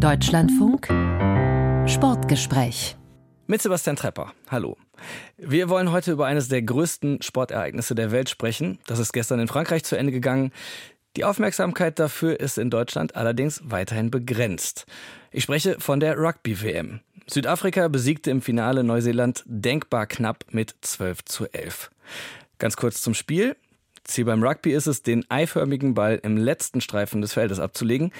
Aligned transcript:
Deutschlandfunk 0.00 0.86
Sportgespräch 1.86 2.96
mit 3.46 3.60
Sebastian 3.60 3.96
Trepper. 3.96 4.32
Hallo. 4.50 4.78
Wir 5.36 5.68
wollen 5.68 5.92
heute 5.92 6.12
über 6.12 6.24
eines 6.24 6.48
der 6.48 6.62
größten 6.62 7.20
Sportereignisse 7.20 7.94
der 7.94 8.10
Welt 8.10 8.30
sprechen. 8.30 8.78
Das 8.86 8.98
ist 8.98 9.12
gestern 9.12 9.40
in 9.40 9.48
Frankreich 9.48 9.84
zu 9.84 9.96
Ende 9.96 10.10
gegangen. 10.10 10.52
Die 11.18 11.24
Aufmerksamkeit 11.24 11.98
dafür 11.98 12.40
ist 12.40 12.56
in 12.56 12.70
Deutschland 12.70 13.14
allerdings 13.14 13.60
weiterhin 13.62 14.10
begrenzt. 14.10 14.86
Ich 15.32 15.42
spreche 15.42 15.78
von 15.80 16.00
der 16.00 16.16
Rugby-WM. 16.16 17.00
Südafrika 17.26 17.88
besiegte 17.88 18.30
im 18.30 18.40
Finale 18.40 18.82
Neuseeland 18.84 19.42
denkbar 19.44 20.06
knapp 20.06 20.46
mit 20.50 20.76
12 20.80 21.26
zu 21.26 21.52
11. 21.52 21.90
Ganz 22.58 22.76
kurz 22.76 23.02
zum 23.02 23.12
Spiel. 23.12 23.54
Ziel 24.04 24.24
beim 24.24 24.42
Rugby 24.42 24.72
ist 24.72 24.86
es, 24.86 25.02
den 25.02 25.30
eiförmigen 25.30 25.92
Ball 25.92 26.18
im 26.22 26.38
letzten 26.38 26.80
Streifen 26.80 27.20
des 27.20 27.34
Feldes 27.34 27.60
abzulegen. 27.60 28.12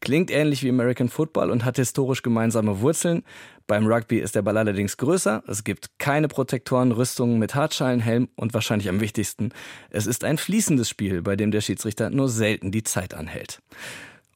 Klingt 0.00 0.30
ähnlich 0.30 0.62
wie 0.62 0.68
American 0.68 1.08
Football 1.08 1.50
und 1.50 1.64
hat 1.64 1.76
historisch 1.76 2.22
gemeinsame 2.22 2.80
Wurzeln. 2.80 3.24
Beim 3.66 3.86
Rugby 3.86 4.18
ist 4.18 4.34
der 4.34 4.42
Ball 4.42 4.56
allerdings 4.56 4.96
größer. 4.96 5.42
Es 5.48 5.64
gibt 5.64 5.98
keine 5.98 6.28
Protektoren, 6.28 6.92
Rüstungen 6.92 7.38
mit 7.38 7.54
Hartschalen, 7.54 8.00
Helm 8.00 8.28
und 8.36 8.54
wahrscheinlich 8.54 8.88
am 8.88 9.00
wichtigsten, 9.00 9.50
es 9.90 10.06
ist 10.06 10.22
ein 10.22 10.38
fließendes 10.38 10.88
Spiel, 10.88 11.22
bei 11.22 11.34
dem 11.34 11.50
der 11.50 11.60
Schiedsrichter 11.60 12.10
nur 12.10 12.28
selten 12.28 12.70
die 12.70 12.84
Zeit 12.84 13.14
anhält. 13.14 13.60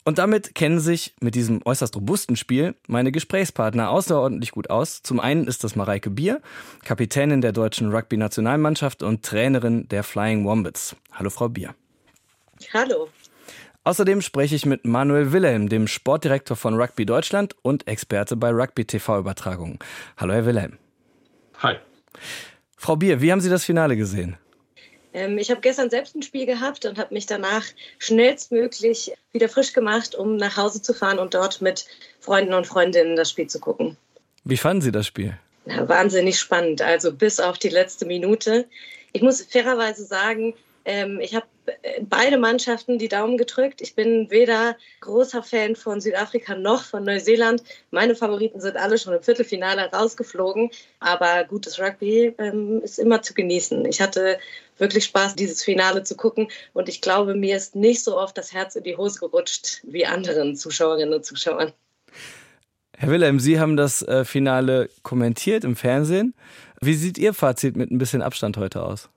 Und 0.04 0.18
damit 0.18 0.54
kennen 0.54 0.80
sich 0.80 1.14
mit 1.20 1.34
diesem 1.34 1.60
äußerst 1.64 1.94
robusten 1.94 2.34
Spiel 2.34 2.74
meine 2.88 3.12
Gesprächspartner 3.12 3.90
außerordentlich 3.90 4.50
gut 4.50 4.70
aus. 4.70 5.02
Zum 5.02 5.20
einen 5.20 5.46
ist 5.46 5.62
das 5.62 5.76
Mareike 5.76 6.10
Bier, 6.10 6.40
Kapitänin 6.84 7.42
der 7.42 7.52
deutschen 7.52 7.92
Rugby-Nationalmannschaft 7.92 9.02
und 9.02 9.24
Trainerin 9.24 9.86
der 9.88 10.02
Flying 10.02 10.44
Wombats. 10.46 10.96
Hallo 11.12 11.30
Frau 11.30 11.48
Bier. 11.48 11.74
Hallo. 12.72 13.08
Außerdem 13.82 14.20
spreche 14.20 14.54
ich 14.54 14.66
mit 14.66 14.84
Manuel 14.84 15.32
Wilhelm, 15.32 15.70
dem 15.70 15.86
Sportdirektor 15.86 16.54
von 16.54 16.74
Rugby 16.74 17.06
Deutschland 17.06 17.56
und 17.62 17.88
Experte 17.88 18.36
bei 18.36 18.50
Rugby 18.50 18.84
TV-Übertragungen. 18.84 19.78
Hallo 20.18 20.34
Herr 20.34 20.44
Wilhelm. 20.44 20.78
Hi. 21.60 21.76
Frau 22.76 22.96
Bier, 22.96 23.22
wie 23.22 23.32
haben 23.32 23.40
Sie 23.40 23.48
das 23.48 23.64
Finale 23.64 23.96
gesehen? 23.96 24.36
Ähm, 25.14 25.38
ich 25.38 25.50
habe 25.50 25.62
gestern 25.62 25.88
selbst 25.88 26.14
ein 26.14 26.22
Spiel 26.22 26.44
gehabt 26.44 26.84
und 26.84 26.98
habe 26.98 27.14
mich 27.14 27.24
danach 27.24 27.64
schnellstmöglich 27.98 29.12
wieder 29.32 29.48
frisch 29.48 29.72
gemacht, 29.72 30.14
um 30.14 30.36
nach 30.36 30.58
Hause 30.58 30.82
zu 30.82 30.92
fahren 30.92 31.18
und 31.18 31.32
dort 31.32 31.62
mit 31.62 31.86
Freunden 32.20 32.52
und 32.52 32.66
Freundinnen 32.66 33.16
das 33.16 33.30
Spiel 33.30 33.46
zu 33.46 33.60
gucken. 33.60 33.96
Wie 34.44 34.58
fanden 34.58 34.82
Sie 34.82 34.92
das 34.92 35.06
Spiel? 35.06 35.38
Ja, 35.64 35.88
wahnsinnig 35.88 36.38
spannend, 36.38 36.82
also 36.82 37.12
bis 37.12 37.40
auf 37.40 37.56
die 37.56 37.68
letzte 37.70 38.04
Minute. 38.04 38.66
Ich 39.12 39.22
muss 39.22 39.40
fairerweise 39.42 40.04
sagen, 40.04 40.54
ähm, 40.90 41.20
ich 41.20 41.36
habe 41.36 41.46
äh, 41.82 42.02
beide 42.02 42.36
Mannschaften 42.36 42.98
die 42.98 43.08
Daumen 43.08 43.38
gedrückt. 43.38 43.80
Ich 43.80 43.94
bin 43.94 44.28
weder 44.30 44.76
großer 45.00 45.42
Fan 45.42 45.76
von 45.76 46.00
Südafrika 46.00 46.56
noch 46.56 46.82
von 46.82 47.04
Neuseeland. 47.04 47.62
Meine 47.92 48.16
Favoriten 48.16 48.60
sind 48.60 48.76
alle 48.76 48.98
schon 48.98 49.14
im 49.14 49.22
Viertelfinale 49.22 49.88
rausgeflogen. 49.92 50.70
Aber 50.98 51.44
gutes 51.44 51.78
Rugby 51.78 52.34
ähm, 52.38 52.80
ist 52.82 52.98
immer 52.98 53.22
zu 53.22 53.34
genießen. 53.34 53.84
Ich 53.86 54.00
hatte 54.00 54.38
wirklich 54.78 55.04
Spaß, 55.04 55.36
dieses 55.36 55.62
Finale 55.62 56.02
zu 56.02 56.16
gucken. 56.16 56.48
Und 56.72 56.88
ich 56.88 57.00
glaube, 57.00 57.36
mir 57.36 57.56
ist 57.56 57.76
nicht 57.76 58.02
so 58.02 58.18
oft 58.18 58.36
das 58.36 58.52
Herz 58.52 58.74
in 58.74 58.82
die 58.82 58.96
Hose 58.96 59.20
gerutscht 59.20 59.82
wie 59.84 60.06
anderen 60.06 60.56
Zuschauerinnen 60.56 61.14
und 61.14 61.24
Zuschauern. 61.24 61.72
Herr 62.96 63.10
Wilhelm, 63.10 63.38
Sie 63.38 63.60
haben 63.60 63.76
das 63.76 64.02
äh, 64.02 64.24
Finale 64.24 64.90
kommentiert 65.04 65.62
im 65.62 65.76
Fernsehen. 65.76 66.34
Wie 66.80 66.94
sieht 66.94 67.16
Ihr 67.16 67.32
Fazit 67.32 67.76
mit 67.76 67.92
ein 67.92 67.98
bisschen 67.98 68.22
Abstand 68.22 68.56
heute 68.56 68.82
aus? 68.82 69.08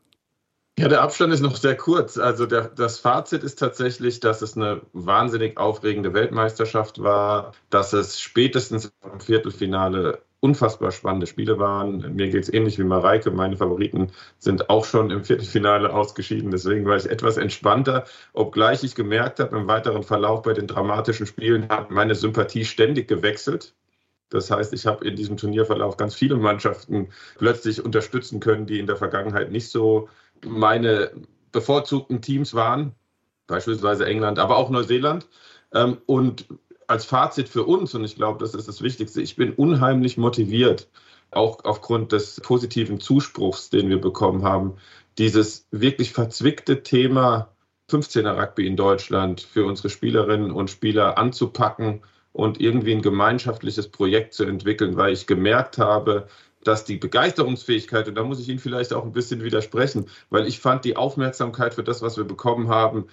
Ja, 0.79 0.87
der 0.87 1.01
Abstand 1.03 1.31
ist 1.33 1.41
noch 1.41 1.55
sehr 1.55 1.77
kurz. 1.77 2.17
Also 2.17 2.47
der, 2.47 2.67
das 2.67 2.99
Fazit 2.99 3.43
ist 3.43 3.59
tatsächlich, 3.59 4.19
dass 4.19 4.41
es 4.41 4.57
eine 4.57 4.81
wahnsinnig 4.93 5.57
aufregende 5.57 6.13
Weltmeisterschaft 6.13 7.01
war, 7.01 7.53
dass 7.69 7.93
es 7.93 8.19
spätestens 8.19 8.91
im 9.03 9.19
Viertelfinale 9.19 10.23
unfassbar 10.39 10.91
spannende 10.91 11.27
Spiele 11.27 11.59
waren. 11.59 12.15
Mir 12.15 12.29
geht 12.29 12.43
es 12.43 12.51
ähnlich 12.53 12.79
wie 12.79 12.83
Mareike. 12.83 13.29
Meine 13.29 13.55
Favoriten 13.55 14.11
sind 14.39 14.69
auch 14.69 14.83
schon 14.83 15.11
im 15.11 15.23
Viertelfinale 15.23 15.93
ausgeschieden. 15.93 16.49
Deswegen 16.49 16.85
war 16.85 16.97
ich 16.97 17.09
etwas 17.09 17.37
entspannter, 17.37 18.05
obgleich 18.33 18.83
ich 18.83 18.95
gemerkt 18.95 19.39
habe, 19.39 19.55
im 19.55 19.67
weiteren 19.67 20.03
Verlauf 20.03 20.41
bei 20.41 20.53
den 20.53 20.67
dramatischen 20.67 21.27
Spielen 21.27 21.69
hat 21.69 21.91
meine 21.91 22.15
Sympathie 22.15 22.65
ständig 22.65 23.07
gewechselt. 23.07 23.75
Das 24.29 24.49
heißt, 24.49 24.73
ich 24.73 24.87
habe 24.87 25.07
in 25.07 25.15
diesem 25.15 25.37
Turnierverlauf 25.37 25.95
ganz 25.95 26.15
viele 26.15 26.35
Mannschaften 26.35 27.09
plötzlich 27.37 27.85
unterstützen 27.85 28.39
können, 28.39 28.65
die 28.65 28.79
in 28.79 28.87
der 28.87 28.95
Vergangenheit 28.97 29.51
nicht 29.51 29.69
so 29.69 30.09
meine 30.45 31.11
bevorzugten 31.51 32.21
Teams 32.21 32.53
waren, 32.53 32.93
beispielsweise 33.47 34.05
England, 34.05 34.39
aber 34.39 34.57
auch 34.57 34.69
Neuseeland. 34.69 35.27
Ähm, 35.73 35.97
und 36.05 36.47
als 36.87 37.05
Fazit 37.05 37.49
für 37.49 37.63
uns, 37.63 37.93
und 37.95 38.03
ich 38.03 38.15
glaube, 38.15 38.39
das 38.39 38.53
ist 38.55 38.67
das 38.67 38.81
Wichtigste, 38.81 39.21
ich 39.21 39.35
bin 39.35 39.53
unheimlich 39.53 40.17
motiviert, 40.17 40.89
auch 41.31 41.63
aufgrund 41.63 42.11
des 42.11 42.39
positiven 42.41 42.99
Zuspruchs, 42.99 43.69
den 43.69 43.89
wir 43.89 43.99
bekommen 43.99 44.43
haben, 44.43 44.75
dieses 45.17 45.67
wirklich 45.71 46.11
verzwickte 46.11 46.83
Thema 46.83 47.49
15er 47.89 48.39
Rugby 48.39 48.67
in 48.67 48.77
Deutschland 48.77 49.41
für 49.41 49.65
unsere 49.65 49.89
Spielerinnen 49.89 50.51
und 50.51 50.69
Spieler 50.69 51.17
anzupacken 51.17 52.01
und 52.31 52.59
irgendwie 52.59 52.93
ein 52.93 53.01
gemeinschaftliches 53.01 53.89
Projekt 53.89 54.33
zu 54.33 54.45
entwickeln, 54.45 54.97
weil 54.97 55.13
ich 55.13 55.27
gemerkt 55.27 55.77
habe, 55.77 56.27
dass 56.63 56.85
die 56.85 56.97
Begeisterungsfähigkeit, 56.97 58.07
und 58.07 58.15
da 58.15 58.23
muss 58.23 58.39
ich 58.39 58.49
Ihnen 58.49 58.59
vielleicht 58.59 58.93
auch 58.93 59.03
ein 59.03 59.11
bisschen 59.11 59.43
widersprechen, 59.43 60.07
weil 60.29 60.47
ich 60.47 60.59
fand 60.59 60.85
die 60.85 60.95
Aufmerksamkeit 60.95 61.73
für 61.73 61.83
das, 61.83 62.01
was 62.01 62.17
wir 62.17 62.23
bekommen 62.23 62.69
haben, 62.69 63.07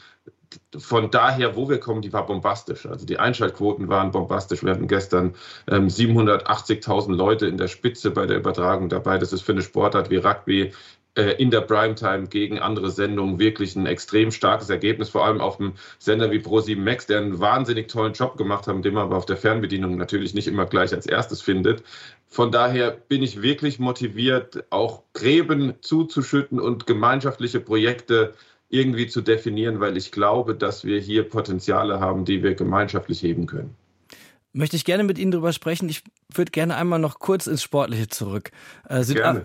von 0.76 1.10
daher, 1.10 1.54
wo 1.54 1.68
wir 1.68 1.78
kommen, 1.78 2.02
die 2.02 2.12
war 2.12 2.26
bombastisch. 2.26 2.86
Also 2.86 3.06
die 3.06 3.18
Einschaltquoten 3.18 3.88
waren 3.88 4.10
bombastisch. 4.10 4.64
Wir 4.64 4.72
hatten 4.72 4.88
gestern 4.88 5.34
ähm, 5.68 5.86
780.000 5.86 7.14
Leute 7.14 7.46
in 7.46 7.56
der 7.56 7.68
Spitze 7.68 8.10
bei 8.10 8.26
der 8.26 8.38
Übertragung 8.38 8.88
dabei. 8.88 9.18
Das 9.18 9.32
ist 9.32 9.42
für 9.42 9.52
eine 9.52 9.62
Sportart 9.62 10.10
wie 10.10 10.16
Rugby 10.16 10.72
in 11.14 11.50
der 11.50 11.62
Primetime 11.62 12.28
gegen 12.28 12.60
andere 12.60 12.90
Sendungen 12.90 13.40
wirklich 13.40 13.74
ein 13.74 13.86
extrem 13.86 14.30
starkes 14.30 14.70
Ergebnis, 14.70 15.08
vor 15.08 15.24
allem 15.24 15.40
auf 15.40 15.58
einem 15.58 15.74
Sender 15.98 16.30
wie 16.30 16.38
Pro7 16.38 16.78
Max, 16.78 17.06
der 17.06 17.18
einen 17.18 17.40
wahnsinnig 17.40 17.88
tollen 17.88 18.12
Job 18.12 18.36
gemacht 18.36 18.68
hat, 18.68 18.84
den 18.84 18.94
man 18.94 19.04
aber 19.04 19.16
auf 19.16 19.26
der 19.26 19.36
Fernbedienung 19.36 19.96
natürlich 19.96 20.34
nicht 20.34 20.46
immer 20.46 20.66
gleich 20.66 20.92
als 20.92 21.06
erstes 21.06 21.42
findet. 21.42 21.82
Von 22.28 22.52
daher 22.52 22.92
bin 22.92 23.22
ich 23.24 23.42
wirklich 23.42 23.80
motiviert, 23.80 24.64
auch 24.70 25.02
Gräben 25.12 25.74
zuzuschütten 25.80 26.60
und 26.60 26.86
gemeinschaftliche 26.86 27.58
Projekte 27.58 28.34
irgendwie 28.68 29.08
zu 29.08 29.20
definieren, 29.20 29.80
weil 29.80 29.96
ich 29.96 30.12
glaube, 30.12 30.54
dass 30.54 30.84
wir 30.84 31.00
hier 31.00 31.28
Potenziale 31.28 31.98
haben, 31.98 32.24
die 32.24 32.42
wir 32.44 32.54
gemeinschaftlich 32.54 33.22
heben 33.22 33.46
können. 33.46 33.76
Möchte 34.52 34.74
ich 34.74 34.84
gerne 34.84 35.04
mit 35.04 35.18
Ihnen 35.18 35.30
darüber 35.30 35.52
sprechen. 35.52 35.88
Ich 35.88 36.02
würde 36.32 36.50
gerne 36.50 36.76
einmal 36.76 36.98
noch 36.98 37.20
kurz 37.20 37.46
ins 37.46 37.62
Sportliche 37.62 38.08
zurück. 38.08 38.50
Äh, 38.88 39.04
Südaf 39.04 39.42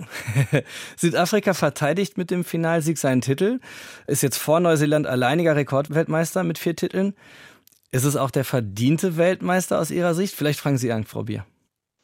Südafrika 0.98 1.54
verteidigt 1.54 2.18
mit 2.18 2.32
dem 2.32 2.44
Finalsieg 2.44 2.98
seinen 2.98 3.22
Titel, 3.22 3.60
ist 4.08 4.24
jetzt 4.24 4.38
vor 4.38 4.60
Neuseeland 4.60 5.06
alleiniger 5.06 5.56
Rekordweltmeister 5.56 6.44
mit 6.44 6.58
vier 6.58 6.76
Titeln. 6.76 7.14
Ist 7.92 8.04
es 8.04 8.16
auch 8.16 8.32
der 8.32 8.46
verdiente 8.46 9.16
Weltmeister 9.16 9.80
aus 9.80 9.92
Ihrer 9.92 10.16
Sicht? 10.16 10.36
Vielleicht 10.36 10.60
fragen 10.60 10.78
Sie 10.78 10.92
an, 10.92 11.06
Frau 11.06 11.24
Bier. 11.24 11.46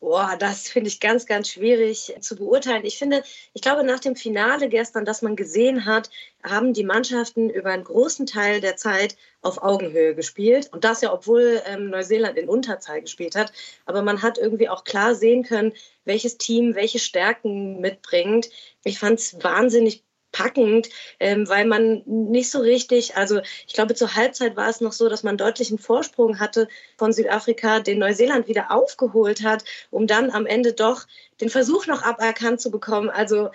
Boah, 0.01 0.35
das 0.35 0.67
finde 0.67 0.88
ich 0.88 1.00
ganz, 1.00 1.28
ganz 1.28 1.47
schwierig 1.47 2.16
zu 2.22 2.35
beurteilen. 2.35 2.84
Ich 2.85 2.97
finde, 2.97 3.23
ich 3.53 3.62
glaube, 3.62 3.84
nach 3.84 4.00
dem 4.00 4.16
Finale 4.16 4.67
gestern, 4.67 5.06
das 5.06 5.22
man 5.22 5.35
gesehen 5.35 5.85
hat, 5.85 6.09
haben 6.41 6.73
die 6.73 6.84
Mannschaften 6.84 7.51
über 7.51 7.69
einen 7.69 7.84
großen 7.84 8.25
Teil 8.25 8.61
der 8.61 8.75
Zeit 8.78 9.16
auf 9.44 9.61
Augenhöhe 9.61 10.16
gespielt. 10.16 10.69
Und 10.73 10.85
das 10.85 11.01
ja, 11.01 11.13
obwohl 11.13 11.61
ähm, 11.67 11.91
Neuseeland 11.91 12.35
in 12.40 12.50
Unterzahl 12.50 13.01
gespielt 13.01 13.35
hat. 13.35 13.53
Aber 13.85 14.01
man 14.01 14.23
hat 14.23 14.40
irgendwie 14.40 14.69
auch 14.69 14.85
klar 14.85 15.13
sehen 15.13 15.44
können, 15.44 15.73
welches 16.03 16.40
Team 16.40 16.73
welche 16.73 16.97
Stärken 16.97 17.79
mitbringt. 17.79 18.50
Ich 18.84 18.97
fand 18.97 19.19
es 19.19 19.44
wahnsinnig 19.44 20.03
packend, 20.31 20.89
ähm, 21.19 21.47
weil 21.49 21.65
man 21.65 22.03
nicht 22.05 22.49
so 22.51 22.59
richtig, 22.59 23.15
also 23.17 23.41
ich 23.67 23.73
glaube 23.73 23.95
zur 23.95 24.15
Halbzeit 24.15 24.55
war 24.55 24.69
es 24.69 24.81
noch 24.81 24.93
so, 24.93 25.09
dass 25.09 25.23
man 25.23 25.37
deutlichen 25.37 25.77
Vorsprung 25.77 26.39
hatte 26.39 26.67
von 26.97 27.13
Südafrika, 27.13 27.79
den 27.79 27.99
Neuseeland 27.99 28.47
wieder 28.47 28.72
aufgeholt 28.72 29.43
hat, 29.43 29.63
um 29.89 30.07
dann 30.07 30.31
am 30.31 30.45
Ende 30.45 30.73
doch 30.73 31.07
den 31.39 31.49
Versuch 31.49 31.87
noch 31.87 32.03
aberkannt 32.03 32.61
zu 32.61 32.72
bekommen. 32.72 33.09
Also 33.09 33.49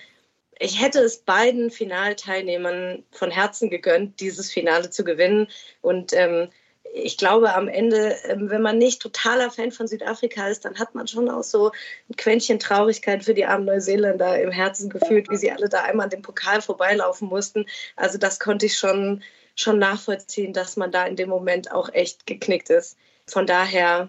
ich 0.59 0.81
hätte 0.81 1.01
es 1.01 1.19
beiden 1.19 1.71
Finalteilnehmern 1.71 3.05
von 3.11 3.31
Herzen 3.31 3.71
gegönnt, 3.71 4.21
dieses 4.21 4.53
Finale 4.53 4.91
zu 4.91 5.05
gewinnen 5.05 5.49
und 5.83 6.13
ähm, 6.15 6.49
ich 6.97 7.19
glaube, 7.19 7.55
am 7.55 7.69
Ende, 7.69 8.17
ähm, 8.25 8.49
wenn 8.49 8.63
man 8.63 8.79
nicht 8.79 9.03
totaler 9.03 9.51
Fan 9.51 9.71
von 9.71 9.87
Südafrika 9.87 10.49
ist, 10.49 10.65
dann 10.65 10.79
hat 10.79 10.95
man 10.95 11.07
schon 11.07 11.29
auch 11.29 11.43
so 11.43 11.73
ein 12.09 12.17
Quäntchen 12.17 12.59
Traurigkeit 12.59 13.25
für 13.25 13.35
die 13.35 13.45
armen 13.45 13.67
Neuseeländer 13.67 14.41
im 14.41 14.51
Herzen 14.51 14.89
gefühlt, 14.89 15.29
wie 15.31 15.37
sie 15.37 15.53
alle 15.53 15.69
da 15.69 15.83
einmal 15.83 16.05
an 16.05 16.11
dem 16.11 16.23
Pokal 16.23 16.63
vorbeilaufen 16.63 17.29
mussten. 17.29 17.67
Also 17.97 18.17
das 18.17 18.41
konnte 18.41 18.67
ich 18.67 18.79
schon, 18.79 19.23
schon 19.55 19.79
nachvollziehen, 19.79 20.55
dass 20.55 20.77
man 20.77 20.91
da 20.91 21.05
in 21.07 21.17
dem 21.17 21.29
Moment 21.29 21.71
auch 21.71 21.93
echt 21.93 22.27
geknickt 22.27 22.71
ist. 22.71 22.97
Von 23.27 23.47
daher 23.47 24.09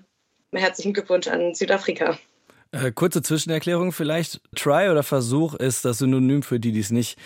herzlichen 0.53 0.93
Glückwunsch 0.93 1.27
an 1.27 1.53
Südafrika. 1.55 2.17
Äh, 2.71 2.91
kurze 2.91 3.21
Zwischenerklärung 3.21 3.91
vielleicht. 3.91 4.41
Try 4.55 4.89
oder 4.89 5.03
Versuch 5.03 5.55
ist 5.55 5.85
das 5.85 5.99
Synonym 5.99 6.43
für 6.43 6.59
die, 6.59 6.71
die 6.71 6.79
es 6.79 6.91
nicht 6.91 7.17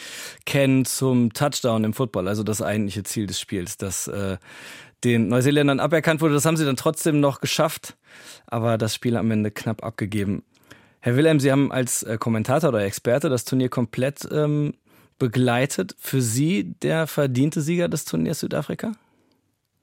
kennen, 0.45 0.85
zum 0.85 1.33
Touchdown 1.33 1.83
im 1.83 1.93
Football, 1.93 2.27
also 2.27 2.43
das 2.43 2.61
eigentliche 2.61 3.03
Ziel 3.03 3.27
des 3.27 3.39
Spiels. 3.39 3.77
Das 3.77 4.07
äh, 4.07 4.37
den 5.03 5.27
Neuseeländern 5.27 5.79
aberkannt 5.79 6.21
wurde. 6.21 6.33
Das 6.33 6.45
haben 6.45 6.57
sie 6.57 6.65
dann 6.65 6.77
trotzdem 6.77 7.19
noch 7.19 7.41
geschafft, 7.41 7.97
aber 8.47 8.77
das 8.77 8.95
Spiel 8.95 9.17
am 9.17 9.31
Ende 9.31 9.51
knapp 9.51 9.83
abgegeben. 9.83 10.43
Herr 10.99 11.15
Wilhelm, 11.15 11.39
Sie 11.39 11.51
haben 11.51 11.71
als 11.71 12.03
äh, 12.03 12.17
Kommentator 12.19 12.69
oder 12.69 12.83
Experte 12.83 13.29
das 13.29 13.43
Turnier 13.43 13.69
komplett 13.69 14.27
ähm, 14.31 14.73
begleitet. 15.17 15.95
Für 15.99 16.21
Sie 16.21 16.75
der 16.81 17.07
verdiente 17.07 17.61
Sieger 17.61 17.89
des 17.89 18.05
Turniers 18.05 18.39
Südafrika? 18.39 18.91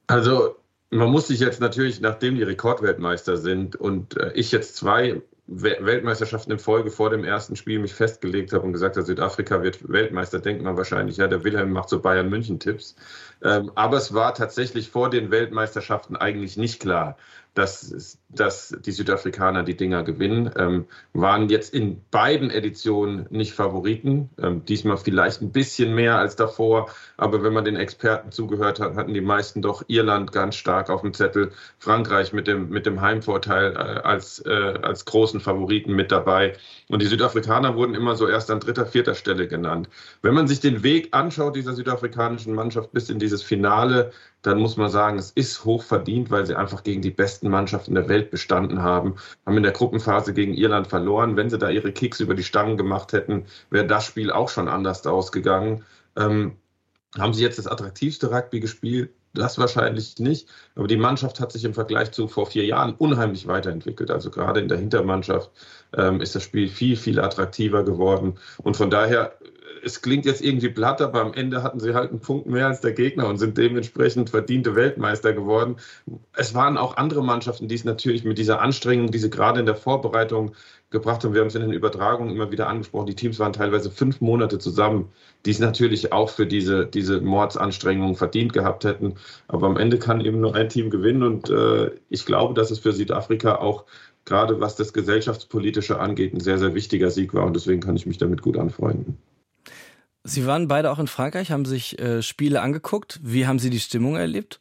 Also 0.06 0.56
man 0.90 1.10
muss 1.10 1.28
sich 1.28 1.40
jetzt 1.40 1.60
natürlich, 1.60 2.00
nachdem 2.00 2.36
die 2.36 2.42
Rekordweltmeister 2.42 3.36
sind 3.36 3.76
und 3.76 4.16
äh, 4.16 4.32
ich 4.34 4.52
jetzt 4.52 4.76
zwei 4.76 5.20
Weltmeisterschaften 5.50 6.52
in 6.52 6.58
Folge 6.58 6.90
vor 6.90 7.08
dem 7.08 7.24
ersten 7.24 7.56
Spiel 7.56 7.78
mich 7.78 7.94
festgelegt 7.94 8.52
habe 8.52 8.66
und 8.66 8.74
gesagt 8.74 8.96
habe, 8.96 9.06
Südafrika 9.06 9.62
wird 9.62 9.90
Weltmeister, 9.90 10.40
denkt 10.40 10.62
man 10.62 10.76
wahrscheinlich, 10.76 11.16
ja, 11.16 11.26
der 11.26 11.42
Wilhelm 11.42 11.72
macht 11.72 11.88
so 11.88 12.00
Bayern 12.00 12.28
München 12.28 12.60
Tipps. 12.60 12.96
Ähm, 13.42 13.72
aber 13.74 13.96
es 13.96 14.12
war 14.12 14.34
tatsächlich 14.34 14.90
vor 14.90 15.08
den 15.08 15.30
Weltmeisterschaften 15.30 16.16
eigentlich 16.16 16.58
nicht 16.58 16.80
klar, 16.80 17.16
dass, 17.58 18.18
dass 18.28 18.76
die 18.86 18.92
Südafrikaner 18.92 19.64
die 19.64 19.76
Dinger 19.76 20.04
gewinnen. 20.04 20.50
Ähm, 20.56 20.86
waren 21.12 21.48
jetzt 21.48 21.74
in 21.74 22.00
beiden 22.12 22.50
Editionen 22.50 23.26
nicht 23.30 23.52
Favoriten. 23.52 24.30
Ähm, 24.40 24.64
diesmal 24.64 24.96
vielleicht 24.96 25.42
ein 25.42 25.50
bisschen 25.50 25.92
mehr 25.92 26.18
als 26.18 26.36
davor. 26.36 26.88
Aber 27.16 27.42
wenn 27.42 27.52
man 27.52 27.64
den 27.64 27.74
Experten 27.74 28.30
zugehört 28.30 28.78
hat, 28.78 28.94
hatten 28.94 29.12
die 29.12 29.20
meisten 29.20 29.60
doch 29.60 29.82
Irland 29.88 30.30
ganz 30.30 30.54
stark 30.54 30.88
auf 30.88 31.00
dem 31.00 31.12
Zettel. 31.12 31.50
Frankreich 31.80 32.32
mit 32.32 32.46
dem, 32.46 32.68
mit 32.68 32.86
dem 32.86 33.00
Heimvorteil 33.00 33.72
äh, 33.72 33.76
als, 33.76 34.38
äh, 34.46 34.78
als 34.82 35.04
großen 35.04 35.40
Favoriten 35.40 35.94
mit 35.94 36.12
dabei. 36.12 36.54
Und 36.88 37.02
die 37.02 37.06
Südafrikaner 37.06 37.74
wurden 37.74 37.96
immer 37.96 38.14
so 38.14 38.28
erst 38.28 38.52
an 38.52 38.60
dritter, 38.60 38.86
vierter 38.86 39.16
Stelle 39.16 39.48
genannt. 39.48 39.88
Wenn 40.22 40.34
man 40.34 40.46
sich 40.46 40.60
den 40.60 40.84
Weg 40.84 41.08
anschaut 41.10 41.56
dieser 41.56 41.72
südafrikanischen 41.72 42.54
Mannschaft 42.54 42.92
bis 42.92 43.10
in 43.10 43.18
dieses 43.18 43.42
Finale, 43.42 44.12
dann 44.42 44.58
muss 44.60 44.76
man 44.76 44.88
sagen, 44.88 45.18
es 45.18 45.30
ist 45.32 45.64
hoch 45.64 45.82
verdient, 45.82 46.30
weil 46.30 46.46
sie 46.46 46.54
einfach 46.54 46.84
gegen 46.84 47.02
die 47.02 47.10
besten 47.10 47.48
Mannschaften 47.48 47.94
der 47.94 48.08
Welt 48.08 48.30
bestanden 48.30 48.82
haben. 48.82 49.16
Haben 49.44 49.56
in 49.56 49.62
der 49.64 49.72
Gruppenphase 49.72 50.32
gegen 50.32 50.54
Irland 50.54 50.86
verloren. 50.86 51.36
Wenn 51.36 51.50
sie 51.50 51.58
da 51.58 51.70
ihre 51.70 51.92
Kicks 51.92 52.20
über 52.20 52.34
die 52.34 52.44
Stangen 52.44 52.76
gemacht 52.76 53.12
hätten, 53.12 53.46
wäre 53.70 53.86
das 53.86 54.04
Spiel 54.04 54.30
auch 54.30 54.48
schon 54.48 54.68
anders 54.68 55.06
ausgegangen. 55.06 55.84
Ähm, 56.16 56.56
haben 57.18 57.32
sie 57.32 57.42
jetzt 57.42 57.58
das 57.58 57.66
attraktivste 57.66 58.30
Rugby 58.30 58.60
gespielt? 58.60 59.10
Das 59.34 59.58
wahrscheinlich 59.58 60.18
nicht. 60.18 60.48
Aber 60.74 60.86
die 60.86 60.96
Mannschaft 60.96 61.40
hat 61.40 61.52
sich 61.52 61.64
im 61.64 61.74
Vergleich 61.74 62.12
zu 62.12 62.28
vor 62.28 62.46
vier 62.46 62.64
Jahren 62.64 62.94
unheimlich 62.94 63.46
weiterentwickelt. 63.46 64.10
Also 64.10 64.30
gerade 64.30 64.60
in 64.60 64.68
der 64.68 64.78
Hintermannschaft 64.78 65.50
ähm, 65.96 66.20
ist 66.20 66.34
das 66.34 66.42
Spiel 66.42 66.68
viel, 66.68 66.96
viel 66.96 67.20
attraktiver 67.20 67.84
geworden. 67.84 68.38
Und 68.58 68.76
von 68.76 68.90
daher 68.90 69.36
es 69.88 70.02
klingt 70.02 70.26
jetzt 70.26 70.44
irgendwie 70.44 70.68
platt, 70.68 71.00
aber 71.00 71.22
am 71.22 71.32
Ende 71.32 71.62
hatten 71.62 71.80
sie 71.80 71.94
halt 71.94 72.10
einen 72.10 72.20
Punkt 72.20 72.46
mehr 72.46 72.66
als 72.66 72.80
der 72.80 72.92
Gegner 72.92 73.26
und 73.26 73.38
sind 73.38 73.56
dementsprechend 73.56 74.28
verdiente 74.30 74.76
Weltmeister 74.76 75.32
geworden. 75.32 75.76
Es 76.34 76.54
waren 76.54 76.76
auch 76.76 76.96
andere 76.98 77.24
Mannschaften, 77.24 77.68
die 77.68 77.74
es 77.74 77.84
natürlich 77.84 78.22
mit 78.22 78.36
dieser 78.36 78.60
Anstrengung, 78.60 79.10
die 79.10 79.18
sie 79.18 79.30
gerade 79.30 79.60
in 79.60 79.66
der 79.66 79.76
Vorbereitung 79.76 80.52
gebracht 80.90 81.24
haben. 81.24 81.32
Wir 81.32 81.40
haben 81.40 81.48
es 81.48 81.54
in 81.54 81.62
den 81.62 81.72
Übertragungen 81.72 82.34
immer 82.34 82.50
wieder 82.50 82.68
angesprochen. 82.68 83.06
Die 83.06 83.14
Teams 83.14 83.38
waren 83.38 83.54
teilweise 83.54 83.90
fünf 83.90 84.20
Monate 84.20 84.58
zusammen, 84.58 85.08
die 85.46 85.50
es 85.52 85.58
natürlich 85.58 86.12
auch 86.12 86.28
für 86.28 86.46
diese, 86.46 86.84
diese 86.86 87.22
Mordsanstrengungen 87.22 88.14
verdient 88.14 88.52
gehabt 88.52 88.84
hätten. 88.84 89.14
Aber 89.48 89.66
am 89.66 89.78
Ende 89.78 89.98
kann 89.98 90.20
eben 90.20 90.40
nur 90.40 90.54
ein 90.54 90.68
Team 90.68 90.90
gewinnen 90.90 91.22
und 91.22 91.48
äh, 91.48 91.92
ich 92.10 92.26
glaube, 92.26 92.52
dass 92.52 92.70
es 92.70 92.78
für 92.78 92.92
Südafrika 92.92 93.56
auch 93.56 93.84
gerade 94.28 94.60
was 94.60 94.76
das 94.76 94.92
Gesellschaftspolitische 94.92 95.98
angeht, 95.98 96.34
ein 96.34 96.40
sehr, 96.40 96.58
sehr 96.58 96.74
wichtiger 96.74 97.10
Sieg 97.10 97.32
war 97.32 97.46
und 97.46 97.56
deswegen 97.56 97.80
kann 97.80 97.96
ich 97.96 98.04
mich 98.04 98.18
damit 98.18 98.42
gut 98.42 98.58
anfreunden. 98.58 99.16
Sie 100.28 100.46
waren 100.46 100.68
beide 100.68 100.90
auch 100.90 100.98
in 100.98 101.06
Frankreich, 101.06 101.50
haben 101.50 101.64
sich 101.64 101.98
äh, 101.98 102.22
Spiele 102.22 102.60
angeguckt. 102.60 103.18
Wie 103.22 103.46
haben 103.46 103.58
Sie 103.58 103.70
die 103.70 103.80
Stimmung 103.80 104.16
erlebt? 104.16 104.60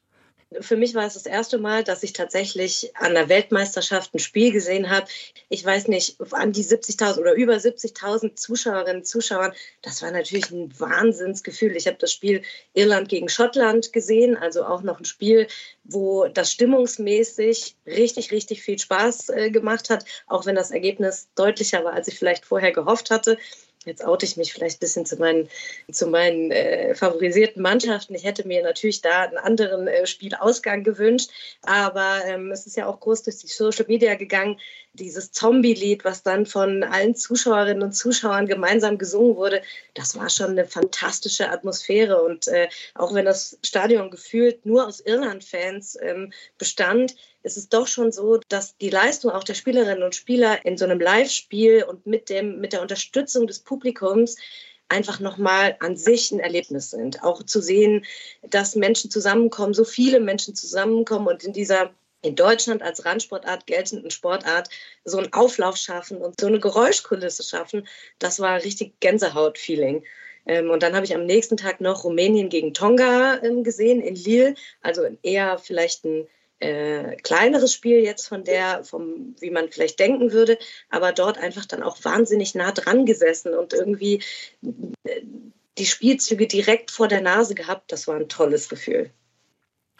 Für 0.61 0.77
mich 0.77 0.95
war 0.95 1.05
es 1.05 1.15
das 1.15 1.25
erste 1.25 1.57
Mal, 1.57 1.83
dass 1.83 2.03
ich 2.03 2.13
tatsächlich 2.13 2.95
an 2.95 3.15
der 3.15 3.27
Weltmeisterschaft 3.27 4.15
ein 4.15 4.19
Spiel 4.19 4.53
gesehen 4.53 4.89
habe. 4.89 5.05
Ich 5.49 5.65
weiß 5.65 5.89
nicht, 5.89 6.15
an 6.31 6.53
die 6.53 6.63
70.000 6.63 7.19
oder 7.19 7.33
über 7.33 7.55
70.000 7.55 8.35
Zuschauerinnen 8.35 9.01
und 9.01 9.05
Zuschauern. 9.05 9.51
Das 9.81 10.01
war 10.01 10.11
natürlich 10.11 10.49
ein 10.51 10.71
Wahnsinnsgefühl. 10.79 11.75
Ich 11.75 11.85
habe 11.85 11.97
das 11.99 12.13
Spiel 12.13 12.43
Irland 12.73 13.09
gegen 13.09 13.27
Schottland 13.27 13.91
gesehen, 13.91 14.37
also 14.37 14.63
auch 14.63 14.83
noch 14.83 14.99
ein 14.99 15.05
Spiel, 15.05 15.47
wo 15.83 16.29
das 16.29 16.53
stimmungsmäßig 16.53 17.75
richtig, 17.85 18.31
richtig 18.31 18.61
viel 18.61 18.79
Spaß 18.79 19.29
äh, 19.29 19.51
gemacht 19.51 19.89
hat, 19.89 20.05
auch 20.27 20.45
wenn 20.45 20.55
das 20.55 20.71
Ergebnis 20.71 21.27
deutlicher 21.35 21.83
war, 21.83 21.91
als 21.91 22.07
ich 22.07 22.17
vielleicht 22.17 22.45
vorher 22.45 22.71
gehofft 22.71 23.11
hatte 23.11 23.37
jetzt 23.85 24.03
oute 24.03 24.25
ich 24.25 24.38
mich 24.38 24.53
vielleicht 24.53 24.77
ein 24.77 24.79
bisschen 24.79 25.06
zu 25.06 25.18
meinen, 25.18 25.50
zu 25.91 26.07
meinen 26.07 26.51
äh, 26.51 26.95
favorisierten 26.95 27.62
Mannschaften. 27.62 28.15
Ich 28.15 28.24
hätte 28.24 28.47
mir 28.47 28.63
natürlich 28.63 29.01
da 29.01 29.24
einen 29.24 29.38
anderen 29.38 29.88
äh, 29.88 30.06
Spielausgang 30.06 30.83
gewünscht, 30.83 31.29
aber 31.62 32.21
ähm, 32.25 32.51
es 32.51 32.68
ist 32.68 32.77
ja 32.77 32.88
auch 32.88 33.00
groß 33.00 33.24
durch 33.24 33.38
die 33.38 33.47
Social 33.47 33.85
Media 33.88 34.15
gegangen, 34.15 34.59
dieses 34.94 35.31
Zombie-Lied, 35.31 36.03
was 36.03 36.24
dann 36.24 36.45
von 36.45 36.83
allen 36.83 37.15
Zuschauerinnen 37.15 37.83
und 37.83 37.94
Zuschauern 37.94 38.47
gemeinsam 38.47 38.97
gesungen 38.97 39.35
wurde, 39.35 39.62
das 39.94 40.18
war 40.18 40.29
schon 40.29 40.51
eine 40.51 40.65
fantastische 40.65 41.50
Atmosphäre. 41.50 42.21
Und 42.24 42.47
äh, 42.47 42.68
auch 42.95 43.13
wenn 43.13 43.25
das 43.25 43.57
Stadion 43.63 44.09
gefühlt 44.09 44.65
nur 44.65 44.88
aus 44.88 45.00
Irland-Fans 45.00 45.97
ähm, 46.01 46.33
bestand, 46.57 47.15
ist 47.47 47.57
es 47.57 47.69
doch 47.69 47.88
schon 47.88 48.11
so, 48.11 48.39
dass 48.49 48.77
die 48.77 48.89
Leistung 48.89 49.31
auch 49.31 49.44
der 49.44 49.55
Spielerinnen 49.55 50.03
und 50.03 50.15
Spieler 50.15 50.63
in 50.65 50.77
so 50.77 50.85
einem 50.85 50.99
Live-Spiel 50.99 51.83
und 51.83 52.05
mit, 52.05 52.29
dem, 52.29 52.59
mit 52.59 52.73
der 52.73 52.81
Unterstützung 52.81 53.47
des 53.47 53.59
Publikums 53.59 54.35
einfach 54.89 55.19
nochmal 55.19 55.77
an 55.79 55.97
sich 55.97 56.31
ein 56.31 56.39
Erlebnis 56.39 56.91
sind. 56.91 57.23
Auch 57.23 57.44
zu 57.44 57.61
sehen, 57.61 58.05
dass 58.44 58.75
Menschen 58.75 59.09
zusammenkommen, 59.09 59.73
so 59.73 59.85
viele 59.85 60.19
Menschen 60.19 60.55
zusammenkommen 60.55 61.27
und 61.27 61.44
in 61.44 61.53
dieser 61.53 61.91
in 62.23 62.35
Deutschland 62.35 62.81
als 62.81 63.05
Randsportart 63.05 63.67
geltenden 63.67 64.11
Sportart 64.11 64.69
so 65.05 65.17
einen 65.17 65.31
Auflauf 65.33 65.77
schaffen 65.77 66.17
und 66.17 66.39
so 66.39 66.47
eine 66.47 66.59
Geräuschkulisse 66.59 67.43
schaffen, 67.43 67.88
das 68.19 68.39
war 68.39 68.63
richtig 68.63 69.00
Gänsehaut-Feeling. 69.00 70.03
Ähm, 70.47 70.69
und 70.69 70.81
dann 70.83 70.95
habe 70.95 71.05
ich 71.05 71.13
am 71.13 71.25
nächsten 71.25 71.57
Tag 71.57 71.79
noch 71.79 72.03
Rumänien 72.03 72.50
gegen 72.50 72.73
Tonga 72.73 73.39
ähm, 73.43 73.63
gesehen 73.63 74.01
in 74.01 74.15
Lille, 74.15 74.55
also 74.81 75.03
eher 75.21 75.59
vielleicht 75.59 76.05
ein 76.05 76.27
äh, 76.59 77.15
kleineres 77.18 77.74
Spiel 77.74 78.00
jetzt 78.00 78.27
von 78.27 78.44
der, 78.44 78.83
vom, 78.83 79.36
wie 79.39 79.51
man 79.51 79.69
vielleicht 79.69 80.00
denken 80.00 80.31
würde, 80.31 80.57
aber 80.89 81.12
dort 81.12 81.38
einfach 81.38 81.65
dann 81.65 81.83
auch 81.83 82.04
wahnsinnig 82.04 82.56
nah 82.56 82.71
dran 82.71 83.06
gesessen 83.06 83.54
und 83.54 83.74
irgendwie 83.74 84.21
äh, 85.04 85.21
die 85.77 85.86
Spielzüge 85.86 86.48
direkt 86.48 86.92
vor 86.92 87.07
der 87.07 87.21
Nase 87.21 87.56
gehabt. 87.56 87.92
Das 87.92 88.07
war 88.07 88.15
ein 88.15 88.30
tolles 88.30 88.69
Gefühl. 88.69 89.12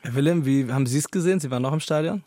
Herr 0.02 0.16
Willem, 0.16 0.46
wie 0.46 0.72
haben 0.72 0.86
Sie 0.86 0.98
es 0.98 1.10
gesehen? 1.10 1.40
Sie 1.40 1.52
waren 1.52 1.62
noch 1.62 1.74
im 1.74 1.80
Stadion? 1.80 2.24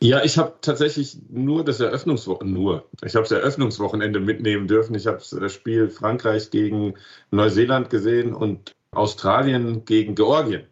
Ja, 0.00 0.22
ich 0.22 0.36
habe 0.38 0.54
tatsächlich 0.60 1.16
nur 1.30 1.64
das 1.64 1.80
Eröffnungswochenende, 1.80 2.60
nur, 2.60 2.88
ich 3.02 3.14
habe 3.14 3.22
das 3.22 3.30
Eröffnungswochenende 3.30 4.20
mitnehmen 4.20 4.66
dürfen. 4.66 4.94
Ich 4.94 5.06
habe 5.06 5.18
das 5.18 5.52
Spiel 5.52 5.88
Frankreich 5.88 6.50
gegen 6.50 6.94
Neuseeland 7.30 7.90
gesehen 7.90 8.34
und 8.34 8.72
Australien 8.90 9.84
gegen 9.84 10.14
Georgien. 10.14 10.66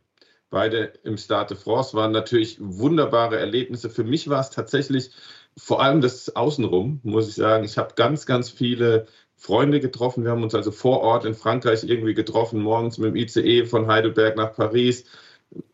Beide 0.52 0.92
im 1.02 1.16
Stade 1.16 1.54
de 1.54 1.56
France 1.56 1.97
waren 1.97 2.12
natürlich 2.12 2.59
wunderbare 2.61 3.38
Erlebnisse. 3.38 3.88
Für 3.88 4.04
mich 4.04 4.28
war 4.28 4.40
es 4.40 4.50
tatsächlich 4.50 5.11
vor 5.56 5.82
allem 5.82 6.02
das 6.02 6.37
Außenrum, 6.37 7.00
muss 7.04 7.26
ich 7.26 7.37
sagen. 7.37 7.64
Ich 7.64 7.78
habe 7.78 7.94
ganz, 7.97 8.26
ganz 8.26 8.50
viele 8.50 9.06
Freunde 9.35 9.80
getroffen. 9.80 10.25
Wir 10.25 10.30
haben 10.30 10.42
uns 10.42 10.54
also 10.54 10.71
vor 10.71 11.00
Ort 11.00 11.25
in 11.25 11.35
Frankreich 11.35 11.85
irgendwie 11.85 12.12
getroffen, 12.12 12.61
morgens 12.61 12.99
mit 12.99 13.14
dem 13.14 13.16
ICE 13.16 13.64
von 13.64 13.87
Heidelberg 13.87 14.37
nach 14.37 14.54
Paris 14.54 15.06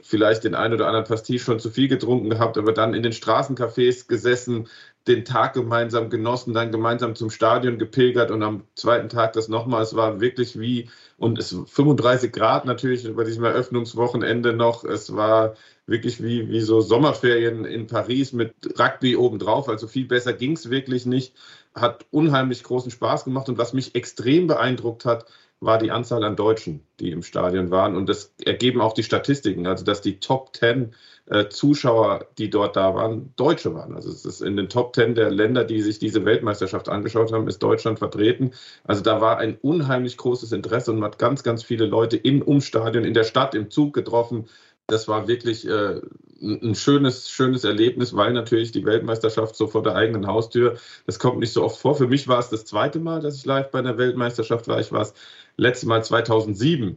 vielleicht 0.01 0.45
den 0.45 0.55
einen 0.55 0.75
oder 0.75 0.87
anderen 0.87 1.07
Pastis 1.07 1.43
schon 1.43 1.61
zu 1.61 1.71
viel 1.71 1.89
getrunken 1.89 2.31
gehabt, 2.31 2.59
aber 2.59 2.73
dann 2.73 2.95
in 2.95 3.03
den 3.03 3.13
Straßencafés 3.13 4.09
gesessen, 4.09 4.69
den 5.09 5.25
Tag 5.25 5.55
gemeinsam 5.55 6.11
genossen, 6.11 6.55
dann 6.55 6.71
gemeinsam 6.71 7.15
zum 7.15 7.31
Stadion 7.31 7.79
gepilgert 7.79 8.31
und 8.31 8.43
am 8.43 8.65
zweiten 8.75 9.09
Tag 9.09 9.33
das 9.33 9.49
nochmal. 9.49 9.83
Es 9.83 9.97
war 9.97 10.21
wirklich 10.21 10.59
wie, 10.61 10.91
und 11.17 11.39
es 11.39 11.57
35 11.67 12.33
Grad 12.33 12.67
natürlich 12.67 13.13
bei 13.15 13.25
diesem 13.25 13.45
Eröffnungswochenende 13.45 14.53
noch. 14.53 14.85
Es 14.85 15.17
war 15.17 15.55
wirklich 15.87 16.23
wie, 16.23 16.49
wie 16.49 16.61
so 16.61 16.81
Sommerferien 16.81 17.65
in 17.65 17.87
Paris 17.87 18.33
mit 18.33 18.55
Rugby 18.79 19.17
obendrauf. 19.17 19.69
Also 19.69 19.89
viel 19.89 20.07
besser 20.07 20.35
ging 20.35 20.53
es 20.53 20.71
wirklich 20.71 21.07
nicht. 21.07 21.35
Hat 21.75 22.05
unheimlich 22.11 22.63
großen 22.63 22.91
Spaß 22.91 23.25
gemacht 23.25 23.49
und 23.49 23.59
was 23.59 23.73
mich 23.73 23.95
extrem 23.95 24.47
beeindruckt 24.47 25.05
hat, 25.05 25.27
war 25.61 25.79
die 25.79 25.91
Anzahl 25.91 26.23
an 26.25 26.37
Deutschen, 26.37 26.87
die 27.01 27.11
im 27.11 27.23
Stadion 27.23 27.71
waren. 27.71 27.97
Und 27.97 28.09
das 28.09 28.33
ergeben 28.45 28.81
auch 28.81 28.93
die 28.93 29.03
Statistiken, 29.03 29.67
also 29.67 29.85
dass 29.85 30.01
die 30.01 30.21
Top 30.21 30.55
10 30.57 30.95
äh, 31.27 31.49
Zuschauer, 31.49 32.27
die 32.39 32.49
dort 32.49 32.77
da 32.77 32.95
waren, 32.95 33.35
Deutsche 33.37 33.75
waren. 33.75 33.95
Also 33.95 34.11
es 34.11 34.25
ist 34.25 34.41
in 34.41 34.57
den 34.57 34.69
Top 34.69 34.95
10 34.95 35.15
der 35.15 35.31
Länder, 35.31 35.65
die 35.65 35.83
sich 35.83 35.99
diese 35.99 36.25
Weltmeisterschaft 36.25 36.89
angeschaut 36.89 37.33
haben, 37.33 37.49
ist 37.49 37.63
Deutschland 37.63 37.99
vertreten. 37.99 38.53
Also 38.85 39.03
da 39.03 39.21
war 39.21 39.39
ein 39.39 39.59
unheimlich 39.61 40.17
großes 40.17 40.53
Interesse 40.53 40.93
und 40.93 41.01
man 41.01 41.11
hat 41.11 41.19
ganz, 41.19 41.43
ganz 41.43 41.63
viele 41.63 41.87
Leute 41.87 42.17
im 42.17 42.41
Umstadion, 42.41 43.05
in 43.05 43.15
der 43.15 43.25
Stadt, 43.25 43.55
im 43.55 43.71
Zug 43.71 43.95
getroffen. 43.95 44.47
Das 44.89 45.07
war 45.07 45.29
wirklich 45.29 45.69
äh, 45.69 46.01
ein 46.41 46.75
schönes, 46.75 47.29
schönes 47.29 47.65
Erlebnis, 47.65 48.17
weil 48.17 48.33
natürlich 48.33 48.73
die 48.73 48.87
Weltmeisterschaft 48.87 49.55
so 49.55 49.67
vor 49.67 49.83
der 49.83 49.95
eigenen 49.95 50.27
Haustür, 50.27 50.79
das 51.05 51.19
kommt 51.19 51.41
nicht 51.41 51.53
so 51.53 51.63
oft 51.63 51.79
vor. 51.79 51.95
Für 51.95 52.07
mich 52.07 52.27
war 52.27 52.39
es 52.39 52.49
das 52.49 52.65
zweite 52.65 52.99
Mal, 52.99 53.21
dass 53.21 53.37
ich 53.37 53.45
live 53.45 53.71
bei 53.71 53.81
einer 53.81 53.99
Weltmeisterschaft 53.99 54.67
war. 54.67 54.81
Ich 54.81 54.91
war 54.91 55.03
es 55.03 55.13
letzte 55.59 55.87
Mal 55.87 56.03
2007 56.03 56.97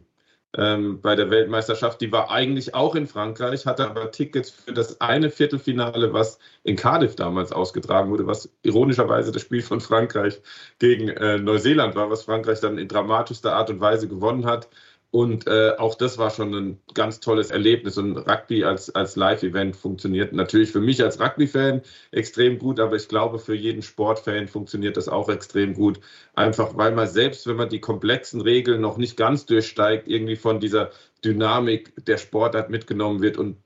ähm, 0.56 1.00
bei 1.00 1.16
der 1.16 1.30
Weltmeisterschaft. 1.30 2.00
Die 2.00 2.12
war 2.12 2.30
eigentlich 2.30 2.74
auch 2.74 2.94
in 2.94 3.06
Frankreich, 3.06 3.66
hatte 3.66 3.88
aber 3.88 4.10
Tickets 4.10 4.50
für 4.50 4.72
das 4.72 5.00
eine 5.00 5.30
Viertelfinale, 5.30 6.12
was 6.12 6.38
in 6.62 6.76
Cardiff 6.76 7.16
damals 7.16 7.52
ausgetragen 7.52 8.10
wurde, 8.10 8.26
was 8.26 8.50
ironischerweise 8.62 9.32
das 9.32 9.42
Spiel 9.42 9.62
von 9.62 9.80
Frankreich 9.80 10.40
gegen 10.78 11.08
äh, 11.08 11.38
Neuseeland 11.38 11.94
war, 11.94 12.10
was 12.10 12.24
Frankreich 12.24 12.60
dann 12.60 12.78
in 12.78 12.88
dramatischster 12.88 13.54
Art 13.54 13.70
und 13.70 13.80
Weise 13.80 14.08
gewonnen 14.08 14.46
hat. 14.46 14.68
Und 15.12 15.46
äh, 15.46 15.72
auch 15.76 15.94
das 15.94 16.16
war 16.16 16.30
schon 16.30 16.54
ein 16.54 16.80
ganz 16.94 17.20
tolles 17.20 17.50
Erlebnis. 17.50 17.98
Und 17.98 18.16
Rugby 18.16 18.64
als, 18.64 18.94
als 18.94 19.14
Live-Event 19.14 19.76
funktioniert 19.76 20.32
natürlich 20.32 20.72
für 20.72 20.80
mich 20.80 21.02
als 21.02 21.20
Rugby-Fan 21.20 21.82
extrem 22.12 22.58
gut, 22.58 22.80
aber 22.80 22.96
ich 22.96 23.08
glaube, 23.08 23.38
für 23.38 23.54
jeden 23.54 23.82
Sportfan 23.82 24.48
funktioniert 24.48 24.96
das 24.96 25.10
auch 25.10 25.28
extrem 25.28 25.74
gut. 25.74 26.00
Einfach 26.32 26.78
weil 26.78 26.92
man 26.92 27.06
selbst, 27.06 27.46
wenn 27.46 27.56
man 27.56 27.68
die 27.68 27.80
komplexen 27.80 28.40
Regeln 28.40 28.80
noch 28.80 28.96
nicht 28.96 29.18
ganz 29.18 29.44
durchsteigt, 29.44 30.08
irgendwie 30.08 30.36
von 30.36 30.60
dieser 30.60 30.90
Dynamik 31.22 31.92
der 32.06 32.16
Sportart 32.16 32.70
mitgenommen 32.70 33.20
wird 33.20 33.36
und 33.36 33.58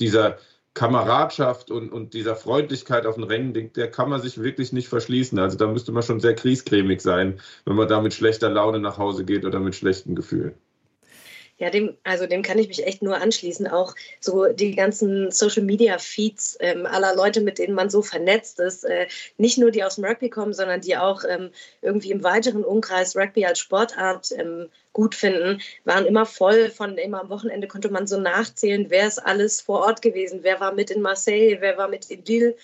dieser 0.00 0.38
Kameradschaft 0.74 1.70
und, 1.70 1.92
und 1.92 2.14
dieser 2.14 2.34
Freundlichkeit 2.34 3.06
auf 3.06 3.14
den 3.14 3.24
Rängen, 3.24 3.72
der 3.74 3.90
kann 3.92 4.10
man 4.10 4.20
sich 4.20 4.42
wirklich 4.42 4.72
nicht 4.72 4.88
verschließen. 4.88 5.38
Also 5.38 5.56
da 5.56 5.68
müsste 5.68 5.92
man 5.92 6.02
schon 6.02 6.18
sehr 6.18 6.34
kriescremig 6.34 7.00
sein, 7.00 7.40
wenn 7.64 7.76
man 7.76 7.86
da 7.86 8.00
mit 8.00 8.12
schlechter 8.12 8.50
Laune 8.50 8.80
nach 8.80 8.98
Hause 8.98 9.24
geht 9.24 9.44
oder 9.44 9.60
mit 9.60 9.76
schlechten 9.76 10.16
Gefühlen. 10.16 10.54
Ja, 11.60 11.68
dem, 11.68 11.94
also 12.04 12.26
dem 12.26 12.40
kann 12.40 12.58
ich 12.58 12.68
mich 12.68 12.86
echt 12.86 13.02
nur 13.02 13.16
anschließen. 13.16 13.68
Auch 13.68 13.94
so 14.18 14.46
die 14.46 14.74
ganzen 14.74 15.30
Social 15.30 15.62
Media 15.62 15.98
Feeds 15.98 16.56
ähm, 16.58 16.86
aller 16.86 17.14
Leute, 17.14 17.42
mit 17.42 17.58
denen 17.58 17.74
man 17.74 17.90
so 17.90 18.00
vernetzt 18.00 18.58
ist, 18.60 18.84
äh, 18.84 19.08
nicht 19.36 19.58
nur 19.58 19.70
die 19.70 19.84
aus 19.84 19.96
dem 19.96 20.06
Rugby 20.06 20.30
kommen, 20.30 20.54
sondern 20.54 20.80
die 20.80 20.96
auch 20.96 21.22
ähm, 21.28 21.50
irgendwie 21.82 22.12
im 22.12 22.24
weiteren 22.24 22.64
Umkreis 22.64 23.14
Rugby 23.14 23.44
als 23.44 23.58
Sportart 23.58 24.32
ähm, 24.32 24.70
gut 24.94 25.14
finden, 25.14 25.60
waren 25.84 26.06
immer 26.06 26.24
voll 26.24 26.70
von 26.70 26.96
immer 26.96 27.20
am 27.20 27.28
Wochenende 27.28 27.68
konnte 27.68 27.90
man 27.90 28.06
so 28.06 28.18
nachzählen, 28.18 28.86
wer 28.88 29.06
ist 29.06 29.18
alles 29.18 29.60
vor 29.60 29.80
Ort 29.80 30.00
gewesen, 30.00 30.40
wer 30.42 30.60
war 30.60 30.72
mit 30.72 30.90
in 30.90 31.02
Marseille, 31.02 31.58
wer 31.60 31.76
war 31.76 31.88
mit 31.88 32.10
in 32.10 32.24
Lille. 32.24 32.56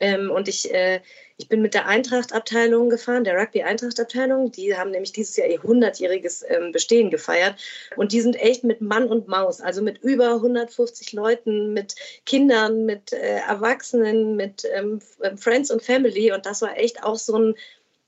Ähm, 0.00 0.30
und 0.30 0.48
ich, 0.48 0.72
äh, 0.72 1.00
ich 1.36 1.48
bin 1.48 1.62
mit 1.62 1.74
der 1.74 1.86
Eintracht-Abteilung 1.86 2.90
gefahren, 2.90 3.24
der 3.24 3.36
Rugby-Eintracht-Abteilung. 3.36 4.50
Die 4.50 4.76
haben 4.76 4.90
nämlich 4.90 5.12
dieses 5.12 5.36
Jahr 5.36 5.46
ihr 5.46 5.60
100-jähriges 5.60 6.44
ähm, 6.48 6.72
Bestehen 6.72 7.10
gefeiert. 7.10 7.56
Und 7.96 8.12
die 8.12 8.20
sind 8.22 8.36
echt 8.36 8.64
mit 8.64 8.80
Mann 8.80 9.08
und 9.08 9.28
Maus, 9.28 9.60
also 9.60 9.82
mit 9.82 10.02
über 10.02 10.34
150 10.34 11.12
Leuten, 11.12 11.72
mit 11.74 11.94
Kindern, 12.26 12.86
mit 12.86 13.12
äh, 13.12 13.40
Erwachsenen, 13.46 14.36
mit 14.36 14.66
ähm, 14.74 15.00
Friends 15.36 15.70
und 15.70 15.82
Family. 15.82 16.32
Und 16.32 16.46
das 16.46 16.62
war 16.62 16.78
echt 16.78 17.02
auch 17.04 17.16
so 17.16 17.38
ein 17.38 17.54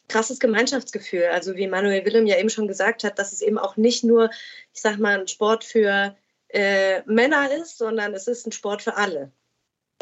krasses 0.08 0.40
Gemeinschaftsgefühl. 0.40 1.24
Also 1.32 1.56
wie 1.56 1.66
Manuel 1.66 2.04
Willem 2.04 2.26
ja 2.26 2.38
eben 2.38 2.50
schon 2.50 2.68
gesagt 2.68 3.04
hat, 3.04 3.18
dass 3.18 3.32
es 3.32 3.42
eben 3.42 3.58
auch 3.58 3.76
nicht 3.76 4.04
nur, 4.04 4.30
ich 4.74 4.80
sag 4.80 4.98
mal, 4.98 5.20
ein 5.20 5.28
Sport 5.28 5.64
für 5.64 6.16
äh, 6.48 7.02
Männer 7.06 7.50
ist, 7.52 7.78
sondern 7.78 8.14
es 8.14 8.28
ist 8.28 8.46
ein 8.46 8.52
Sport 8.52 8.82
für 8.82 8.96
alle. 8.96 9.32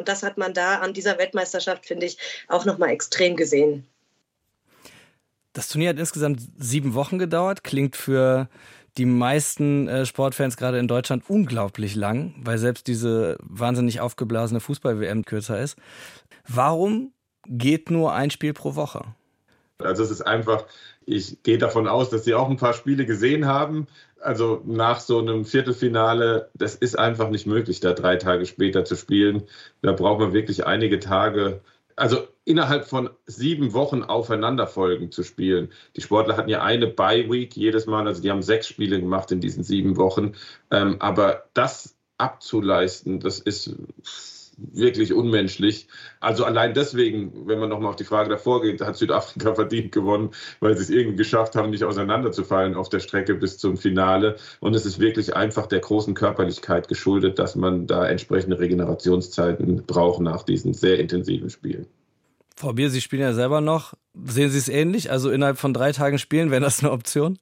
Und 0.00 0.09
das 0.09 0.23
hat 0.23 0.38
man 0.38 0.54
da 0.54 0.76
an 0.76 0.95
dieser 0.95 1.19
Weltmeisterschaft, 1.19 1.85
finde 1.85 2.07
ich, 2.07 2.16
auch 2.49 2.64
nochmal 2.64 2.88
extrem 2.88 3.37
gesehen. 3.37 3.87
Das 5.52 5.69
Turnier 5.69 5.90
hat 5.90 5.99
insgesamt 5.99 6.40
sieben 6.59 6.95
Wochen 6.95 7.19
gedauert, 7.19 7.64
klingt 7.64 7.97
für 7.97 8.49
die 8.97 9.04
meisten 9.04 9.88
äh, 9.88 10.07
Sportfans 10.07 10.57
gerade 10.57 10.78
in 10.78 10.88
Deutschland 10.88 11.28
unglaublich 11.28 11.97
lang, 11.97 12.35
weil 12.42 12.57
selbst 12.57 12.87
diese 12.87 13.37
wahnsinnig 13.42 14.00
aufgeblasene 14.00 14.61
Fußball-WM 14.61 15.26
kürzer 15.26 15.61
ist. 15.61 15.76
Warum 16.49 17.12
geht 17.47 17.90
nur 17.90 18.14
ein 18.14 18.30
Spiel 18.30 18.54
pro 18.54 18.76
Woche? 18.76 19.04
Also 19.80 20.02
es 20.02 20.11
ist 20.11 20.23
einfach, 20.23 20.64
ich 21.04 21.42
gehe 21.42 21.59
davon 21.59 21.88
aus, 21.88 22.09
dass 22.09 22.25
Sie 22.25 22.33
auch 22.33 22.49
ein 22.49 22.57
paar 22.57 22.73
Spiele 22.73 23.04
gesehen 23.04 23.45
haben 23.45 23.87
also 24.21 24.62
nach 24.65 25.00
so 25.00 25.19
einem 25.19 25.45
Viertelfinale, 25.45 26.50
das 26.55 26.75
ist 26.75 26.99
einfach 26.99 27.31
nicht 27.31 27.47
möglich, 27.47 27.81
da 27.81 27.93
drei 27.93 28.17
Tage 28.17 28.47
später 28.47 28.85
zu 28.85 28.97
spielen. 28.97 29.45
Da 29.83 29.93
braucht 29.93 30.21
man 30.21 30.33
wirklich 30.33 30.67
einige 30.67 31.00
Tage, 31.00 31.61
also 31.97 32.29
innerhalb 32.45 32.87
von 32.87 33.11
sieben 33.27 33.73
Wochen 33.73 34.03
aufeinanderfolgend 34.03 35.12
zu 35.12 35.23
spielen. 35.23 35.71
Die 35.97 36.00
Sportler 36.00 36.37
hatten 36.37 36.49
ja 36.49 36.62
eine 36.62 36.87
Bye-Week 36.87 37.57
jedes 37.57 37.87
Mal, 37.87 38.07
also 38.07 38.23
die 38.23 38.31
haben 38.31 38.43
sechs 38.43 38.67
Spiele 38.67 39.00
gemacht 39.00 39.31
in 39.33 39.41
diesen 39.41 39.62
sieben 39.62 39.97
Wochen. 39.97 40.33
Ähm, 40.71 40.97
aber 41.00 41.45
das 41.55 41.97
abzuleisten, 42.19 43.21
das 43.21 43.39
ist 43.39 43.75
wirklich 44.73 45.12
unmenschlich. 45.12 45.88
Also 46.21 46.45
allein 46.45 46.75
deswegen, 46.75 47.47
wenn 47.47 47.59
man 47.59 47.69
nochmal 47.69 47.90
auf 47.90 47.97
die 47.97 48.05
Frage 48.05 48.29
davor 48.29 48.62
geht, 48.62 48.81
hat 48.81 48.97
Südafrika 48.97 49.55
verdient 49.55 49.93
gewonnen, 49.93 50.31
weil 50.61 50.76
sie 50.76 50.83
es 50.83 50.90
irgendwie 50.90 51.17
geschafft 51.17 51.57
haben, 51.57 51.71
nicht 51.71 51.85
auseinanderzufallen 51.85 52.75
auf 52.75 52.88
der 52.88 53.00
Strecke 53.00 53.35
bis 53.35 53.59
zum 53.59 53.76
Finale. 53.76 54.37
Und 54.61 54.75
es 54.75 54.87
ist 54.87 55.00
wirklich 55.00 55.35
einfach 55.35 55.67
der 55.67 55.81
großen 55.81 56.14
Körperlichkeit 56.14 56.88
geschuldet, 56.88 57.38
dass 57.38 57.57
man 57.57 57.87
da 57.87 58.07
entsprechende 58.07 58.59
Regenerationszeiten 58.59 59.85
braucht 59.87 60.21
nach 60.21 60.43
diesen 60.43 60.75
sehr 60.75 60.99
intensiven 60.99 61.50
Spielen. 61.50 61.87
Frau 62.57 62.75
Bier, 62.75 62.90
Sie 62.90 63.00
spielen 63.00 63.23
ja 63.23 63.33
selber 63.33 63.61
noch. 63.61 63.95
Sehen 64.26 64.50
Sie 64.50 64.59
es 64.59 64.69
ähnlich? 64.69 65.11
Also 65.11 65.31
innerhalb 65.31 65.57
von 65.57 65.73
drei 65.73 65.93
Tagen 65.93 66.19
spielen, 66.19 66.50
wäre 66.50 66.61
das 66.61 66.81
eine 66.81 66.93
Option? 66.93 67.38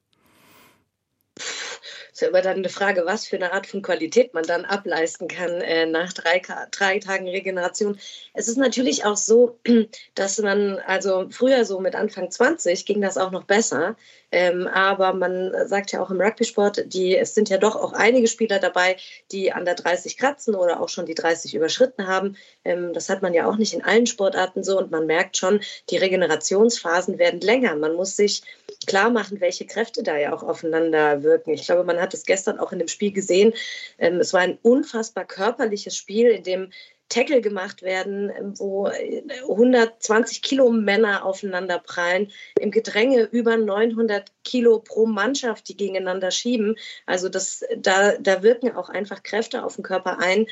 Immer 2.27 2.43
dann 2.43 2.59
eine 2.59 2.69
Frage, 2.69 3.07
was 3.07 3.27
für 3.27 3.37
eine 3.37 3.53
Art 3.53 3.67
von 3.67 3.83
Qualität 3.83 4.35
man 4.35 4.45
dann 4.45 4.65
ableisten 4.65 5.29
kann 5.29 5.61
äh, 5.61 5.87
nach 5.87 6.13
drei, 6.13 6.43
drei 6.71 6.99
Tagen 6.99 7.29
Regeneration. 7.29 7.99
Es 8.35 8.49
ist 8.49 8.57
natürlich 8.57 9.05
auch 9.05 9.17
so, 9.17 9.59
dass 10.15 10.39
man, 10.39 10.79
also 10.87 11.27
früher 11.31 11.65
so 11.65 11.81
mit 11.81 11.95
Anfang 11.95 12.31
20 12.31 12.87
ging 12.87 13.01
das 13.01 13.17
auch 13.17 13.31
noch 13.31 13.45
besser. 13.45 13.97
Ähm, 14.31 14.67
aber 14.67 15.15
man 15.15 15.53
sagt 15.69 15.93
ja 15.93 16.03
auch 16.03 16.11
im 16.11 16.21
Rugby-Sport, 16.21 16.95
es 16.95 17.35
sind 17.35 17.49
ja 17.49 17.57
doch 17.57 17.77
auch 17.77 17.95
einige 17.95 18.29
Spieler 18.29 18.59
dabei, 18.59 18.97
die 19.33 19.53
an 19.53 19.65
der 19.65 19.75
30 19.75 20.19
kratzen 20.19 20.55
oder 20.55 20.81
auch 20.81 20.91
schon 20.91 21.07
die 21.07 21.15
30 21.15 21.55
überschritten 21.55 22.07
haben. 22.07 22.37
Ähm, 22.65 22.93
das 22.93 23.09
hat 23.09 23.23
man 23.23 23.33
ja 23.33 23.47
auch 23.47 23.57
nicht 23.57 23.73
in 23.73 23.83
allen 23.83 24.07
Sportarten 24.07 24.63
so 24.63 24.79
und 24.79 24.91
man 24.91 25.07
merkt 25.07 25.37
schon, 25.39 25.61
die 25.89 25.97
Regenerationsphasen 25.97 27.19
werden 27.19 27.41
länger. 27.41 27.75
Man 27.77 27.95
muss 27.95 28.17
sich 28.17 28.43
klar 28.87 29.11
machen, 29.11 29.41
welche 29.41 29.67
Kräfte 29.67 30.03
da 30.03 30.17
ja 30.17 30.35
auch 30.35 30.43
aufeinander 30.43 31.23
wirken. 31.23 31.53
Ich 31.53 31.65
glaube, 31.65 31.85
man 31.85 32.01
hat 32.01 32.08
es 32.15 32.25
gestern 32.25 32.59
auch 32.59 32.73
in 32.73 32.79
dem 32.79 32.89
Spiel 32.89 33.13
gesehen. 33.13 33.53
Ähm, 33.99 34.21
es 34.21 34.33
war 34.33 34.41
ein 34.41 34.59
unfassbar 34.63 35.25
körperliches 35.25 35.97
Spiel, 35.97 36.29
in 36.29 36.43
dem 36.43 36.71
Tackle 37.09 37.41
gemacht 37.41 37.83
werden, 37.83 38.31
wo 38.59 38.87
120 38.87 40.43
Kilo 40.43 40.71
Männer 40.71 41.25
aufeinander 41.25 41.79
prallen, 41.79 42.31
im 42.61 42.71
Gedränge 42.71 43.23
über 43.23 43.57
900 43.57 44.31
Kilo 44.45 44.81
pro 44.81 45.07
Mannschaft, 45.07 45.69
die 45.69 45.77
gegeneinander 45.77 46.31
schieben. 46.31 46.77
Also 47.07 47.29
das, 47.29 47.65
da, 47.77 48.19
da 48.19 48.43
wirken 48.43 48.77
auch 48.77 48.91
einfach 48.91 49.23
Kräfte 49.23 49.65
auf 49.65 49.77
den 49.77 49.85
Körper 49.85 50.19
ein, 50.19 50.47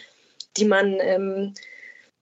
die 0.57 0.65
man 0.65 0.97
ähm, 1.01 1.55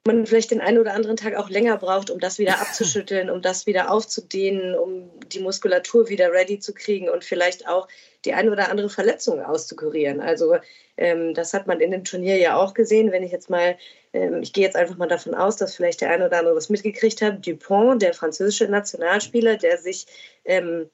man 0.06 0.26
vielleicht 0.26 0.50
den 0.50 0.60
einen 0.60 0.78
oder 0.78 0.92
anderen 0.92 1.16
Tag 1.16 1.34
auch 1.34 1.48
länger 1.48 1.78
braucht, 1.78 2.10
um 2.10 2.20
das 2.20 2.38
wieder 2.38 2.60
abzuschütteln, 2.60 3.30
um 3.30 3.40
das 3.40 3.66
wieder 3.66 3.90
aufzudehnen, 3.90 4.74
um 4.74 5.10
die 5.32 5.40
Muskulatur 5.40 6.10
wieder 6.10 6.30
ready 6.30 6.58
zu 6.58 6.74
kriegen 6.74 7.08
und 7.08 7.24
vielleicht 7.24 7.66
auch 7.66 7.88
die 8.26 8.34
eine 8.34 8.52
oder 8.52 8.70
andere 8.70 8.90
Verletzung 8.90 9.40
auszukurieren. 9.40 10.20
Also 10.20 10.56
ähm, 10.98 11.32
das 11.32 11.54
hat 11.54 11.66
man 11.66 11.80
in 11.80 11.90
dem 11.90 12.04
Turnier 12.04 12.36
ja 12.36 12.56
auch 12.56 12.74
gesehen. 12.74 13.12
Wenn 13.12 13.22
ich 13.22 13.32
jetzt 13.32 13.48
mal, 13.48 13.78
ähm, 14.12 14.42
ich 14.42 14.52
gehe 14.52 14.64
jetzt 14.64 14.76
einfach 14.76 14.98
mal 14.98 15.08
davon 15.08 15.34
aus, 15.34 15.56
dass 15.56 15.74
vielleicht 15.74 16.02
der 16.02 16.10
eine 16.10 16.26
oder 16.26 16.38
andere 16.38 16.56
was 16.56 16.68
mitgekriegt 16.68 17.22
hat. 17.22 17.46
Dupont, 17.46 18.02
der 18.02 18.12
französische 18.12 18.68
Nationalspieler, 18.68 19.56
der 19.56 19.78
sich 19.78 20.06
ähm, 20.44 20.90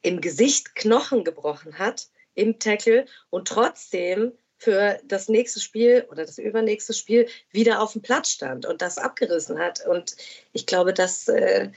im 0.00 0.22
Gesicht 0.22 0.74
Knochen 0.74 1.22
gebrochen 1.22 1.78
hat 1.78 2.08
im 2.34 2.58
Tackle 2.58 3.04
und 3.28 3.46
trotzdem 3.46 4.32
für 4.62 5.00
das 5.04 5.28
nächste 5.28 5.58
Spiel 5.58 6.06
oder 6.08 6.24
das 6.24 6.38
übernächste 6.38 6.94
Spiel 6.94 7.26
wieder 7.50 7.82
auf 7.82 7.94
dem 7.94 8.02
Platz 8.02 8.30
stand 8.30 8.64
und 8.64 8.80
das 8.80 8.96
abgerissen 8.96 9.58
hat. 9.58 9.84
Und 9.84 10.14
ich 10.52 10.66
glaube, 10.66 10.94
dass 10.94 11.26
äh, 11.26 11.70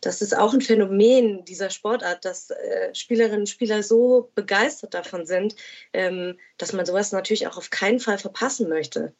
das 0.00 0.22
ist 0.22 0.34
auch 0.34 0.54
ein 0.54 0.62
Phänomen 0.62 1.44
dieser 1.44 1.68
Sportart, 1.68 2.24
dass 2.24 2.50
äh, 2.50 2.94
Spielerinnen 2.94 3.40
und 3.40 3.48
Spieler 3.50 3.82
so 3.82 4.30
begeistert 4.34 4.94
davon 4.94 5.26
sind, 5.26 5.54
ähm, 5.92 6.38
dass 6.56 6.72
man 6.72 6.86
sowas 6.86 7.12
natürlich 7.12 7.46
auch 7.46 7.58
auf 7.58 7.68
keinen 7.68 8.00
Fall 8.00 8.16
verpassen 8.16 8.70
möchte. 8.70 9.12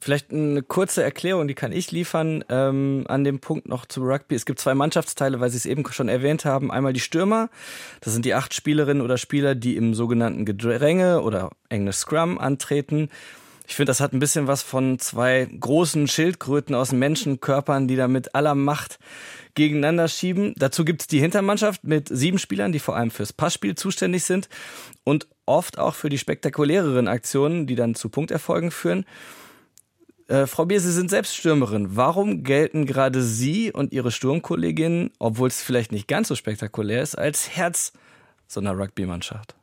Vielleicht 0.00 0.32
eine 0.32 0.62
kurze 0.62 1.02
Erklärung, 1.02 1.48
die 1.48 1.54
kann 1.54 1.72
ich 1.72 1.90
liefern 1.90 2.44
ähm, 2.48 3.04
an 3.08 3.24
dem 3.24 3.40
Punkt 3.40 3.68
noch 3.68 3.86
zu 3.86 4.02
Rugby. 4.02 4.34
Es 4.34 4.46
gibt 4.46 4.60
zwei 4.60 4.74
Mannschaftsteile, 4.74 5.40
weil 5.40 5.50
Sie 5.50 5.56
es 5.56 5.66
eben 5.66 5.84
schon 5.90 6.08
erwähnt 6.08 6.44
haben. 6.44 6.70
Einmal 6.70 6.92
die 6.92 7.00
Stürmer, 7.00 7.50
das 8.00 8.12
sind 8.12 8.24
die 8.24 8.34
acht 8.34 8.54
Spielerinnen 8.54 9.02
oder 9.02 9.18
Spieler, 9.18 9.54
die 9.54 9.76
im 9.76 9.94
sogenannten 9.94 10.44
Gedränge 10.44 11.22
oder 11.22 11.50
Englisch 11.68 11.96
Scrum 11.96 12.38
antreten. 12.38 13.08
Ich 13.66 13.76
finde, 13.76 13.90
das 13.90 14.00
hat 14.00 14.14
ein 14.14 14.18
bisschen 14.18 14.46
was 14.46 14.62
von 14.62 14.98
zwei 14.98 15.46
großen 15.60 16.08
Schildkröten 16.08 16.74
aus 16.74 16.92
Menschenkörpern, 16.92 17.86
die 17.86 17.96
da 17.96 18.08
mit 18.08 18.34
aller 18.34 18.54
Macht 18.54 18.98
gegeneinander 19.54 20.08
schieben. 20.08 20.54
Dazu 20.56 20.86
gibt 20.86 21.02
es 21.02 21.06
die 21.06 21.20
Hintermannschaft 21.20 21.84
mit 21.84 22.08
sieben 22.08 22.38
Spielern, 22.38 22.72
die 22.72 22.78
vor 22.78 22.96
allem 22.96 23.10
fürs 23.10 23.34
Passspiel 23.34 23.74
zuständig 23.74 24.24
sind 24.24 24.48
und 25.04 25.26
oft 25.44 25.78
auch 25.78 25.94
für 25.94 26.08
die 26.08 26.16
spektakuläreren 26.16 27.08
Aktionen, 27.08 27.66
die 27.66 27.74
dann 27.74 27.94
zu 27.94 28.08
Punkterfolgen 28.08 28.70
führen. 28.70 29.04
Äh, 30.28 30.46
Frau 30.46 30.66
Bier, 30.66 30.80
Sie 30.80 30.92
sind 30.92 31.08
selbst 31.08 31.34
Stürmerin. 31.36 31.96
Warum 31.96 32.44
gelten 32.44 32.84
gerade 32.84 33.22
Sie 33.22 33.72
und 33.72 33.92
Ihre 33.92 34.10
Sturmkolleginnen, 34.10 35.10
obwohl 35.18 35.48
es 35.48 35.62
vielleicht 35.62 35.90
nicht 35.90 36.06
ganz 36.06 36.28
so 36.28 36.34
spektakulär 36.34 37.02
ist, 37.02 37.16
als 37.16 37.48
Herz 37.56 37.92
so 38.46 38.60
einer 38.60 38.78
Rugby-Mannschaft? 38.78 39.57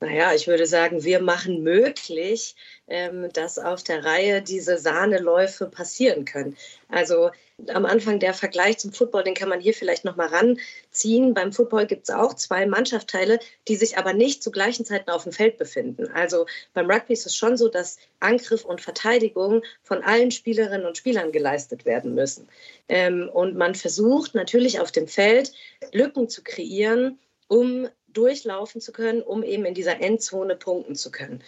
Naja, 0.00 0.32
ich 0.32 0.46
würde 0.46 0.66
sagen, 0.66 1.02
wir 1.02 1.20
machen 1.20 1.62
möglich, 1.62 2.54
ähm, 2.86 3.32
dass 3.32 3.58
auf 3.58 3.82
der 3.82 4.04
Reihe 4.04 4.42
diese 4.42 4.78
Sahneläufe 4.78 5.66
passieren 5.66 6.24
können. 6.24 6.56
Also 6.88 7.30
am 7.66 7.84
Anfang 7.84 8.20
der 8.20 8.34
Vergleich 8.34 8.78
zum 8.78 8.92
Football, 8.92 9.24
den 9.24 9.34
kann 9.34 9.48
man 9.48 9.60
hier 9.60 9.74
vielleicht 9.74 10.04
nochmal 10.04 10.28
ranziehen. 10.28 11.34
Beim 11.34 11.52
Football 11.52 11.86
gibt 11.86 12.08
es 12.08 12.14
auch 12.14 12.34
zwei 12.34 12.66
Mannschaftsteile, 12.66 13.40
die 13.66 13.74
sich 13.74 13.98
aber 13.98 14.12
nicht 14.12 14.44
zu 14.44 14.52
gleichen 14.52 14.84
Zeiten 14.84 15.10
auf 15.10 15.24
dem 15.24 15.32
Feld 15.32 15.58
befinden. 15.58 16.08
Also 16.14 16.46
beim 16.72 16.88
Rugby 16.88 17.14
ist 17.14 17.26
es 17.26 17.34
schon 17.34 17.56
so, 17.56 17.66
dass 17.66 17.98
Angriff 18.20 18.64
und 18.64 18.80
Verteidigung 18.80 19.62
von 19.82 20.04
allen 20.04 20.30
Spielerinnen 20.30 20.86
und 20.86 20.96
Spielern 20.96 21.32
geleistet 21.32 21.84
werden 21.84 22.14
müssen. 22.14 22.48
Ähm, 22.88 23.28
und 23.28 23.56
man 23.56 23.74
versucht 23.74 24.36
natürlich 24.36 24.78
auf 24.78 24.92
dem 24.92 25.08
Feld 25.08 25.52
Lücken 25.92 26.28
zu 26.28 26.44
kreieren, 26.44 27.18
um 27.48 27.88
durchlaufen 28.12 28.80
zu 28.80 28.92
können, 28.92 29.22
um 29.22 29.42
eben 29.42 29.64
in 29.64 29.74
dieser 29.74 30.00
Endzone 30.00 30.56
punkten 30.56 30.94
zu 30.94 31.10
können. 31.10 31.42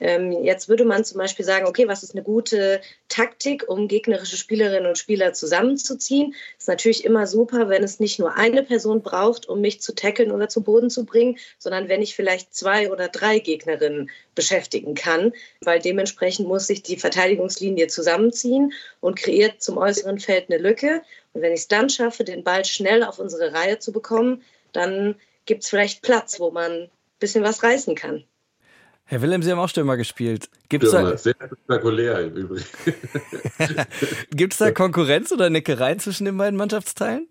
Ähm, 0.00 0.32
jetzt 0.32 0.68
würde 0.68 0.86
man 0.86 1.04
zum 1.04 1.18
Beispiel 1.18 1.44
sagen, 1.44 1.66
okay, 1.66 1.86
was 1.86 2.02
ist 2.02 2.14
eine 2.14 2.24
gute 2.24 2.80
Taktik, 3.08 3.68
um 3.68 3.86
gegnerische 3.86 4.38
Spielerinnen 4.38 4.88
und 4.88 4.96
Spieler 4.96 5.34
zusammenzuziehen? 5.34 6.34
Ist 6.58 6.68
natürlich 6.68 7.04
immer 7.04 7.26
super, 7.26 7.68
wenn 7.68 7.84
es 7.84 8.00
nicht 8.00 8.18
nur 8.18 8.34
eine 8.34 8.62
Person 8.62 9.02
braucht, 9.02 9.46
um 9.46 9.60
mich 9.60 9.82
zu 9.82 9.94
tackeln 9.94 10.32
oder 10.32 10.48
zu 10.48 10.62
Boden 10.62 10.88
zu 10.88 11.04
bringen, 11.04 11.36
sondern 11.58 11.88
wenn 11.90 12.00
ich 12.00 12.16
vielleicht 12.16 12.54
zwei 12.54 12.90
oder 12.90 13.08
drei 13.08 13.40
Gegnerinnen 13.40 14.10
beschäftigen 14.34 14.94
kann, 14.94 15.34
weil 15.60 15.80
dementsprechend 15.80 16.48
muss 16.48 16.66
sich 16.66 16.82
die 16.82 16.96
Verteidigungslinie 16.96 17.88
zusammenziehen 17.88 18.72
und 19.00 19.16
kreiert 19.16 19.62
zum 19.62 19.76
äußeren 19.76 20.18
Feld 20.18 20.46
eine 20.48 20.58
Lücke. 20.58 21.02
Und 21.34 21.42
wenn 21.42 21.52
ich 21.52 21.60
es 21.60 21.68
dann 21.68 21.90
schaffe, 21.90 22.24
den 22.24 22.42
Ball 22.42 22.64
schnell 22.64 23.04
auf 23.04 23.18
unsere 23.18 23.52
Reihe 23.52 23.78
zu 23.78 23.92
bekommen, 23.92 24.42
dann 24.72 25.16
gibt 25.46 25.64
es 25.64 25.70
vielleicht 25.70 26.02
Platz, 26.02 26.40
wo 26.40 26.50
man 26.50 26.70
ein 26.70 26.90
bisschen 27.18 27.44
was 27.44 27.62
reißen 27.62 27.94
kann. 27.94 28.24
Herr 29.04 29.22
Wilhelm, 29.22 29.42
Sie 29.42 29.50
haben 29.50 29.58
auch 29.58 29.68
Stürmer 29.68 29.96
gespielt. 29.96 30.48
Gibt 30.68 30.84
es 30.84 30.92
da, 30.92 31.16
sehr 31.16 31.34
spektakulär 31.34 32.20
im 32.20 32.36
Übrigen. 32.36 32.64
Gibt 34.30 34.52
es 34.52 34.60
da 34.60 34.70
Konkurrenz 34.70 35.32
oder 35.32 35.50
Neckereien 35.50 35.98
zwischen 35.98 36.26
den 36.26 36.36
beiden 36.36 36.56
Mannschaftsteilen? 36.56 37.26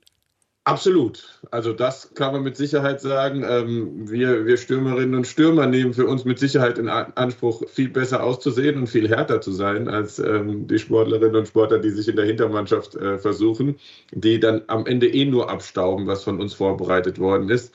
Absolut. 0.69 1.39
Also 1.49 1.73
das 1.73 2.13
kann 2.13 2.31
man 2.31 2.43
mit 2.43 2.55
Sicherheit 2.55 3.01
sagen. 3.01 3.43
Ähm, 3.43 4.09
wir, 4.09 4.45
wir 4.45 4.57
Stürmerinnen 4.57 5.15
und 5.15 5.25
Stürmer 5.25 5.65
nehmen 5.65 5.93
für 5.93 6.05
uns 6.05 6.25
mit 6.25 6.37
Sicherheit 6.37 6.77
in 6.77 6.87
Anspruch, 6.87 7.63
viel 7.67 7.89
besser 7.89 8.23
auszusehen 8.23 8.77
und 8.77 8.87
viel 8.87 9.09
härter 9.09 9.41
zu 9.41 9.51
sein 9.51 9.87
als 9.87 10.19
ähm, 10.19 10.67
die 10.67 10.77
Sportlerinnen 10.77 11.35
und 11.35 11.47
Sportler, 11.47 11.79
die 11.79 11.89
sich 11.89 12.07
in 12.07 12.17
der 12.17 12.25
Hintermannschaft 12.25 12.95
äh, 12.95 13.17
versuchen, 13.17 13.77
die 14.11 14.39
dann 14.39 14.61
am 14.67 14.85
Ende 14.85 15.07
eh 15.07 15.25
nur 15.25 15.49
abstauben, 15.49 16.05
was 16.05 16.23
von 16.23 16.39
uns 16.39 16.53
vorbereitet 16.53 17.17
worden 17.17 17.49
ist 17.49 17.73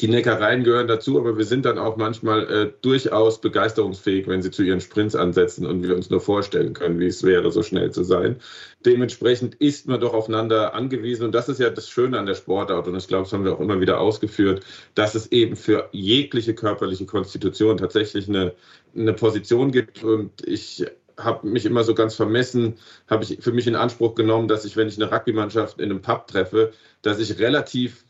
die 0.00 0.08
Neckereien 0.08 0.62
gehören 0.62 0.88
dazu, 0.88 1.18
aber 1.18 1.38
wir 1.38 1.46
sind 1.46 1.64
dann 1.64 1.78
auch 1.78 1.96
manchmal 1.96 2.50
äh, 2.50 2.72
durchaus 2.82 3.40
begeisterungsfähig, 3.40 4.26
wenn 4.28 4.42
sie 4.42 4.50
zu 4.50 4.62
ihren 4.62 4.82
Sprints 4.82 5.14
ansetzen 5.14 5.64
und 5.64 5.82
wir 5.82 5.96
uns 5.96 6.10
nur 6.10 6.20
vorstellen 6.20 6.74
können, 6.74 7.00
wie 7.00 7.06
es 7.06 7.22
wäre, 7.22 7.50
so 7.50 7.62
schnell 7.62 7.90
zu 7.92 8.04
sein. 8.04 8.36
Dementsprechend 8.84 9.54
ist 9.54 9.88
man 9.88 9.98
doch 9.98 10.12
aufeinander 10.12 10.74
angewiesen 10.74 11.24
und 11.24 11.34
das 11.34 11.48
ist 11.48 11.60
ja 11.60 11.70
das 11.70 11.88
Schöne 11.88 12.18
an 12.18 12.26
der 12.26 12.34
Sportart 12.34 12.86
und 12.88 12.94
ich 12.94 13.08
glaube, 13.08 13.24
das 13.24 13.32
haben 13.32 13.44
wir 13.44 13.54
auch 13.54 13.60
immer 13.60 13.80
wieder 13.80 13.98
ausgeführt, 13.98 14.62
dass 14.94 15.14
es 15.14 15.32
eben 15.32 15.56
für 15.56 15.88
jegliche 15.92 16.54
körperliche 16.54 17.06
Konstitution 17.06 17.78
tatsächlich 17.78 18.28
eine, 18.28 18.52
eine 18.94 19.14
Position 19.14 19.72
gibt 19.72 20.04
und 20.04 20.46
ich 20.46 20.84
habe 21.18 21.48
mich 21.48 21.64
immer 21.64 21.84
so 21.84 21.94
ganz 21.94 22.14
vermessen, 22.14 22.74
habe 23.08 23.24
ich 23.24 23.38
für 23.40 23.52
mich 23.52 23.66
in 23.66 23.76
Anspruch 23.76 24.14
genommen, 24.14 24.46
dass 24.46 24.66
ich, 24.66 24.76
wenn 24.76 24.88
ich 24.88 25.00
eine 25.00 25.10
Rugby-Mannschaft 25.10 25.80
in 25.80 25.90
einem 25.90 26.02
Pub 26.02 26.26
treffe, 26.26 26.72
dass 27.00 27.18
ich 27.18 27.38
relativ 27.38 28.04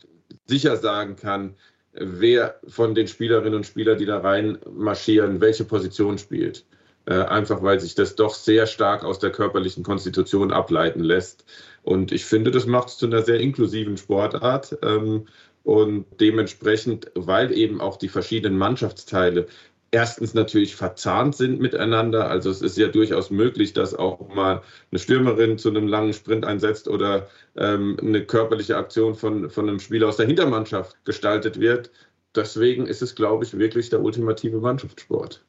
sicher 0.45 0.75
sagen 0.75 1.15
kann, 1.15 1.55
wer 1.99 2.59
von 2.67 2.95
den 2.95 3.07
Spielerinnen 3.07 3.55
und 3.55 3.65
Spielern, 3.65 3.97
die 3.97 4.05
da 4.05 4.19
rein 4.19 4.57
marschieren, 4.71 5.41
welche 5.41 5.63
Position 5.63 6.17
spielt. 6.17 6.65
Äh, 7.05 7.23
einfach 7.23 7.63
weil 7.63 7.79
sich 7.79 7.95
das 7.95 8.15
doch 8.15 8.33
sehr 8.33 8.67
stark 8.67 9.03
aus 9.03 9.19
der 9.19 9.31
körperlichen 9.31 9.83
Konstitution 9.83 10.51
ableiten 10.51 10.99
lässt. 10.99 11.45
Und 11.83 12.11
ich 12.11 12.25
finde, 12.25 12.51
das 12.51 12.65
macht 12.65 12.89
es 12.89 12.97
zu 12.97 13.05
einer 13.05 13.21
sehr 13.21 13.39
inklusiven 13.39 13.95
Sportart. 13.95 14.77
Ähm, 14.83 15.25
und 15.63 16.05
dementsprechend, 16.19 17.11
weil 17.15 17.51
eben 17.51 17.81
auch 17.81 17.97
die 17.97 18.09
verschiedenen 18.09 18.57
Mannschaftsteile 18.57 19.47
erstens 19.91 20.33
natürlich 20.33 20.75
verzahnt 20.75 21.35
sind 21.35 21.59
miteinander. 21.59 22.29
Also 22.29 22.49
es 22.49 22.61
ist 22.61 22.77
ja 22.77 22.87
durchaus 22.87 23.29
möglich, 23.29 23.73
dass 23.73 23.93
auch 23.93 24.33
mal 24.33 24.61
eine 24.91 24.99
Stürmerin 24.99 25.57
zu 25.57 25.69
einem 25.69 25.87
langen 25.87 26.13
Sprint 26.13 26.45
einsetzt 26.45 26.87
oder 26.87 27.27
ähm, 27.55 27.97
eine 28.01 28.25
körperliche 28.25 28.77
Aktion 28.77 29.15
von, 29.15 29.49
von 29.49 29.67
einem 29.67 29.79
Spieler 29.79 30.07
aus 30.07 30.17
der 30.17 30.27
Hintermannschaft 30.27 30.95
gestaltet 31.05 31.59
wird. 31.59 31.91
Deswegen 32.35 32.85
ist 32.85 33.01
es, 33.01 33.15
glaube 33.15 33.45
ich, 33.45 33.57
wirklich 33.57 33.89
der 33.89 34.01
ultimative 34.01 34.59
Mannschaftssport. 34.59 35.43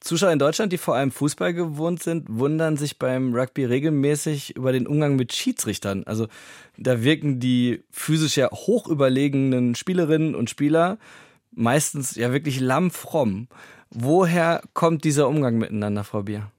Zuschauer 0.00 0.30
in 0.30 0.38
Deutschland, 0.38 0.72
die 0.72 0.78
vor 0.78 0.94
allem 0.94 1.10
Fußball 1.10 1.52
gewohnt 1.52 2.02
sind, 2.02 2.26
wundern 2.28 2.76
sich 2.76 2.98
beim 2.98 3.34
Rugby 3.34 3.64
regelmäßig 3.64 4.54
über 4.56 4.70
den 4.72 4.86
Umgang 4.86 5.16
mit 5.16 5.32
Schiedsrichtern. 5.32 6.04
Also 6.04 6.28
da 6.76 7.02
wirken 7.02 7.40
die 7.40 7.82
physisch 7.90 8.36
ja 8.36 8.48
hoch 8.52 8.86
überlegenen 8.86 9.74
Spielerinnen 9.74 10.36
und 10.36 10.50
Spieler 10.50 10.98
meistens 11.58 12.14
ja 12.14 12.32
wirklich 12.32 12.60
lammfromm. 12.60 13.48
Woher 13.90 14.62
kommt 14.74 15.04
dieser 15.04 15.28
Umgang 15.28 15.58
miteinander, 15.58 16.04
Frau 16.04 16.22
Bier? 16.22 16.50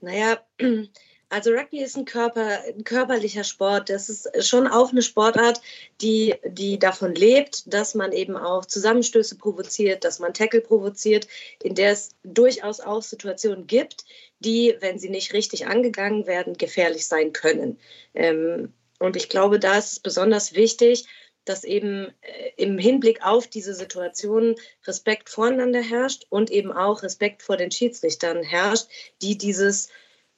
Naja, 0.00 0.38
also 1.28 1.50
Rugby 1.50 1.82
ist 1.82 1.96
ein, 1.96 2.06
Körper, 2.06 2.60
ein 2.66 2.84
körperlicher 2.84 3.44
Sport. 3.44 3.90
Das 3.90 4.08
ist 4.08 4.48
schon 4.48 4.66
auch 4.66 4.90
eine 4.90 5.02
Sportart, 5.02 5.60
die, 6.00 6.34
die 6.46 6.78
davon 6.78 7.14
lebt, 7.14 7.72
dass 7.72 7.94
man 7.94 8.12
eben 8.12 8.36
auch 8.36 8.64
Zusammenstöße 8.64 9.36
provoziert, 9.36 10.04
dass 10.04 10.18
man 10.18 10.34
Tackle 10.34 10.62
provoziert, 10.62 11.28
in 11.62 11.74
der 11.74 11.92
es 11.92 12.10
durchaus 12.22 12.80
auch 12.80 13.02
Situationen 13.02 13.66
gibt, 13.66 14.04
die, 14.38 14.76
wenn 14.80 14.98
sie 14.98 15.10
nicht 15.10 15.34
richtig 15.34 15.66
angegangen 15.66 16.26
werden, 16.26 16.56
gefährlich 16.56 17.06
sein 17.06 17.32
können. 17.32 17.78
Ähm, 18.14 18.72
und 18.98 19.16
ich 19.16 19.28
glaube, 19.28 19.58
da 19.58 19.78
ist 19.78 19.92
es 19.92 20.00
besonders 20.00 20.54
wichtig, 20.54 21.06
dass 21.44 21.64
eben 21.64 22.08
äh, 22.20 22.50
im 22.56 22.78
Hinblick 22.78 23.24
auf 23.24 23.46
diese 23.46 23.74
Situation 23.74 24.56
Respekt 24.86 25.28
voreinander 25.28 25.82
herrscht 25.82 26.26
und 26.28 26.50
eben 26.50 26.72
auch 26.72 27.02
Respekt 27.02 27.42
vor 27.42 27.56
den 27.56 27.70
Schiedsrichtern 27.70 28.42
herrscht, 28.42 28.88
die 29.22 29.38
dieses 29.38 29.88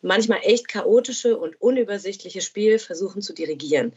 manchmal 0.00 0.40
echt 0.42 0.68
chaotische 0.68 1.36
und 1.38 1.60
unübersichtliche 1.60 2.40
Spiel 2.40 2.78
versuchen 2.78 3.22
zu 3.22 3.32
dirigieren. 3.32 3.92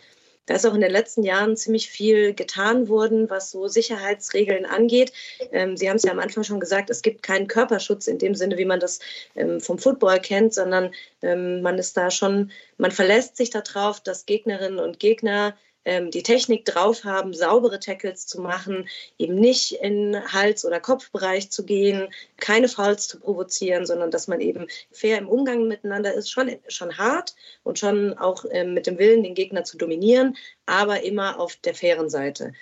Da 0.46 0.56
ist 0.56 0.66
auch 0.66 0.76
in 0.76 0.82
den 0.82 0.92
letzten 0.92 1.24
Jahren 1.24 1.58
ziemlich 1.58 1.90
viel 1.90 2.34
getan 2.34 2.88
worden, 2.88 3.30
was 3.30 3.50
so 3.50 3.68
Sicherheitsregeln 3.68 4.66
angeht. 4.66 5.12
Ähm, 5.52 5.76
Sie 5.76 5.90
haben 5.90 5.96
es 5.96 6.04
ja 6.04 6.12
am 6.12 6.20
Anfang 6.20 6.44
schon 6.44 6.60
gesagt, 6.60 6.90
es 6.92 7.02
gibt 7.02 7.24
keinen 7.24 7.48
Körperschutz 7.48 8.08
in 8.08 8.20
dem 8.20 8.36
Sinne, 8.36 8.58
wie 8.58 8.66
man 8.66 8.80
das 8.80 9.00
ähm, 9.36 9.60
vom 9.60 9.80
Football 9.80 10.20
kennt, 10.20 10.54
sondern 10.54 10.92
ähm, 11.24 11.62
man 11.62 11.80
ist 11.80 11.98
da 11.98 12.12
schon, 12.12 12.52
man 12.78 12.92
verlässt 12.92 13.38
sich 13.38 13.50
darauf, 13.50 14.00
dass 14.02 14.28
Gegnerinnen 14.28 14.80
und 14.80 15.00
Gegner 15.00 15.58
ähm, 15.86 16.12
die 16.12 16.24
Technik 16.24 16.66
drauf 16.66 17.04
haben, 17.04 17.34
saubere 17.34 17.80
Tackles 17.80 18.28
zu 18.28 18.42
machen, 18.42 18.90
eben 19.18 19.36
nicht 19.36 19.74
in 19.74 20.18
Hals- 20.34 20.66
oder 20.66 20.80
Kopfbereich 20.80 21.52
zu 21.52 21.64
gehen, 21.64 22.10
keine 22.38 22.68
Fouls 22.68 23.08
zu 23.08 23.20
provozieren, 23.20 23.86
sondern 23.86 24.12
dass 24.12 24.28
man 24.28 24.42
eben 24.42 24.68
fair 24.92 25.18
im 25.18 25.30
Umgang 25.30 25.68
miteinander 25.68 26.14
ist, 26.14 26.30
schon, 26.30 26.56
schon 26.68 26.98
hart 26.98 27.36
und 27.64 27.80
schon 27.80 28.18
auch 28.18 28.46
ähm, 28.52 28.74
mit 28.74 28.88
dem 28.88 28.98
Willen, 28.98 29.24
den 29.24 29.36
Gegner 29.36 29.64
zu 29.64 29.78
dominieren, 29.78 30.36
aber 30.66 31.04
immer 31.04 31.40
auf 31.40 31.56
der 31.58 31.76
fairen 31.76 32.10
Seite. 32.10 32.54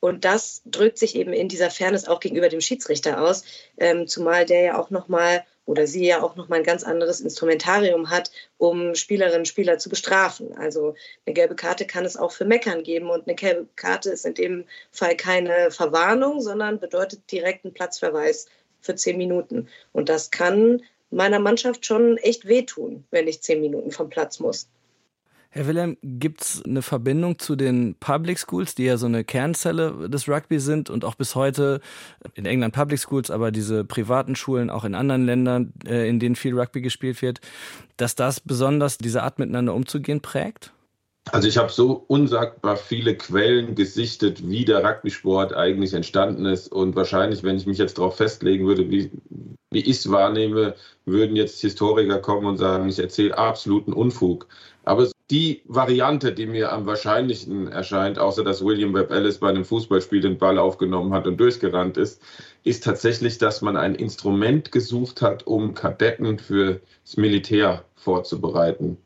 Und 0.00 0.24
das 0.24 0.62
drückt 0.66 0.98
sich 0.98 1.16
eben 1.16 1.32
in 1.32 1.48
dieser 1.48 1.70
Fairness 1.70 2.06
auch 2.06 2.20
gegenüber 2.20 2.48
dem 2.48 2.60
Schiedsrichter 2.60 3.20
aus, 3.22 3.44
ähm, 3.78 4.06
zumal 4.06 4.44
der 4.44 4.60
ja 4.60 4.78
auch 4.78 4.90
nochmal 4.90 5.44
oder 5.66 5.86
sie 5.86 6.06
ja 6.06 6.22
auch 6.22 6.36
nochmal 6.36 6.60
ein 6.60 6.64
ganz 6.64 6.84
anderes 6.84 7.20
Instrumentarium 7.20 8.08
hat, 8.08 8.30
um 8.56 8.94
Spielerinnen 8.94 9.40
und 9.40 9.48
Spieler 9.48 9.78
zu 9.78 9.88
bestrafen. 9.88 10.56
Also 10.56 10.94
eine 11.26 11.34
gelbe 11.34 11.56
Karte 11.56 11.86
kann 11.86 12.04
es 12.04 12.16
auch 12.16 12.32
für 12.32 12.44
Meckern 12.44 12.82
geben 12.82 13.10
und 13.10 13.26
eine 13.26 13.34
gelbe 13.34 13.66
Karte 13.76 14.10
ist 14.10 14.24
in 14.24 14.34
dem 14.34 14.64
Fall 14.92 15.16
keine 15.16 15.70
Verwarnung, 15.70 16.40
sondern 16.40 16.80
bedeutet 16.80 17.30
direkt 17.30 17.64
einen 17.64 17.74
Platzverweis 17.74 18.46
für 18.80 18.94
zehn 18.94 19.18
Minuten. 19.18 19.68
Und 19.92 20.08
das 20.08 20.30
kann 20.30 20.82
meiner 21.10 21.40
Mannschaft 21.40 21.84
schon 21.84 22.16
echt 22.18 22.46
wehtun, 22.46 23.04
wenn 23.10 23.28
ich 23.28 23.42
zehn 23.42 23.60
Minuten 23.60 23.90
vom 23.90 24.08
Platz 24.08 24.40
muss. 24.40 24.68
Herr 25.56 25.66
Wilhelm, 25.66 25.96
gibt 26.02 26.42
es 26.42 26.62
eine 26.66 26.82
Verbindung 26.82 27.38
zu 27.38 27.56
den 27.56 27.96
Public 27.98 28.38
Schools, 28.38 28.74
die 28.74 28.84
ja 28.84 28.98
so 28.98 29.06
eine 29.06 29.24
Kernzelle 29.24 30.10
des 30.10 30.28
Rugby 30.28 30.60
sind 30.60 30.90
und 30.90 31.02
auch 31.02 31.14
bis 31.14 31.34
heute 31.34 31.80
in 32.34 32.44
England 32.44 32.74
Public 32.74 32.98
Schools, 32.98 33.30
aber 33.30 33.50
diese 33.50 33.82
privaten 33.82 34.36
Schulen 34.36 34.68
auch 34.68 34.84
in 34.84 34.94
anderen 34.94 35.24
Ländern, 35.24 35.72
äh, 35.86 36.10
in 36.10 36.20
denen 36.20 36.36
viel 36.36 36.58
Rugby 36.58 36.82
gespielt 36.82 37.22
wird, 37.22 37.40
dass 37.96 38.14
das 38.14 38.38
besonders 38.40 38.98
diese 38.98 39.22
Art 39.22 39.38
miteinander 39.38 39.72
umzugehen 39.72 40.20
prägt? 40.20 40.72
Also 41.32 41.48
ich 41.48 41.56
habe 41.56 41.72
so 41.72 42.04
unsagbar 42.06 42.76
viele 42.76 43.16
Quellen 43.16 43.74
gesichtet, 43.74 44.46
wie 44.46 44.64
der 44.64 44.84
Rugby-Sport 44.84 45.54
eigentlich 45.54 45.92
entstanden 45.94 46.44
ist. 46.44 46.70
Und 46.70 46.94
wahrscheinlich, 46.94 47.42
wenn 47.42 47.56
ich 47.56 47.66
mich 47.66 47.78
jetzt 47.78 47.98
darauf 47.98 48.16
festlegen 48.16 48.66
würde, 48.66 48.90
wie, 48.90 49.10
wie 49.70 49.80
ich 49.80 49.96
es 49.96 50.10
wahrnehme, 50.10 50.74
würden 51.04 51.34
jetzt 51.34 51.60
Historiker 51.60 52.18
kommen 52.18 52.46
und 52.46 52.58
sagen, 52.58 52.88
ich 52.88 52.98
erzähle 53.00 53.36
absoluten 53.36 53.92
Unfug. 53.92 54.46
Aber 54.86 55.10
die 55.32 55.62
Variante, 55.64 56.32
die 56.32 56.46
mir 56.46 56.72
am 56.72 56.86
wahrscheinlichsten 56.86 57.66
erscheint, 57.66 58.20
außer 58.20 58.44
dass 58.44 58.64
William 58.64 58.94
Webb 58.94 59.10
Ellis 59.10 59.38
bei 59.38 59.48
einem 59.48 59.64
Fußballspiel 59.64 60.20
den 60.20 60.38
Ball 60.38 60.58
aufgenommen 60.58 61.12
hat 61.12 61.26
und 61.26 61.38
durchgerannt 61.38 61.96
ist, 61.96 62.22
ist 62.62 62.84
tatsächlich, 62.84 63.38
dass 63.38 63.62
man 63.62 63.76
ein 63.76 63.96
Instrument 63.96 64.70
gesucht 64.70 65.22
hat, 65.22 65.44
um 65.44 65.74
Kadetten 65.74 66.38
fürs 66.38 66.78
Militär 67.16 67.84
vorzubereiten. 67.96 68.96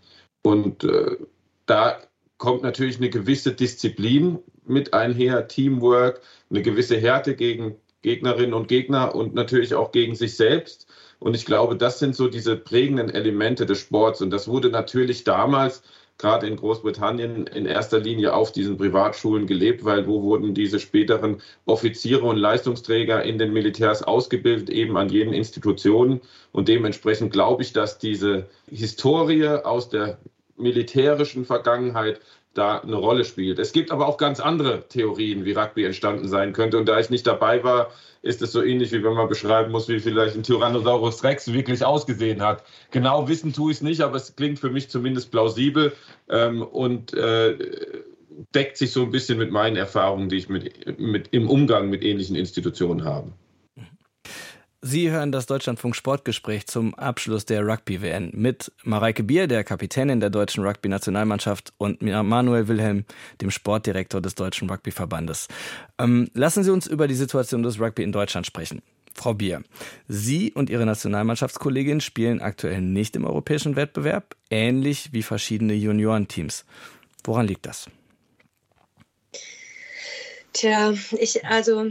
Und 0.42 0.84
äh, 0.84 1.16
da 1.64 1.98
kommt 2.36 2.62
natürlich 2.62 2.98
eine 2.98 3.08
gewisse 3.08 3.52
Disziplin 3.52 4.38
mit 4.66 4.92
einher, 4.92 5.48
Teamwork, 5.48 6.20
eine 6.50 6.60
gewisse 6.60 6.98
Härte 6.98 7.34
gegen 7.34 7.76
Gegnerinnen 8.02 8.54
und 8.54 8.68
Gegner 8.68 9.14
und 9.14 9.34
natürlich 9.34 9.74
auch 9.74 9.92
gegen 9.92 10.14
sich 10.14 10.36
selbst. 10.36 10.86
Und 11.18 11.34
ich 11.34 11.44
glaube, 11.44 11.76
das 11.76 11.98
sind 11.98 12.16
so 12.16 12.28
diese 12.28 12.56
prägenden 12.56 13.10
Elemente 13.10 13.66
des 13.66 13.78
Sports. 13.78 14.22
Und 14.22 14.30
das 14.30 14.48
wurde 14.48 14.70
natürlich 14.70 15.24
damals 15.24 15.82
gerade 16.20 16.46
in 16.46 16.56
Großbritannien 16.56 17.46
in 17.46 17.66
erster 17.66 17.98
Linie 17.98 18.34
auf 18.34 18.52
diesen 18.52 18.76
Privatschulen 18.76 19.46
gelebt, 19.46 19.84
weil 19.84 20.06
wo 20.06 20.22
wurden 20.22 20.54
diese 20.54 20.78
späteren 20.78 21.40
Offiziere 21.64 22.24
und 22.24 22.36
Leistungsträger 22.36 23.22
in 23.22 23.38
den 23.38 23.52
Militärs 23.52 24.02
ausgebildet, 24.02 24.68
eben 24.68 24.96
an 24.98 25.08
jenen 25.08 25.32
Institutionen. 25.32 26.20
Und 26.52 26.68
dementsprechend 26.68 27.32
glaube 27.32 27.62
ich, 27.62 27.72
dass 27.72 27.98
diese 27.98 28.46
Historie 28.70 29.48
aus 29.48 29.88
der 29.88 30.18
militärischen 30.56 31.46
Vergangenheit 31.46 32.20
da 32.54 32.78
eine 32.78 32.96
Rolle 32.96 33.24
spielt. 33.24 33.58
Es 33.58 33.72
gibt 33.72 33.90
aber 33.92 34.08
auch 34.08 34.16
ganz 34.16 34.40
andere 34.40 34.88
Theorien, 34.88 35.44
wie 35.44 35.52
Rugby 35.52 35.84
entstanden 35.84 36.28
sein 36.28 36.52
könnte. 36.52 36.78
Und 36.78 36.86
da 36.86 36.98
ich 36.98 37.10
nicht 37.10 37.26
dabei 37.26 37.62
war, 37.62 37.90
ist 38.22 38.42
es 38.42 38.52
so 38.52 38.62
ähnlich, 38.62 38.92
wie 38.92 39.02
wenn 39.02 39.14
man 39.14 39.28
beschreiben 39.28 39.70
muss, 39.70 39.88
wie 39.88 40.00
vielleicht 40.00 40.36
ein 40.36 40.42
Tyrannosaurus 40.42 41.22
Rex 41.24 41.52
wirklich 41.52 41.84
ausgesehen 41.84 42.42
hat. 42.42 42.64
Genau 42.90 43.28
wissen 43.28 43.52
tue 43.52 43.70
ich 43.70 43.78
es 43.78 43.82
nicht, 43.82 44.00
aber 44.00 44.16
es 44.16 44.34
klingt 44.34 44.58
für 44.58 44.70
mich 44.70 44.90
zumindest 44.90 45.30
plausibel 45.30 45.92
ähm, 46.28 46.62
und 46.62 47.14
äh, 47.14 47.56
deckt 48.54 48.76
sich 48.76 48.92
so 48.92 49.02
ein 49.02 49.10
bisschen 49.10 49.38
mit 49.38 49.50
meinen 49.50 49.76
Erfahrungen, 49.76 50.28
die 50.28 50.36
ich 50.36 50.48
mit, 50.48 50.98
mit, 50.98 51.28
im 51.30 51.48
Umgang 51.48 51.88
mit 51.88 52.02
ähnlichen 52.02 52.36
Institutionen 52.36 53.04
habe. 53.04 53.32
Sie 54.82 55.10
hören 55.10 55.30
das 55.30 55.44
Deutschlandfunk 55.44 55.94
Sportgespräch 55.94 56.66
zum 56.66 56.94
Abschluss 56.94 57.44
der 57.44 57.66
Rugby-WN 57.66 58.30
mit 58.32 58.72
Mareike 58.82 59.22
Bier, 59.22 59.46
der 59.46 59.62
Kapitänin 59.62 60.20
der 60.20 60.30
deutschen 60.30 60.64
Rugby-Nationalmannschaft 60.64 61.74
und 61.76 62.00
Manuel 62.00 62.66
Wilhelm, 62.66 63.04
dem 63.42 63.50
Sportdirektor 63.50 64.22
des 64.22 64.36
Deutschen 64.36 64.70
Rugby-Verbandes. 64.70 65.48
Ähm, 65.98 66.30
lassen 66.32 66.64
Sie 66.64 66.70
uns 66.70 66.86
über 66.86 67.08
die 67.08 67.14
Situation 67.14 67.62
des 67.62 67.78
Rugby 67.78 68.02
in 68.02 68.12
Deutschland 68.12 68.46
sprechen. 68.46 68.80
Frau 69.12 69.34
Bier, 69.34 69.62
Sie 70.08 70.50
und 70.52 70.70
Ihre 70.70 70.86
Nationalmannschaftskollegin 70.86 72.00
spielen 72.00 72.40
aktuell 72.40 72.80
nicht 72.80 73.16
im 73.16 73.26
europäischen 73.26 73.76
Wettbewerb, 73.76 74.34
ähnlich 74.48 75.12
wie 75.12 75.22
verschiedene 75.22 75.74
Juniorenteams. 75.74 76.64
Woran 77.24 77.46
liegt 77.46 77.66
das? 77.66 77.90
Tja, 80.54 80.94
ich, 81.12 81.44
also 81.44 81.90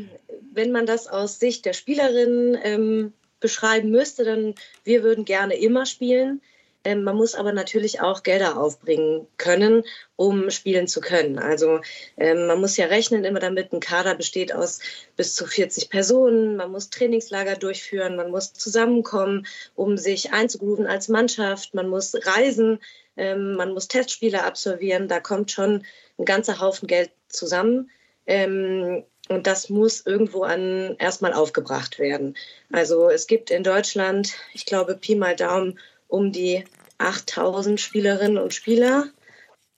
wenn 0.52 0.72
man 0.72 0.86
das 0.86 1.08
aus 1.08 1.40
Sicht 1.40 1.66
der 1.66 1.74
Spielerin 1.74 2.58
ähm, 2.64 3.14
beschreiben 3.40 3.92
müsste, 3.92 4.24
dann 4.24 4.56
wir 4.84 5.04
würden 5.04 5.26
gerne 5.26 5.56
immer 5.56 5.86
spielen. 5.86 6.42
Ähm, 6.86 7.04
man 7.04 7.18
muss 7.18 7.36
aber 7.36 7.52
natürlich 7.52 8.00
auch 8.00 8.24
Gelder 8.24 8.58
aufbringen 8.58 9.28
können, 9.38 9.84
um 10.16 10.50
spielen 10.50 10.88
zu 10.88 11.02
können. 11.02 11.38
Also 11.38 11.82
ähm, 12.18 12.48
man 12.48 12.62
muss 12.62 12.78
ja 12.78 12.86
rechnen 12.86 13.26
immer 13.26 13.40
damit, 13.40 13.74
ein 13.74 13.82
Kader 13.82 14.16
besteht 14.16 14.54
aus 14.54 14.80
bis 15.18 15.36
zu 15.36 15.46
40 15.46 15.90
Personen. 15.90 16.56
Man 16.56 16.72
muss 16.72 16.90
Trainingslager 16.90 17.56
durchführen, 17.56 18.16
man 18.16 18.32
muss 18.32 18.54
zusammenkommen, 18.54 19.46
um 19.76 19.98
sich 19.98 20.32
einzugrooven 20.32 20.88
als 20.88 21.10
Mannschaft. 21.10 21.74
Man 21.74 21.90
muss 21.90 22.14
reisen, 22.26 22.80
ähm, 23.18 23.56
man 23.56 23.74
muss 23.74 23.90
Testspiele 23.90 24.44
absolvieren. 24.46 25.10
Da 25.10 25.20
kommt 25.20 25.52
schon 25.52 25.84
ein 26.18 26.26
ganzer 26.26 26.62
Haufen 26.62 26.88
Geld 26.88 27.12
zusammen. 27.28 27.90
Ähm, 28.26 29.04
und 29.30 29.48
das 29.48 29.70
muss 29.70 30.06
irgendwo 30.06 30.44
an 30.44 30.96
erstmal 31.00 31.34
aufgebracht 31.34 32.00
werden. 32.00 32.36
Also 32.72 33.10
es 33.10 33.28
gibt 33.28 33.52
in 33.52 33.64
Deutschland, 33.64 34.34
ich 34.54 34.66
glaube, 34.66 34.96
Pi 34.96 35.16
mal 35.16 35.36
Daumen, 35.36 35.80
um 36.08 36.32
die 36.32 36.66
8000 36.98 37.80
Spielerinnen 37.80 38.38
und 38.38 38.54
Spieler. 38.54 39.08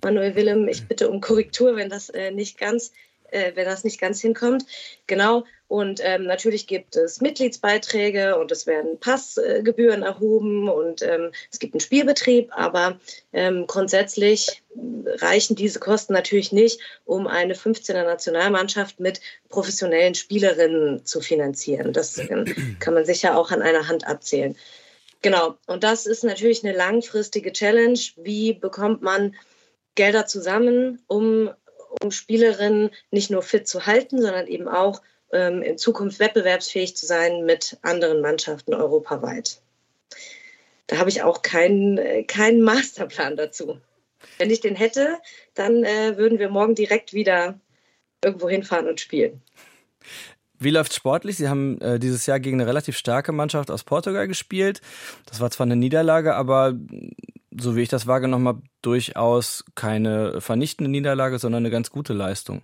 Manuel 0.04 0.36
Willem, 0.36 0.68
ich 0.68 0.88
bitte 0.88 1.10
um 1.10 1.22
Korrektur, 1.22 1.76
wenn 1.76 1.90
das 1.90 2.10
äh, 2.10 2.32
nicht 2.32 2.58
ganz 2.58 2.92
äh, 3.32 3.52
wenn 3.56 3.66
das 3.66 3.84
nicht 3.84 4.00
ganz 4.00 4.22
hinkommt. 4.22 4.66
Genau. 5.08 5.46
Und 5.72 6.02
ähm, 6.04 6.26
natürlich 6.26 6.68
gibt 6.68 6.98
es 6.98 7.22
Mitgliedsbeiträge 7.22 8.38
und 8.38 8.52
es 8.52 8.68
werden 8.68 9.00
Passgebühren 9.00 10.04
erhoben 10.04 10.68
und 10.68 11.02
ähm, 11.02 11.32
es 11.50 11.60
gibt 11.60 11.74
einen 11.74 11.80
Spielbetrieb, 11.80 12.50
aber 12.54 13.00
ähm, 13.32 13.68
grundsätzlich 13.68 14.64
reichen 14.76 15.56
diese 15.56 15.80
Kosten 15.80 16.12
natürlich 16.12 16.52
nicht, 16.52 16.82
um 17.06 17.26
eine 17.26 17.54
15er 17.54 18.04
Nationalmannschaft 18.04 19.00
mit 19.00 19.22
professionellen 19.48 20.14
Spielerinnen 20.14 21.06
zu 21.06 21.22
finanzieren. 21.22 21.94
Das 21.94 22.18
ähm, 22.18 22.54
kann 22.80 22.94
man 22.94 23.06
sicher 23.06 23.38
auch 23.38 23.52
an 23.52 23.62
einer 23.62 23.88
Hand 23.88 24.06
abzählen. 24.06 24.58
Genau. 25.22 25.56
Und 25.68 25.86
das 25.86 26.06
ist 26.06 26.26
natürlich 26.26 26.66
eine 26.66 26.76
langfristige 26.76 27.54
Challenge. 27.54 27.98
Wie 28.18 28.52
bekommt 28.52 29.04
man 29.04 29.36
Gelder 29.96 30.26
zusammen, 30.26 31.02
um 31.08 31.50
um 32.02 32.12
Spielerinnen 32.12 32.90
nicht 33.12 33.30
nur 33.32 33.42
fit 33.42 33.68
zu 33.68 33.86
halten, 33.86 34.22
sondern 34.22 34.48
eben 34.48 34.70
auch 34.70 35.02
in 35.32 35.78
Zukunft 35.78 36.20
wettbewerbsfähig 36.20 36.96
zu 36.96 37.06
sein 37.06 37.46
mit 37.46 37.78
anderen 37.82 38.22
Mannschaften 38.22 38.74
europaweit. 38.74 39.62
Da 40.88 40.98
habe 40.98 41.10
ich 41.10 41.24
auch 41.24 41.42
keinen, 41.42 41.98
äh, 41.98 42.24
keinen 42.24 42.62
Masterplan 42.62 43.38
dazu. 43.38 43.80
Wenn 44.38 44.50
ich 44.50 44.60
den 44.60 44.76
hätte, 44.76 45.18
dann 45.54 45.86
äh, 45.86 46.18
würden 46.18 46.38
wir 46.38 46.50
morgen 46.50 46.76
direkt 46.76 47.14
wieder 47.14 47.60
irgendwo 48.24 48.50
hinfahren 48.50 48.88
und 48.88 49.00
spielen. 49.00 49.42
Wie 50.60 50.70
läuft 50.70 50.94
sportlich? 50.94 51.38
Sie 51.38 51.48
haben 51.48 51.80
äh, 51.82 51.98
dieses 51.98 52.26
Jahr 52.26 52.40
gegen 52.40 52.60
eine 52.60 52.70
relativ 52.70 52.98
starke 52.98 53.32
Mannschaft 53.32 53.72
aus 53.72 53.84
Portugal 53.84 54.28
gespielt. 54.28 54.82
Das 55.26 55.40
war 55.40 55.50
zwar 55.50 55.66
eine 55.66 55.78
Niederlage, 55.78 56.36
aber 56.36 56.76
so 57.58 57.76
wie 57.76 57.82
ich 57.82 57.90
das 57.90 58.06
wahrgenommen 58.06 58.48
habe, 58.48 58.62
durchaus 58.82 59.64
keine 59.76 60.42
vernichtende 60.42 60.92
Niederlage, 60.92 61.40
sondern 61.40 61.64
eine 61.64 61.72
ganz 61.72 61.90
gute 61.90 62.14
Leistung. 62.14 62.62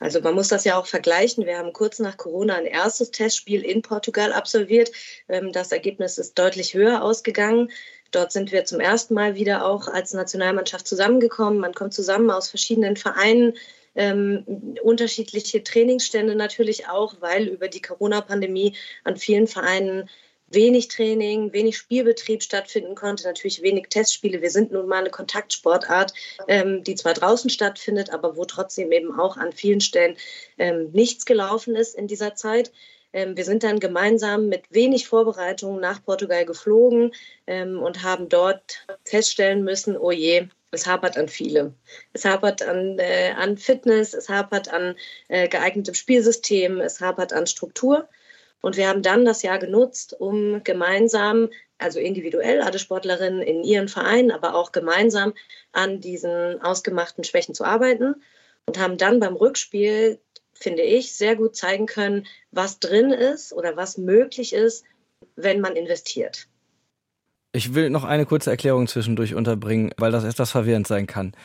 Also 0.00 0.20
man 0.20 0.34
muss 0.34 0.48
das 0.48 0.64
ja 0.64 0.78
auch 0.78 0.86
vergleichen. 0.86 1.46
Wir 1.46 1.58
haben 1.58 1.72
kurz 1.72 1.98
nach 1.98 2.16
Corona 2.16 2.56
ein 2.56 2.66
erstes 2.66 3.10
Testspiel 3.10 3.62
in 3.62 3.82
Portugal 3.82 4.32
absolviert. 4.32 4.92
Ähm, 5.28 5.52
das 5.52 5.72
Ergebnis 5.72 6.18
ist 6.18 6.38
deutlich 6.38 6.74
höher 6.74 7.02
ausgegangen. 7.02 7.70
Dort 8.10 8.32
sind 8.32 8.52
wir 8.52 8.64
zum 8.64 8.80
ersten 8.80 9.14
Mal 9.14 9.34
wieder 9.34 9.66
auch 9.66 9.88
als 9.88 10.14
Nationalmannschaft 10.14 10.86
zusammengekommen. 10.86 11.58
Man 11.58 11.74
kommt 11.74 11.94
zusammen 11.94 12.30
aus 12.30 12.48
verschiedenen 12.48 12.96
Vereinen, 12.96 13.54
ähm, 13.94 14.76
unterschiedliche 14.82 15.62
Trainingsstände 15.62 16.34
natürlich 16.34 16.88
auch, 16.88 17.16
weil 17.20 17.48
über 17.48 17.68
die 17.68 17.82
Corona-Pandemie 17.82 18.76
an 19.04 19.16
vielen 19.16 19.46
Vereinen 19.46 20.08
wenig 20.48 20.88
Training, 20.88 21.52
wenig 21.52 21.76
Spielbetrieb 21.76 22.42
stattfinden 22.42 22.94
konnte, 22.94 23.24
natürlich 23.24 23.62
wenig 23.62 23.88
Testspiele. 23.88 24.42
Wir 24.42 24.50
sind 24.50 24.72
nun 24.72 24.86
mal 24.86 25.00
eine 25.00 25.10
Kontaktsportart, 25.10 26.12
ähm, 26.48 26.84
die 26.84 26.94
zwar 26.94 27.14
draußen 27.14 27.50
stattfindet, 27.50 28.10
aber 28.10 28.36
wo 28.36 28.44
trotzdem 28.44 28.92
eben 28.92 29.18
auch 29.18 29.36
an 29.36 29.52
vielen 29.52 29.80
Stellen 29.80 30.16
ähm, 30.58 30.90
nichts 30.92 31.26
gelaufen 31.26 31.74
ist 31.74 31.94
in 31.94 32.06
dieser 32.06 32.34
Zeit. 32.34 32.72
Ähm, 33.12 33.36
wir 33.36 33.44
sind 33.44 33.62
dann 33.62 33.80
gemeinsam 33.80 34.48
mit 34.48 34.64
wenig 34.70 35.08
Vorbereitung 35.08 35.80
nach 35.80 36.04
Portugal 36.04 36.44
geflogen 36.44 37.12
ähm, 37.46 37.82
und 37.82 38.02
haben 38.02 38.28
dort 38.28 38.86
feststellen 39.04 39.64
müssen, 39.64 39.96
oh 39.96 40.10
je, 40.10 40.48
es 40.70 40.86
hapert 40.86 41.16
an 41.16 41.28
viele. 41.28 41.74
Es 42.12 42.24
hapert 42.24 42.62
an, 42.62 42.98
äh, 42.98 43.32
an 43.36 43.56
Fitness, 43.56 44.14
es 44.14 44.28
hapert 44.28 44.68
an 44.68 44.96
äh, 45.28 45.48
geeignetem 45.48 45.94
Spielsystem, 45.94 46.80
es 46.80 47.00
hapert 47.00 47.32
an 47.32 47.46
Struktur. 47.46 48.08
Und 48.66 48.76
wir 48.76 48.88
haben 48.88 49.02
dann 49.02 49.24
das 49.24 49.42
Jahr 49.42 49.60
genutzt, 49.60 50.16
um 50.18 50.64
gemeinsam, 50.64 51.50
also 51.78 52.00
individuell, 52.00 52.62
alle 52.62 52.80
Sportlerinnen 52.80 53.40
in 53.40 53.62
ihren 53.62 53.86
Vereinen, 53.86 54.32
aber 54.32 54.56
auch 54.56 54.72
gemeinsam 54.72 55.34
an 55.70 56.00
diesen 56.00 56.60
ausgemachten 56.60 57.22
Schwächen 57.22 57.54
zu 57.54 57.62
arbeiten 57.62 58.16
und 58.66 58.76
haben 58.80 58.98
dann 58.98 59.20
beim 59.20 59.36
Rückspiel, 59.36 60.18
finde 60.52 60.82
ich, 60.82 61.14
sehr 61.14 61.36
gut 61.36 61.54
zeigen 61.54 61.86
können, 61.86 62.26
was 62.50 62.80
drin 62.80 63.12
ist 63.12 63.52
oder 63.52 63.76
was 63.76 63.98
möglich 63.98 64.52
ist, 64.52 64.84
wenn 65.36 65.60
man 65.60 65.76
investiert. 65.76 66.48
Ich 67.52 67.72
will 67.72 67.88
noch 67.88 68.02
eine 68.02 68.26
kurze 68.26 68.50
Erklärung 68.50 68.88
zwischendurch 68.88 69.36
unterbringen, 69.36 69.94
weil 69.96 70.10
das 70.10 70.24
etwas 70.24 70.50
verwirrend 70.50 70.88
sein 70.88 71.06
kann. 71.06 71.36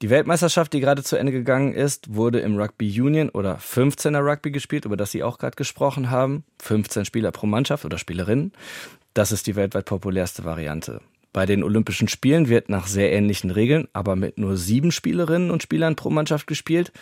Die 0.00 0.10
Weltmeisterschaft, 0.10 0.72
die 0.72 0.80
gerade 0.80 1.02
zu 1.02 1.16
Ende 1.16 1.32
gegangen 1.32 1.74
ist, 1.74 2.14
wurde 2.14 2.38
im 2.38 2.56
Rugby 2.56 3.00
Union 3.00 3.30
oder 3.30 3.58
15er 3.58 4.24
Rugby 4.24 4.52
gespielt, 4.52 4.84
über 4.84 4.96
das 4.96 5.10
Sie 5.10 5.24
auch 5.24 5.38
gerade 5.38 5.56
gesprochen 5.56 6.10
haben. 6.10 6.44
15 6.62 7.04
Spieler 7.04 7.32
pro 7.32 7.46
Mannschaft 7.46 7.84
oder 7.84 7.98
Spielerinnen. 7.98 8.52
Das 9.12 9.32
ist 9.32 9.48
die 9.48 9.56
weltweit 9.56 9.86
populärste 9.86 10.44
Variante. 10.44 11.00
Bei 11.32 11.46
den 11.46 11.64
Olympischen 11.64 12.06
Spielen 12.06 12.48
wird 12.48 12.68
nach 12.68 12.86
sehr 12.86 13.12
ähnlichen 13.12 13.50
Regeln, 13.50 13.88
aber 13.92 14.14
mit 14.14 14.38
nur 14.38 14.56
sieben 14.56 14.92
Spielerinnen 14.92 15.50
und 15.50 15.64
Spielern 15.64 15.96
pro 15.96 16.10
Mannschaft 16.10 16.46
gespielt. 16.46 16.92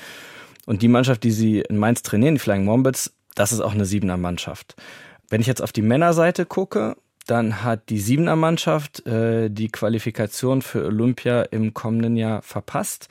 Und 0.65 0.81
die 0.81 0.89
Mannschaft, 0.89 1.23
die 1.23 1.31
Sie 1.33 1.61
in 1.61 1.77
Mainz 1.77 2.01
trainieren, 2.03 2.37
die 2.37 2.41
Flying 2.41 2.67
Wombats, 2.67 3.13
das 3.35 3.53
ist 3.53 3.61
auch 3.61 3.75
eine 3.75 3.85
Siebener 3.85 4.17
Mannschaft. 4.17 4.75
Wenn 5.29 5.43
ich 5.43 5.47
jetzt 5.47 5.63
auf 5.63 5.73
die 5.73 5.83
Männerseite 5.83 6.47
gucke, 6.47 6.97
dann 7.27 7.62
hat 7.62 7.89
die 7.91 7.99
Siebener 7.99 8.37
Mannschaft 8.37 9.07
äh, 9.07 9.51
die 9.51 9.69
Qualifikation 9.69 10.62
für 10.62 10.87
Olympia 10.87 11.43
im 11.43 11.75
kommenden 11.75 12.17
Jahr 12.17 12.43
verpasst 12.43 13.09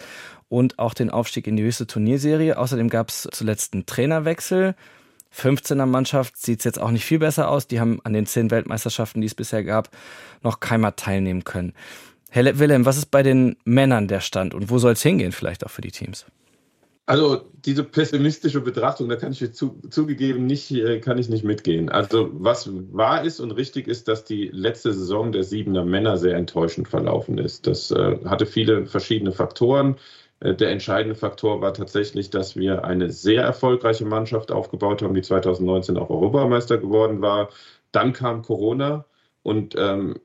und 0.49 0.80
auch 0.80 0.93
den 0.93 1.10
Aufstieg 1.10 1.47
in 1.47 1.58
die 1.58 1.63
höchste 1.63 1.88
Turnierserie. 1.88 2.58
Außerdem 2.58 2.89
gab 2.89 3.10
es 3.10 3.28
zuletzt 3.32 3.73
einen 3.73 3.86
Trainerwechsel. 3.86 4.75
15er 5.36 5.86
Mannschaft 5.86 6.38
sieht 6.38 6.60
es 6.60 6.65
jetzt 6.65 6.80
auch 6.80 6.91
nicht 6.91 7.06
viel 7.06 7.19
besser 7.19 7.49
aus. 7.49 7.67
Die 7.67 7.80
haben 7.80 7.99
an 8.04 8.13
den 8.13 8.25
zehn 8.25 8.51
Weltmeisterschaften, 8.51 9.21
die 9.21 9.28
es 9.28 9.36
bisher 9.36 9.63
gab, 9.63 9.89
noch 10.41 10.62
keinmal 10.62 10.93
teilnehmen 10.93 11.43
können. 11.43 11.73
Herr 12.30 12.60
Wilhelm, 12.60 12.86
was 12.86 12.97
ist 12.97 13.12
bei 13.12 13.23
den 13.23 13.58
Männern 13.65 14.08
der 14.08 14.21
Stand 14.21 14.54
und 14.54 14.69
wo 14.69 14.78
soll 14.78 14.93
es 14.93 15.01
hingehen, 15.01 15.32
vielleicht 15.32 15.65
auch 15.65 15.69
für 15.69 15.82
die 15.82 15.91
Teams? 15.91 16.25
Also 17.08 17.44
diese 17.54 17.84
pessimistische 17.84 18.62
Betrachtung, 18.62 19.10
da 19.10 19.15
kann 19.15 19.32
ich 19.32 19.54
zu, 19.54 19.80
zugegeben 19.89 20.48
nicht, 20.48 20.72
äh, 20.72 21.00
kann 21.00 21.20
ich 21.20 21.30
nicht 21.30 21.44
mitgehen. 21.44 21.89
Also 21.89 22.30
was 22.34 22.68
wahr 22.91 23.24
ist 23.24 23.39
und 23.39 23.52
richtig 23.52 23.88
ist, 23.88 24.08
dass 24.08 24.24
die 24.24 24.48
letzte 24.48 24.91
Saison 24.91 25.32
der 25.32 25.44
Siebener 25.44 25.86
Männer 25.86 26.18
sehr 26.18 26.36
enttäuschend 26.36 26.88
verlaufen 26.88 27.38
ist. 27.38 27.68
Das 27.68 27.91
äh, 27.91 28.18
hatte 28.26 28.48
viele 28.48 28.88
verschiedene 28.88 29.32
Faktoren. 29.32 29.98
Äh, 30.39 30.56
der 30.56 30.72
entscheidende 30.72 31.15
Faktor 31.15 31.62
war 31.62 31.74
tatsächlich, 31.76 32.32
dass 32.32 32.56
wir 32.56 32.84
eine 32.86 33.12
sehr 33.12 33.44
erfolgreiche 33.44 34.06
Mannschaft 34.06 34.52
aufgebaut 34.52 35.04
haben, 35.04 35.13
die 35.13 35.22
2019 35.22 35.98
auch 35.98 36.10
Europameister 36.10 36.80
geworden 36.80 37.22
war. 37.22 37.50
Dann 37.91 38.13
kam 38.13 38.41
Corona 38.41 39.06
und 39.44 39.76
ähm, 39.78 40.15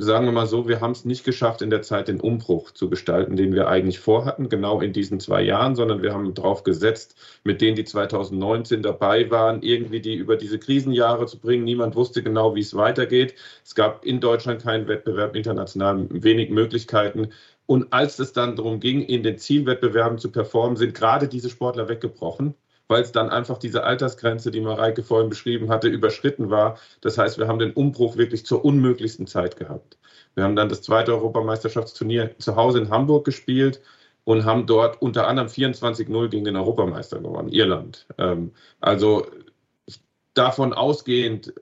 sagen 0.00 0.26
wir 0.26 0.32
mal 0.32 0.46
so, 0.46 0.68
wir 0.68 0.80
haben 0.80 0.92
es 0.92 1.04
nicht 1.04 1.24
geschafft, 1.24 1.60
in 1.60 1.70
der 1.70 1.82
Zeit 1.82 2.06
den 2.06 2.20
Umbruch 2.20 2.70
zu 2.70 2.88
gestalten, 2.88 3.34
den 3.34 3.52
wir 3.52 3.66
eigentlich 3.66 3.98
vorhatten, 3.98 4.48
genau 4.48 4.80
in 4.80 4.92
diesen 4.92 5.18
zwei 5.18 5.42
Jahren, 5.42 5.74
sondern 5.74 6.02
wir 6.02 6.14
haben 6.14 6.34
darauf 6.34 6.62
gesetzt, 6.62 7.16
mit 7.42 7.60
denen, 7.60 7.74
die 7.74 7.84
2019 7.84 8.82
dabei 8.82 9.28
waren, 9.30 9.60
irgendwie 9.62 10.00
die 10.00 10.14
über 10.14 10.36
diese 10.36 10.60
Krisenjahre 10.60 11.26
zu 11.26 11.40
bringen. 11.40 11.64
Niemand 11.64 11.96
wusste 11.96 12.22
genau, 12.22 12.54
wie 12.54 12.60
es 12.60 12.76
weitergeht. 12.76 13.34
Es 13.64 13.74
gab 13.74 14.04
in 14.04 14.20
Deutschland 14.20 14.62
keinen 14.62 14.86
Wettbewerb, 14.86 15.34
international 15.34 16.06
wenig 16.10 16.50
Möglichkeiten. 16.50 17.30
Und 17.66 17.92
als 17.92 18.20
es 18.20 18.32
dann 18.32 18.54
darum 18.54 18.78
ging, 18.78 19.02
in 19.02 19.24
den 19.24 19.36
Zielwettbewerben 19.36 20.18
zu 20.18 20.30
performen, 20.30 20.76
sind 20.76 20.94
gerade 20.94 21.26
diese 21.26 21.50
Sportler 21.50 21.88
weggebrochen 21.88 22.54
weil 22.88 23.02
es 23.02 23.12
dann 23.12 23.30
einfach 23.30 23.58
diese 23.58 23.84
Altersgrenze, 23.84 24.50
die 24.50 24.60
Mareike 24.60 25.02
vorhin 25.02 25.28
beschrieben 25.28 25.68
hatte, 25.68 25.88
überschritten 25.88 26.50
war. 26.50 26.78
Das 27.02 27.18
heißt, 27.18 27.38
wir 27.38 27.46
haben 27.46 27.58
den 27.58 27.72
Umbruch 27.72 28.16
wirklich 28.16 28.46
zur 28.46 28.64
unmöglichsten 28.64 29.26
Zeit 29.26 29.56
gehabt. 29.56 29.98
Wir 30.34 30.44
haben 30.44 30.56
dann 30.56 30.68
das 30.68 30.82
zweite 30.82 31.12
Europameisterschaftsturnier 31.12 32.38
zu 32.38 32.56
Hause 32.56 32.78
in 32.78 32.90
Hamburg 32.90 33.24
gespielt 33.24 33.80
und 34.24 34.44
haben 34.44 34.66
dort 34.66 35.00
unter 35.02 35.26
anderem 35.26 35.48
24-0 35.48 36.28
gegen 36.28 36.44
den 36.44 36.56
Europameister 36.56 37.20
gewonnen, 37.20 37.48
Irland. 37.48 38.06
Ähm, 38.18 38.52
also 38.80 39.26
davon 40.34 40.72
ausgehend 40.72 41.52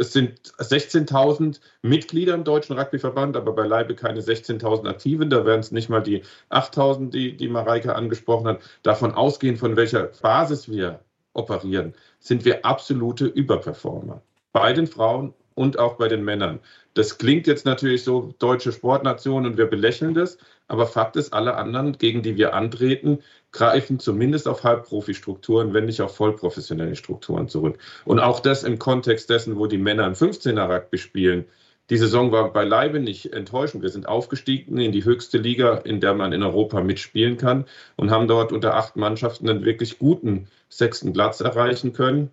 es 0.00 0.14
sind 0.14 0.40
16.000 0.58 1.60
Mitglieder 1.82 2.32
im 2.32 2.42
Deutschen 2.42 2.78
Rugbyverband, 2.78 3.36
aber 3.36 3.52
beileibe 3.52 3.94
keine 3.94 4.22
16.000 4.22 4.88
Aktiven. 4.88 5.28
Da 5.28 5.44
wären 5.44 5.60
es 5.60 5.72
nicht 5.72 5.90
mal 5.90 6.00
die 6.00 6.22
8.000, 6.48 7.10
die, 7.10 7.36
die 7.36 7.48
Mareike 7.48 7.94
angesprochen 7.94 8.48
hat. 8.48 8.60
Davon 8.82 9.12
ausgehend, 9.12 9.58
von 9.58 9.76
welcher 9.76 10.04
Basis 10.22 10.70
wir 10.70 11.00
operieren, 11.34 11.94
sind 12.18 12.46
wir 12.46 12.64
absolute 12.64 13.26
Überperformer. 13.26 14.22
Bei 14.52 14.72
den 14.72 14.86
Frauen 14.86 15.34
und 15.60 15.78
auch 15.78 15.96
bei 15.96 16.08
den 16.08 16.24
Männern. 16.24 16.58
Das 16.94 17.18
klingt 17.18 17.46
jetzt 17.46 17.66
natürlich 17.66 18.02
so 18.02 18.34
deutsche 18.38 18.72
Sportnation 18.72 19.44
und 19.44 19.58
wir 19.58 19.66
belächeln 19.66 20.14
das, 20.14 20.38
aber 20.68 20.86
Fakt 20.86 21.16
ist, 21.16 21.34
alle 21.34 21.56
anderen, 21.56 21.98
gegen 21.98 22.22
die 22.22 22.38
wir 22.38 22.54
antreten, 22.54 23.18
greifen 23.52 23.98
zumindest 23.98 24.48
auf 24.48 24.64
Halbprofi-Strukturen, 24.64 25.74
wenn 25.74 25.84
nicht 25.84 26.00
auf 26.00 26.16
vollprofessionelle 26.16 26.96
Strukturen 26.96 27.46
zurück. 27.48 27.76
Und 28.06 28.20
auch 28.20 28.40
das 28.40 28.64
im 28.64 28.78
Kontext 28.78 29.28
dessen, 29.28 29.58
wo 29.58 29.66
die 29.66 29.76
Männer 29.76 30.06
im 30.06 30.14
15er 30.14 30.74
Rugby 30.74 30.96
spielen. 30.96 31.44
Die 31.90 31.98
Saison 31.98 32.32
war 32.32 32.54
beileibe 32.54 32.98
nicht 32.98 33.34
enttäuschend. 33.34 33.82
Wir 33.82 33.90
sind 33.90 34.08
aufgestiegen 34.08 34.78
in 34.78 34.92
die 34.92 35.04
höchste 35.04 35.36
Liga, 35.36 35.74
in 35.84 36.00
der 36.00 36.14
man 36.14 36.32
in 36.32 36.42
Europa 36.42 36.80
mitspielen 36.80 37.36
kann 37.36 37.66
und 37.96 38.10
haben 38.10 38.28
dort 38.28 38.50
unter 38.52 38.76
acht 38.76 38.96
Mannschaften 38.96 39.50
einen 39.50 39.66
wirklich 39.66 39.98
guten 39.98 40.46
sechsten 40.70 41.12
Platz 41.12 41.40
erreichen 41.40 41.92
können. 41.92 42.30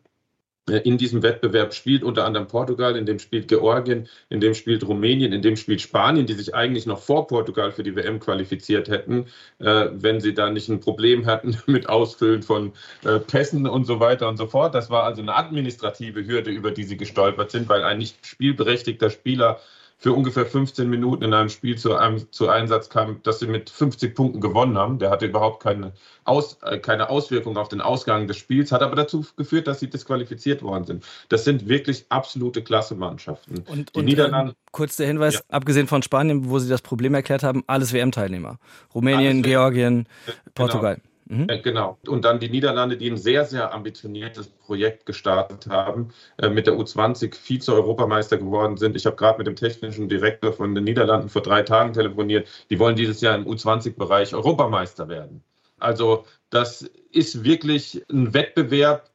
Äh, 0.70 0.80
in 0.80 0.98
diesem 0.98 1.24
Wettbewerb 1.24 1.74
spielt 1.74 2.04
unter 2.04 2.26
anderem 2.26 2.48
Portugal, 2.48 2.96
in 2.96 3.06
dem 3.06 3.20
spielt 3.20 3.48
Georgien, 3.48 4.08
in 4.30 4.40
dem 4.40 4.54
spielt 4.54 4.88
Rumänien, 4.88 5.34
in 5.34 5.42
dem 5.42 5.56
spielt 5.56 5.82
Spanien, 5.82 6.26
die 6.26 6.34
sich 6.34 6.54
eigentlich 6.56 6.86
noch 6.86 7.00
vor 7.00 7.28
Portugal 7.28 7.72
für 7.72 7.84
die 7.84 7.96
WM 7.96 8.20
qualifiziert 8.20 8.90
hätten, 8.90 9.28
äh, 9.60 9.88
wenn 9.92 10.22
sie 10.22 10.34
da 10.34 10.50
nicht 10.50 10.70
ein 10.70 10.80
Problem 10.80 11.26
hatten 11.26 11.58
mit 11.68 11.90
Ausfüllen 11.90 12.44
von 12.44 12.74
äh, 13.04 13.20
Pässen 13.20 13.68
und 13.68 13.86
so 13.86 14.00
weiter 14.00 14.28
und 14.28 14.38
so 14.38 14.48
fort. 14.48 14.76
Das 14.76 14.90
war 14.90 15.04
also 15.04 15.22
eine 15.22 15.36
administrative 15.36 16.26
Hürde, 16.26 16.52
über 16.52 16.72
die 16.72 16.84
sie 16.84 16.98
gestolpert 16.98 17.52
sind, 17.52 17.70
weil 17.70 17.84
ein 17.84 17.98
nicht 17.98 18.26
spielberechtigter 18.26 19.10
Spieler 19.10 19.60
für 20.00 20.14
ungefähr 20.14 20.46
15 20.46 20.88
Minuten 20.90 21.24
in 21.24 21.34
einem 21.34 21.50
Spiel 21.50 21.76
zu, 21.76 21.96
einem, 21.96 22.32
zu 22.32 22.50
Einsatz 22.50 22.90
kam, 22.90 23.22
dass 23.24 23.40
sie 23.40 23.48
mit 23.48 23.72
50 23.72 24.14
Punkten 24.14 24.42
gewonnen 24.42 24.78
haben. 24.78 25.00
Der 25.00 25.10
hatte 25.10 25.26
überhaupt 25.26 25.64
keine, 25.64 25.94
Aus, 26.24 26.60
äh, 26.62 26.78
keine 26.78 27.10
Auswirkung 27.10 27.58
auf 27.58 27.68
den 27.68 27.82
Ausgang 27.82 28.28
des 28.28 28.38
Spiels, 28.38 28.72
hat 28.72 28.84
aber 28.84 28.96
dazu 28.96 29.26
geführt, 29.38 29.66
dass 29.66 29.80
sie 29.80 29.90
disqualifiziert 29.90 30.62
worden 30.62 30.86
sind. 30.86 31.06
Das 31.30 31.46
sind 31.46 31.68
wirklich 31.68 32.06
absolute 32.10 32.62
Klasse-Mannschaften. 32.62 33.64
Und, 33.68 33.96
Die 33.96 34.00
und 34.00 34.06
Niederlande, 34.06 34.52
äh, 34.52 34.56
kurz 34.72 34.98
der 34.98 35.08
Hinweis, 35.08 35.34
ja. 35.34 35.42
abgesehen 35.50 35.88
von 35.88 36.04
Spanien, 36.04 36.48
wo 36.48 36.60
sie 36.60 36.70
das 36.70 36.84
Problem 36.84 37.16
erklärt 37.16 37.42
haben, 37.42 37.64
alles 37.66 37.92
WM-Teilnehmer. 37.92 38.60
Rumänien, 38.94 39.38
alles 39.38 39.48
Georgien, 39.48 40.08
genau. 40.26 40.38
Portugal. 40.54 41.02
Genau. 41.28 41.44
Mhm. 41.44 41.50
Äh, 41.50 41.60
genau. 41.60 41.98
Und 42.08 42.26
dann 42.26 42.40
die 42.40 42.50
Niederlande, 42.50 42.98
die 42.98 43.10
ein 43.10 43.18
sehr, 43.18 43.46
sehr 43.46 43.74
ambitioniertes 43.74 44.48
Projekt 44.48 45.06
gestartet 45.06 45.68
haben, 45.68 46.10
äh, 46.38 46.50
mit 46.50 46.68
der 46.68 46.76
U20 46.76 47.36
Vize-Europameister 47.36 48.38
geworden 48.38 48.78
sind. 48.78 48.96
Ich 48.96 49.06
habe 49.06 49.16
gerade 49.16 49.38
mit 49.38 49.48
dem 49.48 49.56
technischen 49.56 50.10
Direktor 50.10 50.54
von 50.54 50.74
den 50.74 50.84
Niederlanden 50.84 51.30
vor 51.30 51.42
drei 51.42 51.64
Tagen 51.64 51.94
telefoniert. 51.94 52.48
Die 52.70 52.80
wollen 52.80 52.96
dieses 52.96 53.22
Jahr 53.22 53.36
im 53.36 53.46
U20-Bereich 53.46 54.34
Europameister 54.34 55.08
werden. 55.10 55.44
Also 55.80 56.26
das 56.50 56.82
ist 57.12 57.44
wirklich 57.44 58.04
ein 58.10 58.34
Wettbewerb, 58.34 59.10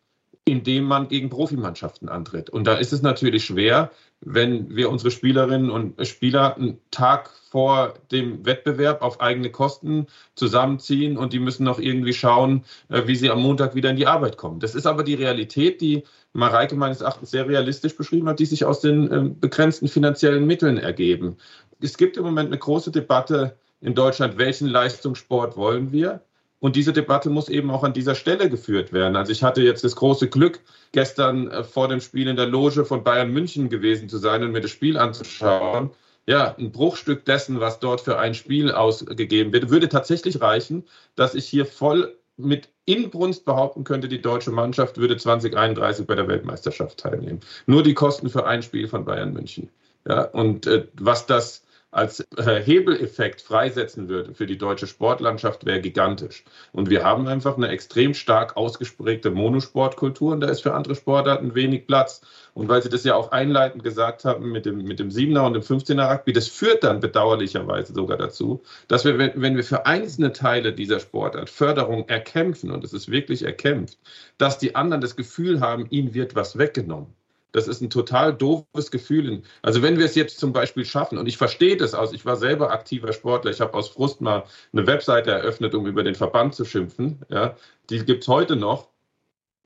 in 0.44 0.64
dem 0.64 0.84
man 0.84 1.08
gegen 1.08 1.30
Profimannschaften 1.30 2.08
antritt. 2.08 2.50
Und 2.50 2.66
da 2.66 2.74
ist 2.74 2.92
es 2.92 3.02
natürlich 3.02 3.44
schwer, 3.44 3.90
wenn 4.24 4.74
wir 4.74 4.90
unsere 4.90 5.10
Spielerinnen 5.10 5.70
und 5.70 6.06
Spieler 6.06 6.56
einen 6.56 6.78
Tag 6.90 7.30
vor 7.50 7.94
dem 8.12 8.46
Wettbewerb 8.46 9.02
auf 9.02 9.20
eigene 9.20 9.50
Kosten 9.50 10.06
zusammenziehen 10.34 11.16
und 11.16 11.32
die 11.32 11.40
müssen 11.40 11.64
noch 11.64 11.78
irgendwie 11.78 12.14
schauen, 12.14 12.64
äh, 12.88 13.02
wie 13.06 13.16
sie 13.16 13.30
am 13.30 13.42
Montag 13.42 13.74
wieder 13.74 13.90
in 13.90 13.96
die 13.96 14.06
Arbeit 14.06 14.36
kommen. 14.36 14.60
Das 14.60 14.74
ist 14.74 14.86
aber 14.86 15.02
die 15.02 15.14
Realität, 15.14 15.80
die 15.80 16.04
Mareike 16.32 16.76
meines 16.76 17.00
Erachtens 17.00 17.30
sehr 17.30 17.48
realistisch 17.48 17.96
beschrieben 17.96 18.28
hat, 18.28 18.38
die 18.38 18.46
sich 18.46 18.64
aus 18.64 18.80
den 18.80 19.12
ähm, 19.12 19.40
begrenzten 19.40 19.88
finanziellen 19.88 20.46
Mitteln 20.46 20.78
ergeben. 20.78 21.36
Es 21.80 21.96
gibt 21.96 22.16
im 22.16 22.24
Moment 22.24 22.48
eine 22.48 22.58
große 22.58 22.92
Debatte 22.92 23.56
in 23.80 23.94
Deutschland, 23.94 24.38
welchen 24.38 24.68
Leistungssport 24.68 25.56
wollen 25.56 25.90
wir? 25.90 26.22
Und 26.62 26.76
diese 26.76 26.92
Debatte 26.92 27.28
muss 27.28 27.48
eben 27.48 27.72
auch 27.72 27.82
an 27.82 27.92
dieser 27.92 28.14
Stelle 28.14 28.48
geführt 28.48 28.92
werden. 28.92 29.16
Also 29.16 29.32
ich 29.32 29.42
hatte 29.42 29.62
jetzt 29.62 29.82
das 29.82 29.96
große 29.96 30.28
Glück, 30.28 30.60
gestern 30.92 31.50
äh, 31.50 31.64
vor 31.64 31.88
dem 31.88 32.00
Spiel 32.00 32.28
in 32.28 32.36
der 32.36 32.46
Loge 32.46 32.84
von 32.84 33.02
Bayern 33.02 33.32
München 33.32 33.68
gewesen 33.68 34.08
zu 34.08 34.16
sein 34.18 34.44
und 34.44 34.52
mir 34.52 34.60
das 34.60 34.70
Spiel 34.70 34.96
anzuschauen. 34.96 35.90
Ja, 36.24 36.54
ein 36.56 36.70
Bruchstück 36.70 37.24
dessen, 37.24 37.58
was 37.58 37.80
dort 37.80 38.00
für 38.00 38.20
ein 38.20 38.32
Spiel 38.34 38.70
ausgegeben 38.70 39.52
wird, 39.52 39.70
würde 39.70 39.88
tatsächlich 39.88 40.40
reichen, 40.40 40.84
dass 41.16 41.34
ich 41.34 41.46
hier 41.46 41.66
voll 41.66 42.16
mit 42.36 42.68
Inbrunst 42.84 43.44
behaupten 43.44 43.82
könnte, 43.82 44.06
die 44.06 44.22
deutsche 44.22 44.52
Mannschaft 44.52 44.98
würde 44.98 45.16
2031 45.16 46.06
bei 46.06 46.14
der 46.14 46.28
Weltmeisterschaft 46.28 46.98
teilnehmen. 46.98 47.40
Nur 47.66 47.82
die 47.82 47.94
Kosten 47.94 48.30
für 48.30 48.46
ein 48.46 48.62
Spiel 48.62 48.86
von 48.86 49.04
Bayern 49.04 49.32
München. 49.32 49.68
Ja, 50.08 50.22
und 50.26 50.68
äh, 50.68 50.86
was 50.94 51.26
das 51.26 51.64
als 51.92 52.20
äh, 52.38 52.60
Hebeleffekt 52.60 53.42
freisetzen 53.42 54.08
würde 54.08 54.34
für 54.34 54.46
die 54.46 54.56
deutsche 54.56 54.86
Sportlandschaft, 54.86 55.66
wäre 55.66 55.80
gigantisch. 55.80 56.42
Und 56.72 56.88
wir 56.88 57.04
haben 57.04 57.28
einfach 57.28 57.58
eine 57.58 57.68
extrem 57.68 58.14
stark 58.14 58.56
ausgesprägte 58.56 59.30
Monosportkultur 59.30 60.32
und 60.32 60.40
da 60.40 60.48
ist 60.48 60.62
für 60.62 60.72
andere 60.72 60.94
Sportarten 60.94 61.54
wenig 61.54 61.86
Platz. 61.86 62.22
Und 62.54 62.68
weil 62.68 62.82
Sie 62.82 62.88
das 62.88 63.04
ja 63.04 63.14
auch 63.14 63.30
einleitend 63.30 63.84
gesagt 63.84 64.24
haben 64.24 64.50
mit 64.50 64.64
dem, 64.64 64.78
mit 64.84 65.00
dem 65.00 65.10
7er 65.10 65.46
und 65.46 65.52
dem 65.52 65.62
15er 65.62 66.10
Rugby, 66.10 66.32
das 66.32 66.48
führt 66.48 66.82
dann 66.82 67.00
bedauerlicherweise 67.00 67.92
sogar 67.92 68.16
dazu, 68.16 68.62
dass 68.88 69.04
wir, 69.04 69.18
wenn, 69.18 69.56
wir 69.56 69.64
für 69.64 69.84
einzelne 69.84 70.32
Teile 70.32 70.72
dieser 70.72 70.98
Sportart 70.98 71.50
Förderung 71.50 72.08
erkämpfen, 72.08 72.70
und 72.70 72.84
es 72.84 72.94
ist 72.94 73.10
wirklich 73.10 73.42
erkämpft, 73.42 73.98
dass 74.38 74.58
die 74.58 74.74
anderen 74.74 75.02
das 75.02 75.14
Gefühl 75.14 75.60
haben, 75.60 75.86
ihnen 75.90 76.14
wird 76.14 76.34
was 76.34 76.56
weggenommen. 76.56 77.14
Das 77.52 77.68
ist 77.68 77.82
ein 77.82 77.90
total 77.90 78.34
doofes 78.34 78.90
Gefühl. 78.90 79.42
Also 79.60 79.82
wenn 79.82 79.98
wir 79.98 80.06
es 80.06 80.14
jetzt 80.14 80.40
zum 80.40 80.52
Beispiel 80.52 80.84
schaffen, 80.84 81.18
und 81.18 81.26
ich 81.26 81.36
verstehe 81.36 81.76
das 81.76 81.94
aus, 81.94 82.12
ich 82.12 82.24
war 82.24 82.36
selber 82.36 82.70
aktiver 82.70 83.12
Sportler, 83.12 83.50
ich 83.50 83.60
habe 83.60 83.74
aus 83.74 83.90
Frust 83.90 84.20
mal 84.20 84.44
eine 84.72 84.86
Webseite 84.86 85.30
eröffnet, 85.30 85.74
um 85.74 85.86
über 85.86 86.02
den 86.02 86.14
Verband 86.14 86.54
zu 86.54 86.64
schimpfen. 86.64 87.20
Ja, 87.28 87.56
die 87.90 88.04
gibt 88.04 88.22
es 88.22 88.28
heute 88.28 88.56
noch, 88.56 88.88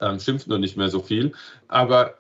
ähm, 0.01 0.21
schimpft 0.21 0.49
nur 0.49 0.59
nicht 0.59 0.77
mehr 0.77 0.89
so 0.89 1.01
viel. 1.01 1.33
Aber 1.69 2.19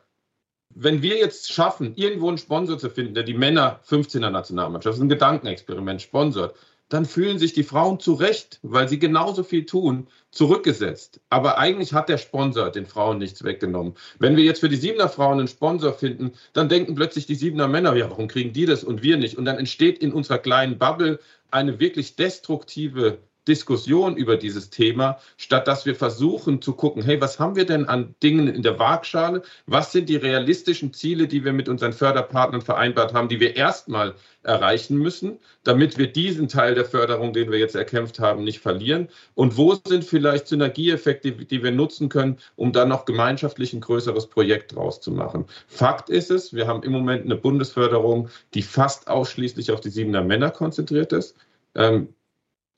wenn 0.74 1.02
wir 1.02 1.16
jetzt 1.16 1.52
schaffen, 1.52 1.94
irgendwo 1.96 2.28
einen 2.28 2.38
Sponsor 2.38 2.78
zu 2.78 2.90
finden, 2.90 3.14
der 3.14 3.24
die 3.24 3.34
Männer 3.34 3.80
15er 3.88 4.30
Nationalmannschaft, 4.30 4.92
das 4.92 4.96
ist 4.96 5.02
ein 5.02 5.08
Gedankenexperiment, 5.08 6.02
sponsort, 6.02 6.54
dann 6.88 7.04
fühlen 7.04 7.38
sich 7.38 7.52
die 7.52 7.64
Frauen 7.64 7.98
zu 7.98 8.14
Recht, 8.14 8.60
weil 8.62 8.88
sie 8.88 8.98
genauso 8.98 9.42
viel 9.42 9.66
tun, 9.66 10.06
zurückgesetzt. 10.30 11.20
Aber 11.30 11.58
eigentlich 11.58 11.92
hat 11.92 12.08
der 12.08 12.18
Sponsor 12.18 12.70
den 12.70 12.86
Frauen 12.86 13.18
nichts 13.18 13.42
weggenommen. 13.42 13.94
Wenn 14.18 14.36
wir 14.36 14.44
jetzt 14.44 14.60
für 14.60 14.68
die 14.68 14.76
Siebener 14.76 15.08
Frauen 15.08 15.38
einen 15.38 15.48
Sponsor 15.48 15.92
finden, 15.92 16.32
dann 16.52 16.68
denken 16.68 16.94
plötzlich 16.94 17.26
die 17.26 17.34
Siebener 17.34 17.68
Männer, 17.68 17.96
ja, 17.96 18.08
warum 18.10 18.28
kriegen 18.28 18.52
die 18.52 18.66
das 18.66 18.84
und 18.84 19.02
wir 19.02 19.16
nicht? 19.16 19.36
Und 19.36 19.46
dann 19.46 19.58
entsteht 19.58 19.98
in 19.98 20.12
unserer 20.12 20.38
kleinen 20.38 20.78
Bubble 20.78 21.18
eine 21.50 21.80
wirklich 21.80 22.16
destruktive 22.16 23.18
Diskussion 23.48 24.16
über 24.16 24.36
dieses 24.36 24.70
Thema, 24.70 25.18
statt 25.36 25.68
dass 25.68 25.86
wir 25.86 25.94
versuchen 25.94 26.60
zu 26.60 26.74
gucken, 26.74 27.02
hey, 27.02 27.20
was 27.20 27.38
haben 27.38 27.56
wir 27.56 27.66
denn 27.66 27.86
an 27.86 28.14
Dingen 28.22 28.48
in 28.48 28.62
der 28.62 28.78
Waagschale? 28.78 29.42
Was 29.66 29.92
sind 29.92 30.08
die 30.08 30.16
realistischen 30.16 30.92
Ziele, 30.92 31.28
die 31.28 31.44
wir 31.44 31.52
mit 31.52 31.68
unseren 31.68 31.92
Förderpartnern 31.92 32.62
vereinbart 32.62 33.14
haben, 33.14 33.28
die 33.28 33.40
wir 33.40 33.56
erstmal 33.56 34.14
erreichen 34.42 34.96
müssen, 34.96 35.38
damit 35.64 35.98
wir 35.98 36.12
diesen 36.12 36.48
Teil 36.48 36.74
der 36.74 36.84
Förderung, 36.84 37.32
den 37.32 37.50
wir 37.50 37.58
jetzt 37.58 37.74
erkämpft 37.74 38.20
haben, 38.20 38.44
nicht 38.44 38.60
verlieren? 38.60 39.08
Und 39.34 39.56
wo 39.56 39.76
sind 39.86 40.04
vielleicht 40.04 40.48
Synergieeffekte, 40.48 41.32
die 41.32 41.62
wir 41.62 41.72
nutzen 41.72 42.08
können, 42.08 42.38
um 42.56 42.72
dann 42.72 42.88
noch 42.88 43.04
gemeinschaftlich 43.04 43.72
ein 43.72 43.80
größeres 43.80 44.28
Projekt 44.28 44.74
draus 44.74 45.00
zu 45.00 45.10
machen? 45.12 45.46
Fakt 45.68 46.08
ist 46.08 46.30
es, 46.30 46.52
wir 46.52 46.66
haben 46.66 46.82
im 46.82 46.92
Moment 46.92 47.24
eine 47.24 47.36
Bundesförderung, 47.36 48.28
die 48.54 48.62
fast 48.62 49.08
ausschließlich 49.08 49.70
auf 49.72 49.80
die 49.80 49.90
Siebener 49.90 50.22
Männer 50.22 50.50
konzentriert 50.50 51.12
ist. 51.12 51.36
Ähm, 51.74 52.08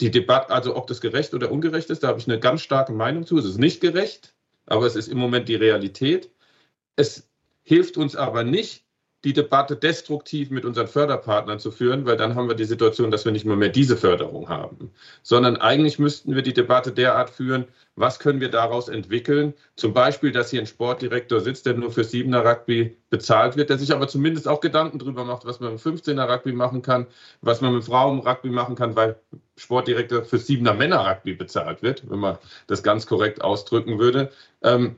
die 0.00 0.10
Debatte, 0.10 0.50
also 0.50 0.76
ob 0.76 0.86
das 0.86 1.00
gerecht 1.00 1.34
oder 1.34 1.50
ungerecht 1.50 1.90
ist, 1.90 2.02
da 2.02 2.08
habe 2.08 2.20
ich 2.20 2.28
eine 2.28 2.38
ganz 2.38 2.62
starke 2.62 2.92
Meinung 2.92 3.26
zu. 3.26 3.38
Es 3.38 3.44
ist 3.44 3.58
nicht 3.58 3.80
gerecht, 3.80 4.34
aber 4.66 4.86
es 4.86 4.96
ist 4.96 5.08
im 5.08 5.18
Moment 5.18 5.48
die 5.48 5.56
Realität. 5.56 6.30
Es 6.96 7.28
hilft 7.62 7.96
uns 7.96 8.16
aber 8.16 8.44
nicht, 8.44 8.84
die 9.24 9.32
Debatte 9.32 9.74
destruktiv 9.74 10.50
mit 10.50 10.64
unseren 10.64 10.86
Förderpartnern 10.86 11.58
zu 11.58 11.72
führen, 11.72 12.06
weil 12.06 12.16
dann 12.16 12.36
haben 12.36 12.46
wir 12.46 12.54
die 12.54 12.64
Situation, 12.64 13.10
dass 13.10 13.24
wir 13.24 13.32
nicht 13.32 13.44
mehr, 13.44 13.56
mehr 13.56 13.68
diese 13.68 13.96
Förderung 13.96 14.48
haben, 14.48 14.92
sondern 15.22 15.56
eigentlich 15.56 15.98
müssten 15.98 16.36
wir 16.36 16.42
die 16.42 16.52
Debatte 16.52 16.92
derart 16.92 17.30
führen, 17.30 17.64
was 17.96 18.20
können 18.20 18.40
wir 18.40 18.48
daraus 18.48 18.88
entwickeln? 18.88 19.54
Zum 19.74 19.92
Beispiel, 19.92 20.30
dass 20.30 20.50
hier 20.50 20.60
ein 20.60 20.68
Sportdirektor 20.68 21.40
sitzt, 21.40 21.66
der 21.66 21.74
nur 21.74 21.90
für 21.90 22.04
Siebener 22.04 22.44
Rugby 22.44 22.96
bezahlt 23.10 23.56
wird, 23.56 23.70
der 23.70 23.78
sich 23.78 23.92
aber 23.92 24.06
zumindest 24.06 24.46
auch 24.46 24.60
Gedanken 24.60 25.00
darüber 25.00 25.24
macht, 25.24 25.44
was 25.44 25.58
man 25.58 25.72
mit 25.72 25.80
15er 25.80 26.32
Rugby 26.32 26.52
machen 26.52 26.82
kann, 26.82 27.08
was 27.40 27.60
man 27.60 27.74
mit 27.74 27.84
Frauen 27.84 28.20
Rugby 28.20 28.50
machen 28.50 28.76
kann, 28.76 28.94
weil 28.94 29.20
Sportdirektor 29.58 30.24
für 30.24 30.38
Siebener 30.38 30.74
Männer 30.74 31.06
Rugby 31.06 31.34
bezahlt 31.34 31.82
wird, 31.82 32.08
wenn 32.08 32.18
man 32.18 32.38
das 32.66 32.82
ganz 32.82 33.06
korrekt 33.06 33.42
ausdrücken 33.42 33.98
würde. 33.98 34.30
Ähm, 34.62 34.96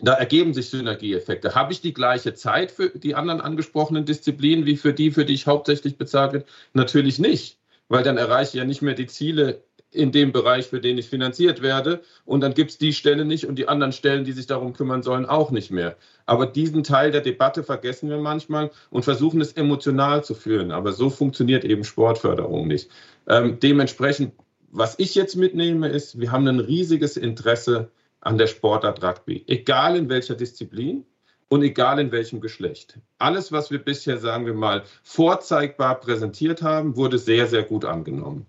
da 0.00 0.14
ergeben 0.14 0.54
sich 0.54 0.70
Synergieeffekte. 0.70 1.54
Habe 1.54 1.72
ich 1.72 1.80
die 1.80 1.92
gleiche 1.92 2.34
Zeit 2.34 2.70
für 2.70 2.90
die 2.90 3.14
anderen 3.14 3.40
angesprochenen 3.40 4.04
Disziplinen 4.04 4.64
wie 4.64 4.76
für 4.76 4.92
die, 4.92 5.10
für 5.10 5.24
die 5.24 5.34
ich 5.34 5.46
hauptsächlich 5.46 5.98
bezahlt 5.98 6.32
wird? 6.32 6.48
Natürlich 6.72 7.18
nicht, 7.18 7.58
weil 7.88 8.04
dann 8.04 8.16
erreiche 8.16 8.50
ich 8.50 8.54
ja 8.54 8.64
nicht 8.64 8.82
mehr 8.82 8.94
die 8.94 9.08
Ziele 9.08 9.64
in 9.90 10.12
dem 10.12 10.32
Bereich, 10.32 10.66
für 10.66 10.80
den 10.80 10.98
ich 10.98 11.08
finanziert 11.08 11.62
werde. 11.62 12.02
Und 12.24 12.40
dann 12.40 12.54
gibt 12.54 12.70
es 12.70 12.78
die 12.78 12.92
Stelle 12.92 13.24
nicht 13.24 13.46
und 13.46 13.56
die 13.56 13.68
anderen 13.68 13.92
Stellen, 13.92 14.24
die 14.24 14.32
sich 14.32 14.46
darum 14.46 14.72
kümmern 14.72 15.02
sollen, 15.02 15.26
auch 15.26 15.50
nicht 15.50 15.70
mehr. 15.70 15.96
Aber 16.26 16.46
diesen 16.46 16.84
Teil 16.84 17.10
der 17.10 17.22
Debatte 17.22 17.64
vergessen 17.64 18.10
wir 18.10 18.18
manchmal 18.18 18.70
und 18.90 19.04
versuchen 19.04 19.40
es 19.40 19.52
emotional 19.52 20.22
zu 20.24 20.34
führen. 20.34 20.72
Aber 20.72 20.92
so 20.92 21.08
funktioniert 21.08 21.64
eben 21.64 21.84
Sportförderung 21.84 22.66
nicht. 22.66 22.90
Ähm, 23.26 23.58
dementsprechend, 23.60 24.32
was 24.70 24.98
ich 24.98 25.14
jetzt 25.14 25.36
mitnehme, 25.36 25.88
ist, 25.88 26.20
wir 26.20 26.32
haben 26.32 26.46
ein 26.46 26.60
riesiges 26.60 27.16
Interesse 27.16 27.90
an 28.20 28.36
der 28.36 28.46
Sportart 28.46 29.02
Rugby, 29.02 29.44
egal 29.46 29.96
in 29.96 30.08
welcher 30.10 30.34
Disziplin 30.34 31.04
und 31.48 31.62
egal 31.62 31.98
in 31.98 32.12
welchem 32.12 32.40
Geschlecht. 32.40 32.98
Alles, 33.18 33.52
was 33.52 33.70
wir 33.70 33.78
bisher, 33.78 34.18
sagen 34.18 34.44
wir 34.44 34.54
mal, 34.54 34.82
vorzeigbar 35.02 35.98
präsentiert 35.98 36.60
haben, 36.60 36.96
wurde 36.96 37.18
sehr, 37.18 37.46
sehr 37.46 37.62
gut 37.62 37.86
angenommen. 37.86 38.46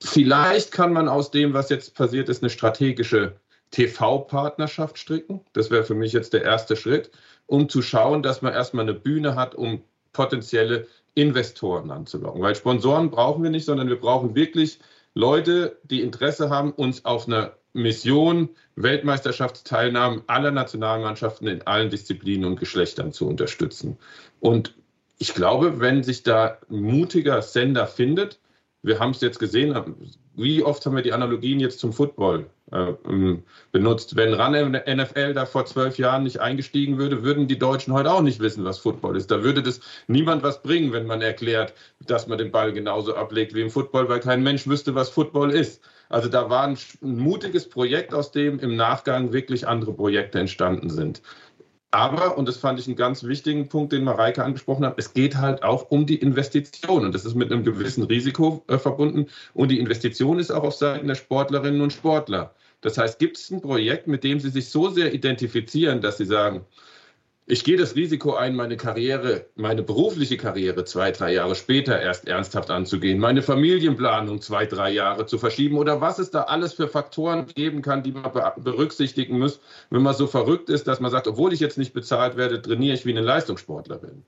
Vielleicht 0.00 0.70
kann 0.70 0.92
man 0.92 1.08
aus 1.08 1.30
dem, 1.30 1.54
was 1.54 1.70
jetzt 1.70 1.94
passiert 1.94 2.28
ist, 2.28 2.42
eine 2.42 2.50
strategische 2.50 3.36
TV-Partnerschaft 3.70 4.98
stricken. 4.98 5.40
Das 5.52 5.70
wäre 5.70 5.84
für 5.84 5.94
mich 5.94 6.12
jetzt 6.12 6.32
der 6.32 6.42
erste 6.42 6.76
Schritt, 6.76 7.10
um 7.46 7.68
zu 7.68 7.82
schauen, 7.82 8.22
dass 8.22 8.42
man 8.42 8.52
erstmal 8.52 8.84
eine 8.84 8.94
Bühne 8.94 9.34
hat, 9.34 9.54
um 9.54 9.82
potenzielle 10.12 10.86
Investoren 11.14 11.90
anzulocken. 11.90 12.40
Weil 12.40 12.54
Sponsoren 12.54 13.10
brauchen 13.10 13.42
wir 13.42 13.50
nicht, 13.50 13.64
sondern 13.64 13.88
wir 13.88 13.98
brauchen 13.98 14.34
wirklich 14.34 14.78
Leute, 15.14 15.78
die 15.82 16.00
Interesse 16.00 16.48
haben, 16.48 16.72
uns 16.72 17.04
auf 17.04 17.26
einer 17.26 17.54
Mission 17.72 18.50
Weltmeisterschaftsteilnahmen 18.76 20.22
aller 20.26 20.50
Nationalmannschaften 20.50 21.48
in 21.48 21.66
allen 21.66 21.90
Disziplinen 21.90 22.44
und 22.44 22.60
Geschlechtern 22.60 23.12
zu 23.12 23.26
unterstützen. 23.26 23.98
Und 24.40 24.74
ich 25.18 25.34
glaube, 25.34 25.80
wenn 25.80 26.02
sich 26.02 26.22
da 26.22 26.58
ein 26.70 26.80
mutiger 26.80 27.42
Sender 27.42 27.86
findet, 27.86 28.38
wir 28.82 29.00
haben 29.00 29.10
es 29.10 29.20
jetzt 29.20 29.38
gesehen, 29.38 29.74
wie 30.34 30.62
oft 30.62 30.84
haben 30.86 30.94
wir 30.94 31.02
die 31.02 31.12
Analogien 31.12 31.58
jetzt 31.58 31.80
zum 31.80 31.92
Football 31.92 32.46
äh, 32.70 32.92
ähm, 33.08 33.42
benutzt? 33.72 34.14
Wenn 34.14 34.34
RAN 34.34 34.52
NFL 34.72 35.34
da 35.34 35.46
vor 35.46 35.66
zwölf 35.66 35.98
Jahren 35.98 36.22
nicht 36.22 36.40
eingestiegen 36.40 36.96
würde, 36.96 37.24
würden 37.24 37.48
die 37.48 37.58
Deutschen 37.58 37.92
heute 37.92 38.12
auch 38.12 38.22
nicht 38.22 38.38
wissen, 38.38 38.64
was 38.64 38.78
Football 38.78 39.16
ist. 39.16 39.30
Da 39.32 39.42
würde 39.42 39.62
das 39.62 39.80
niemand 40.06 40.44
was 40.44 40.62
bringen, 40.62 40.92
wenn 40.92 41.06
man 41.06 41.22
erklärt, 41.22 41.74
dass 42.06 42.28
man 42.28 42.38
den 42.38 42.52
Ball 42.52 42.72
genauso 42.72 43.16
ablegt 43.16 43.54
wie 43.54 43.62
im 43.62 43.70
Football, 43.70 44.08
weil 44.08 44.20
kein 44.20 44.44
Mensch 44.44 44.66
wüsste, 44.68 44.94
was 44.94 45.10
Football 45.10 45.50
ist. 45.50 45.82
Also 46.08 46.28
da 46.28 46.48
war 46.48 46.66
ein, 46.66 46.78
ein 47.02 47.18
mutiges 47.18 47.68
Projekt, 47.68 48.14
aus 48.14 48.32
dem 48.32 48.60
im 48.60 48.76
Nachgang 48.76 49.32
wirklich 49.32 49.66
andere 49.66 49.92
Projekte 49.92 50.38
entstanden 50.38 50.88
sind. 50.88 51.20
Aber, 51.90 52.36
und 52.36 52.46
das 52.46 52.58
fand 52.58 52.78
ich 52.78 52.86
einen 52.86 52.96
ganz 52.96 53.24
wichtigen 53.24 53.68
Punkt, 53.68 53.92
den 53.92 54.04
Mareike 54.04 54.44
angesprochen 54.44 54.84
hat, 54.84 54.98
es 54.98 55.14
geht 55.14 55.36
halt 55.36 55.62
auch 55.62 55.90
um 55.90 56.04
die 56.04 56.16
Investition. 56.16 57.06
Und 57.06 57.14
das 57.14 57.24
ist 57.24 57.34
mit 57.34 57.50
einem 57.50 57.64
gewissen 57.64 58.04
Risiko 58.04 58.62
äh, 58.68 58.78
verbunden. 58.78 59.26
Und 59.54 59.70
die 59.70 59.80
Investition 59.80 60.38
ist 60.38 60.50
auch 60.50 60.64
auf 60.64 60.74
Seiten 60.74 61.08
der 61.08 61.14
Sportlerinnen 61.14 61.80
und 61.80 61.92
Sportler. 61.92 62.54
Das 62.82 62.98
heißt, 62.98 63.18
gibt 63.18 63.38
es 63.38 63.50
ein 63.50 63.62
Projekt, 63.62 64.06
mit 64.06 64.22
dem 64.22 64.38
Sie 64.38 64.50
sich 64.50 64.68
so 64.68 64.90
sehr 64.90 65.14
identifizieren, 65.14 66.00
dass 66.02 66.18
Sie 66.18 66.26
sagen, 66.26 66.64
ich 67.50 67.64
gehe 67.64 67.78
das 67.78 67.96
Risiko 67.96 68.34
ein, 68.34 68.54
meine 68.54 68.76
Karriere, 68.76 69.46
meine 69.54 69.82
berufliche 69.82 70.36
Karriere 70.36 70.84
zwei, 70.84 71.10
drei 71.12 71.32
Jahre 71.32 71.54
später 71.54 71.98
erst 71.98 72.28
ernsthaft 72.28 72.70
anzugehen, 72.70 73.18
meine 73.18 73.40
Familienplanung 73.40 74.42
zwei, 74.42 74.66
drei 74.66 74.90
Jahre 74.90 75.24
zu 75.24 75.38
verschieben 75.38 75.78
oder 75.78 76.02
was 76.02 76.18
es 76.18 76.30
da 76.30 76.42
alles 76.42 76.74
für 76.74 76.88
Faktoren 76.88 77.46
geben 77.46 77.80
kann, 77.80 78.02
die 78.02 78.12
man 78.12 78.30
berücksichtigen 78.58 79.38
muss, 79.38 79.60
wenn 79.88 80.02
man 80.02 80.14
so 80.14 80.26
verrückt 80.26 80.68
ist, 80.68 80.86
dass 80.86 81.00
man 81.00 81.10
sagt, 81.10 81.26
obwohl 81.26 81.54
ich 81.54 81.60
jetzt 81.60 81.78
nicht 81.78 81.94
bezahlt 81.94 82.36
werde, 82.36 82.60
trainiere 82.60 82.94
ich 82.94 83.06
wie 83.06 83.12
eine 83.12 83.22
Leistungssportlerin. 83.22 84.22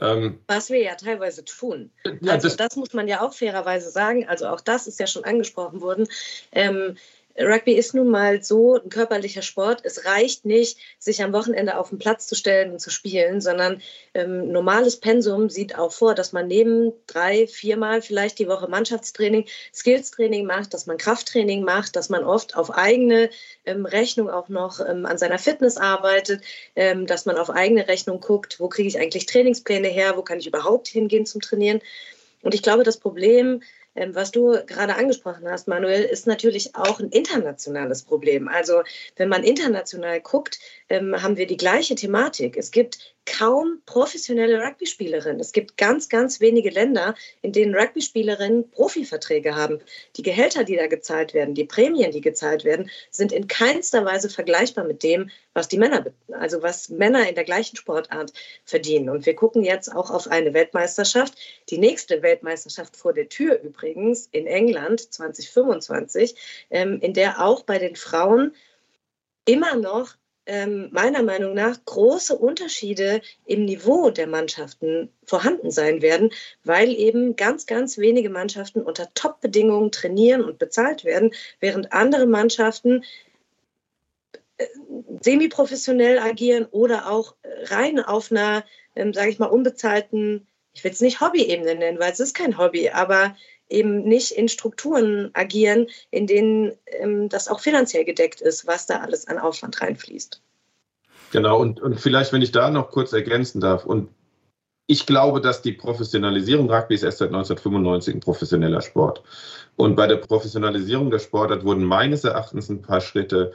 Ähm, 0.00 0.38
Was 0.46 0.70
wir 0.70 0.82
ja 0.82 0.94
teilweise 0.94 1.44
tun. 1.44 1.90
Ja, 2.22 2.32
also 2.32 2.48
das, 2.48 2.56
das, 2.56 2.76
muss 2.76 2.94
man 2.94 3.08
ja 3.08 3.20
auch 3.20 3.34
fairerweise 3.34 3.90
sagen. 3.90 4.26
Also 4.26 4.46
auch 4.46 4.62
das 4.62 4.86
ist 4.86 4.98
ja 4.98 5.06
schon 5.06 5.24
angesprochen 5.24 5.82
worden. 5.82 6.08
Ähm, 6.52 6.96
Rugby 7.38 7.72
ist 7.74 7.94
nun 7.94 8.08
mal 8.08 8.42
so 8.42 8.76
ein 8.76 8.88
körperlicher 8.88 9.42
Sport. 9.42 9.80
Es 9.84 10.04
reicht 10.04 10.44
nicht, 10.44 10.78
sich 10.98 11.22
am 11.22 11.32
Wochenende 11.32 11.78
auf 11.78 11.88
den 11.88 11.98
Platz 11.98 12.26
zu 12.26 12.34
stellen 12.34 12.72
und 12.72 12.80
zu 12.80 12.90
spielen, 12.90 13.40
sondern 13.40 13.80
ähm, 14.14 14.52
normales 14.52 14.98
Pensum 14.98 15.48
sieht 15.48 15.78
auch 15.78 15.92
vor, 15.92 16.14
dass 16.14 16.32
man 16.32 16.46
neben 16.46 16.92
drei, 17.06 17.46
viermal 17.46 18.02
vielleicht 18.02 18.38
die 18.38 18.48
Woche 18.48 18.68
Mannschaftstraining, 18.68 19.46
Skillstraining 19.72 20.46
macht, 20.46 20.74
dass 20.74 20.86
man 20.86 20.98
Krafttraining 20.98 21.64
macht, 21.64 21.96
dass 21.96 22.08
man 22.08 22.24
oft 22.24 22.56
auf 22.56 22.70
eigene 22.70 23.30
ähm, 23.64 23.86
Rechnung 23.86 24.28
auch 24.28 24.48
noch 24.48 24.80
ähm, 24.80 25.06
an 25.06 25.18
seiner 25.18 25.38
Fitness 25.38 25.76
arbeitet, 25.76 26.42
ähm, 26.76 27.06
dass 27.06 27.26
man 27.26 27.38
auf 27.38 27.50
eigene 27.50 27.88
Rechnung 27.88 28.20
guckt, 28.20 28.60
wo 28.60 28.68
kriege 28.68 28.88
ich 28.88 28.98
eigentlich 28.98 29.26
Trainingspläne 29.26 29.88
her, 29.88 30.16
wo 30.16 30.22
kann 30.22 30.38
ich 30.38 30.46
überhaupt 30.46 30.88
hingehen 30.88 31.26
zum 31.26 31.40
Trainieren. 31.40 31.80
Und 32.42 32.54
ich 32.54 32.62
glaube, 32.62 32.82
das 32.82 32.96
Problem, 32.96 33.62
ähm, 33.62 33.62
was 33.94 34.30
du 34.30 34.58
gerade 34.66 34.96
angesprochen 34.96 35.48
hast, 35.48 35.68
Manuel, 35.68 36.02
ist 36.04 36.26
natürlich 36.26 36.74
auch 36.74 37.00
ein 37.00 37.10
internationales 37.10 38.02
Problem. 38.02 38.48
Also 38.48 38.82
wenn 39.16 39.28
man 39.28 39.44
international 39.44 40.20
guckt, 40.20 40.58
ähm, 40.88 41.22
haben 41.22 41.36
wir 41.36 41.46
die 41.46 41.56
gleiche 41.56 41.94
Thematik. 41.94 42.56
Es 42.56 42.70
gibt 42.70 43.14
kaum 43.24 43.80
professionelle 43.86 44.62
Rugby-Spielerinnen. 44.62 45.40
Es 45.40 45.52
gibt 45.52 45.76
ganz, 45.76 46.08
ganz 46.08 46.40
wenige 46.40 46.70
Länder, 46.70 47.14
in 47.40 47.52
denen 47.52 47.74
Rugby-Spielerinnen 47.74 48.70
Profiverträge 48.70 49.54
haben. 49.54 49.80
Die 50.16 50.22
Gehälter, 50.22 50.64
die 50.64 50.76
da 50.76 50.86
gezahlt 50.86 51.32
werden, 51.32 51.54
die 51.54 51.64
Prämien, 51.64 52.10
die 52.10 52.20
gezahlt 52.20 52.64
werden, 52.64 52.90
sind 53.10 53.32
in 53.32 53.46
keinster 53.46 54.04
Weise 54.04 54.28
vergleichbar 54.28 54.84
mit 54.84 55.02
dem, 55.02 55.30
was 55.54 55.68
die 55.68 55.78
Männer, 55.78 56.04
also 56.32 56.62
was 56.62 56.88
Männer 56.88 57.28
in 57.28 57.34
der 57.34 57.44
gleichen 57.44 57.76
Sportart 57.76 58.32
verdienen. 58.64 59.08
Und 59.08 59.24
wir 59.26 59.36
gucken 59.36 59.62
jetzt 59.62 59.94
auch 59.94 60.10
auf 60.10 60.28
eine 60.28 60.52
Weltmeisterschaft. 60.54 61.34
Die 61.68 61.78
nächste 61.78 62.22
Weltmeisterschaft 62.22 62.96
vor 62.96 63.12
der 63.12 63.28
Tür 63.28 63.60
übrigens 63.62 64.28
in 64.32 64.46
England 64.46 65.12
2025, 65.12 66.34
ähm, 66.70 66.98
in 67.00 67.14
der 67.14 67.44
auch 67.44 67.62
bei 67.62 67.78
den 67.78 67.94
Frauen 67.94 68.54
immer 69.44 69.76
noch 69.76 70.14
ähm, 70.46 70.88
meiner 70.92 71.22
Meinung 71.22 71.54
nach 71.54 71.84
große 71.84 72.36
Unterschiede 72.36 73.20
im 73.46 73.64
Niveau 73.64 74.10
der 74.10 74.26
Mannschaften 74.26 75.10
vorhanden 75.24 75.70
sein 75.70 76.02
werden, 76.02 76.30
weil 76.64 76.92
eben 76.92 77.36
ganz, 77.36 77.66
ganz 77.66 77.98
wenige 77.98 78.30
Mannschaften 78.30 78.82
unter 78.82 79.12
Top-Bedingungen 79.14 79.92
trainieren 79.92 80.42
und 80.42 80.58
bezahlt 80.58 81.04
werden, 81.04 81.32
während 81.60 81.92
andere 81.92 82.26
Mannschaften 82.26 83.04
äh, 84.58 84.66
semi-professionell 85.20 86.18
agieren 86.18 86.66
oder 86.70 87.10
auch 87.10 87.34
rein 87.64 88.00
auf 88.00 88.30
einer, 88.30 88.64
ähm, 88.96 89.14
sage 89.14 89.30
ich 89.30 89.38
mal, 89.38 89.46
unbezahlten 89.46 90.46
ich 90.74 90.84
will 90.84 90.90
es 90.90 91.00
nicht 91.00 91.20
Hobby-Ebene 91.20 91.74
nennen, 91.74 91.98
weil 91.98 92.12
es 92.12 92.20
ist 92.20 92.34
kein 92.34 92.56
Hobby, 92.56 92.88
aber 92.88 93.36
eben 93.72 94.04
nicht 94.04 94.32
in 94.32 94.48
Strukturen 94.48 95.30
agieren, 95.32 95.86
in 96.10 96.26
denen 96.26 96.72
ähm, 96.86 97.28
das 97.28 97.48
auch 97.48 97.60
finanziell 97.60 98.04
gedeckt 98.04 98.40
ist, 98.40 98.66
was 98.66 98.86
da 98.86 99.00
alles 99.00 99.26
an 99.26 99.38
Aufwand 99.38 99.80
reinfließt. 99.80 100.40
Genau, 101.32 101.58
und, 101.58 101.80
und 101.80 101.98
vielleicht, 102.00 102.32
wenn 102.32 102.42
ich 102.42 102.52
da 102.52 102.70
noch 102.70 102.90
kurz 102.90 103.12
ergänzen 103.12 103.60
darf, 103.60 103.86
und 103.86 104.10
ich 104.86 105.06
glaube, 105.06 105.40
dass 105.40 105.62
die 105.62 105.72
Professionalisierung 105.72 106.70
Rugby 106.70 106.94
ist 106.94 107.02
erst 107.02 107.18
seit 107.18 107.28
1995 107.28 108.14
ein 108.14 108.20
professioneller 108.20 108.82
Sport. 108.82 109.22
Und 109.76 109.96
bei 109.96 110.06
der 110.06 110.16
Professionalisierung 110.16 111.10
der 111.10 111.20
Sportart 111.20 111.64
wurden 111.64 111.84
meines 111.84 112.24
Erachtens 112.24 112.68
ein 112.68 112.82
paar 112.82 113.00
Schritte 113.00 113.54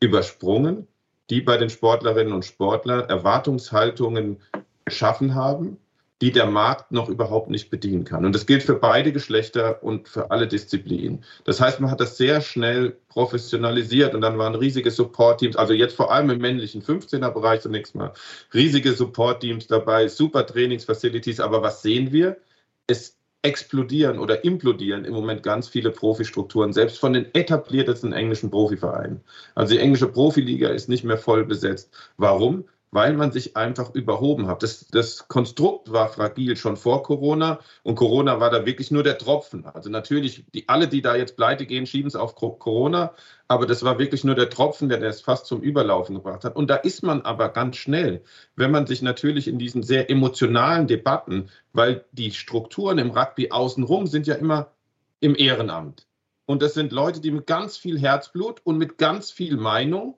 übersprungen, 0.00 0.86
die 1.30 1.40
bei 1.40 1.56
den 1.56 1.70
Sportlerinnen 1.70 2.32
und 2.32 2.44
Sportlern 2.44 3.08
Erwartungshaltungen 3.08 4.40
geschaffen 4.84 5.34
haben, 5.34 5.78
die 6.22 6.32
der 6.32 6.46
Markt 6.46 6.92
noch 6.92 7.08
überhaupt 7.08 7.50
nicht 7.50 7.70
bedienen 7.70 8.04
kann. 8.04 8.24
Und 8.24 8.34
das 8.34 8.46
gilt 8.46 8.62
für 8.62 8.74
beide 8.74 9.12
Geschlechter 9.12 9.82
und 9.82 10.08
für 10.08 10.30
alle 10.30 10.48
Disziplinen. 10.48 11.24
Das 11.44 11.60
heißt, 11.60 11.80
man 11.80 11.90
hat 11.90 12.00
das 12.00 12.16
sehr 12.16 12.40
schnell 12.40 12.96
professionalisiert 13.08 14.14
und 14.14 14.22
dann 14.22 14.38
waren 14.38 14.54
riesige 14.54 14.90
Support-Teams, 14.90 15.56
also 15.56 15.74
jetzt 15.74 15.94
vor 15.94 16.12
allem 16.12 16.30
im 16.30 16.38
männlichen 16.38 16.82
15er-Bereich 16.82 17.60
zunächst 17.60 17.94
mal, 17.94 18.12
riesige 18.54 18.92
Support-Teams 18.92 19.66
dabei, 19.66 20.08
super 20.08 20.46
Trainingsfacilities. 20.46 21.40
Aber 21.40 21.62
was 21.62 21.82
sehen 21.82 22.12
wir? 22.12 22.38
Es 22.86 23.16
explodieren 23.42 24.18
oder 24.18 24.42
implodieren 24.44 25.04
im 25.04 25.14
Moment 25.14 25.42
ganz 25.42 25.68
viele 25.68 25.90
Profistrukturen, 25.90 26.72
selbst 26.72 26.98
von 26.98 27.12
den 27.12 27.32
etabliertesten 27.32 28.12
englischen 28.12 28.50
Profivereinen. 28.50 29.20
Also 29.54 29.74
die 29.74 29.80
englische 29.80 30.08
Profiliga 30.08 30.68
ist 30.70 30.88
nicht 30.88 31.04
mehr 31.04 31.18
voll 31.18 31.44
besetzt. 31.44 31.94
Warum? 32.16 32.64
Weil 32.90 33.14
man 33.14 33.32
sich 33.32 33.56
einfach 33.56 33.94
überhoben 33.94 34.46
hat. 34.46 34.62
Das, 34.62 34.86
das 34.88 35.28
Konstrukt 35.28 35.92
war 35.92 36.08
fragil 36.08 36.56
schon 36.56 36.76
vor 36.76 37.02
Corona 37.02 37.58
und 37.82 37.96
Corona 37.96 38.40
war 38.40 38.50
da 38.50 38.64
wirklich 38.64 38.90
nur 38.90 39.02
der 39.02 39.18
Tropfen. 39.18 39.66
Also 39.66 39.90
natürlich, 39.90 40.44
die, 40.54 40.68
alle, 40.68 40.88
die 40.88 41.02
da 41.02 41.16
jetzt 41.16 41.36
pleite 41.36 41.66
gehen, 41.66 41.86
schieben 41.86 42.08
es 42.08 42.16
auf 42.16 42.34
Corona, 42.36 43.12
aber 43.48 43.66
das 43.66 43.82
war 43.82 43.98
wirklich 43.98 44.24
nur 44.24 44.34
der 44.34 44.50
Tropfen, 44.50 44.88
der 44.88 44.98
das 44.98 45.20
fast 45.20 45.46
zum 45.46 45.60
Überlaufen 45.60 46.14
gebracht 46.14 46.44
hat. 46.44 46.56
Und 46.56 46.70
da 46.70 46.76
ist 46.76 47.02
man 47.02 47.22
aber 47.22 47.48
ganz 47.50 47.76
schnell, 47.76 48.22
wenn 48.54 48.70
man 48.70 48.86
sich 48.86 49.02
natürlich 49.02 49.48
in 49.48 49.58
diesen 49.58 49.82
sehr 49.82 50.08
emotionalen 50.10 50.86
Debatten, 50.86 51.50
weil 51.72 52.04
die 52.12 52.30
Strukturen 52.30 52.98
im 52.98 53.10
Rugby 53.10 53.50
außenrum 53.50 54.06
sind 54.06 54.26
ja 54.26 54.34
immer 54.36 54.72
im 55.20 55.34
Ehrenamt. 55.36 56.06
Und 56.46 56.62
das 56.62 56.74
sind 56.74 56.92
Leute, 56.92 57.20
die 57.20 57.32
mit 57.32 57.46
ganz 57.46 57.76
viel 57.76 57.98
Herzblut 57.98 58.60
und 58.64 58.78
mit 58.78 58.98
ganz 58.98 59.32
viel 59.32 59.56
Meinung 59.56 60.16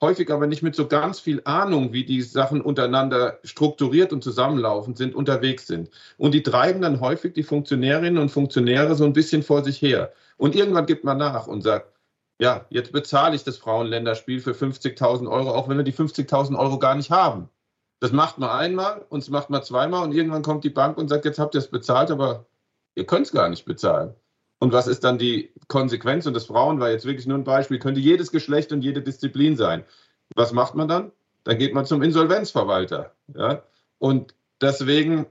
häufig 0.00 0.30
aber 0.30 0.46
nicht 0.46 0.62
mit 0.62 0.74
so 0.74 0.88
ganz 0.88 1.20
viel 1.20 1.40
Ahnung, 1.44 1.92
wie 1.92 2.04
die 2.04 2.22
Sachen 2.22 2.60
untereinander 2.60 3.38
strukturiert 3.44 4.12
und 4.12 4.22
zusammenlaufen 4.22 4.94
sind, 4.94 5.14
unterwegs 5.14 5.66
sind. 5.66 5.90
Und 6.18 6.32
die 6.32 6.42
treiben 6.42 6.82
dann 6.82 7.00
häufig 7.00 7.34
die 7.34 7.42
Funktionärinnen 7.42 8.18
und 8.18 8.30
Funktionäre 8.30 8.94
so 8.94 9.04
ein 9.04 9.12
bisschen 9.12 9.42
vor 9.42 9.64
sich 9.64 9.80
her. 9.80 10.12
Und 10.36 10.54
irgendwann 10.54 10.86
gibt 10.86 11.04
man 11.04 11.18
nach 11.18 11.46
und 11.46 11.62
sagt, 11.62 11.92
ja, 12.38 12.66
jetzt 12.70 12.92
bezahle 12.92 13.34
ich 13.34 13.44
das 13.44 13.56
Frauenländerspiel 13.56 14.40
für 14.40 14.52
50.000 14.52 15.30
Euro, 15.30 15.52
auch 15.54 15.68
wenn 15.68 15.78
wir 15.78 15.84
die 15.84 15.94
50.000 15.94 16.58
Euro 16.58 16.78
gar 16.78 16.94
nicht 16.94 17.10
haben. 17.10 17.48
Das 18.00 18.12
macht 18.12 18.38
man 18.38 18.50
einmal 18.50 19.06
und 19.08 19.20
es 19.20 19.30
macht 19.30 19.48
man 19.48 19.62
zweimal 19.62 20.04
und 20.04 20.12
irgendwann 20.12 20.42
kommt 20.42 20.64
die 20.64 20.70
Bank 20.70 20.98
und 20.98 21.08
sagt, 21.08 21.24
jetzt 21.24 21.38
habt 21.38 21.54
ihr 21.54 21.60
es 21.60 21.70
bezahlt, 21.70 22.10
aber 22.10 22.46
ihr 22.94 23.06
könnt 23.06 23.26
es 23.26 23.32
gar 23.32 23.48
nicht 23.48 23.64
bezahlen. 23.64 24.14
Und 24.58 24.72
was 24.72 24.86
ist 24.86 25.04
dann 25.04 25.18
die 25.18 25.52
Konsequenz? 25.68 26.26
Und 26.26 26.34
das 26.34 26.46
Frauen 26.46 26.80
war 26.80 26.90
jetzt 26.90 27.04
wirklich 27.04 27.26
nur 27.26 27.36
ein 27.36 27.44
Beispiel, 27.44 27.78
könnte 27.78 28.00
jedes 28.00 28.30
Geschlecht 28.32 28.72
und 28.72 28.82
jede 28.82 29.02
Disziplin 29.02 29.56
sein. 29.56 29.84
Was 30.34 30.52
macht 30.52 30.74
man 30.74 30.88
dann? 30.88 31.12
Dann 31.44 31.58
geht 31.58 31.74
man 31.74 31.84
zum 31.84 32.02
Insolvenzverwalter. 32.02 33.14
Ja? 33.34 33.62
Und 33.98 34.34
deswegen 34.60 35.26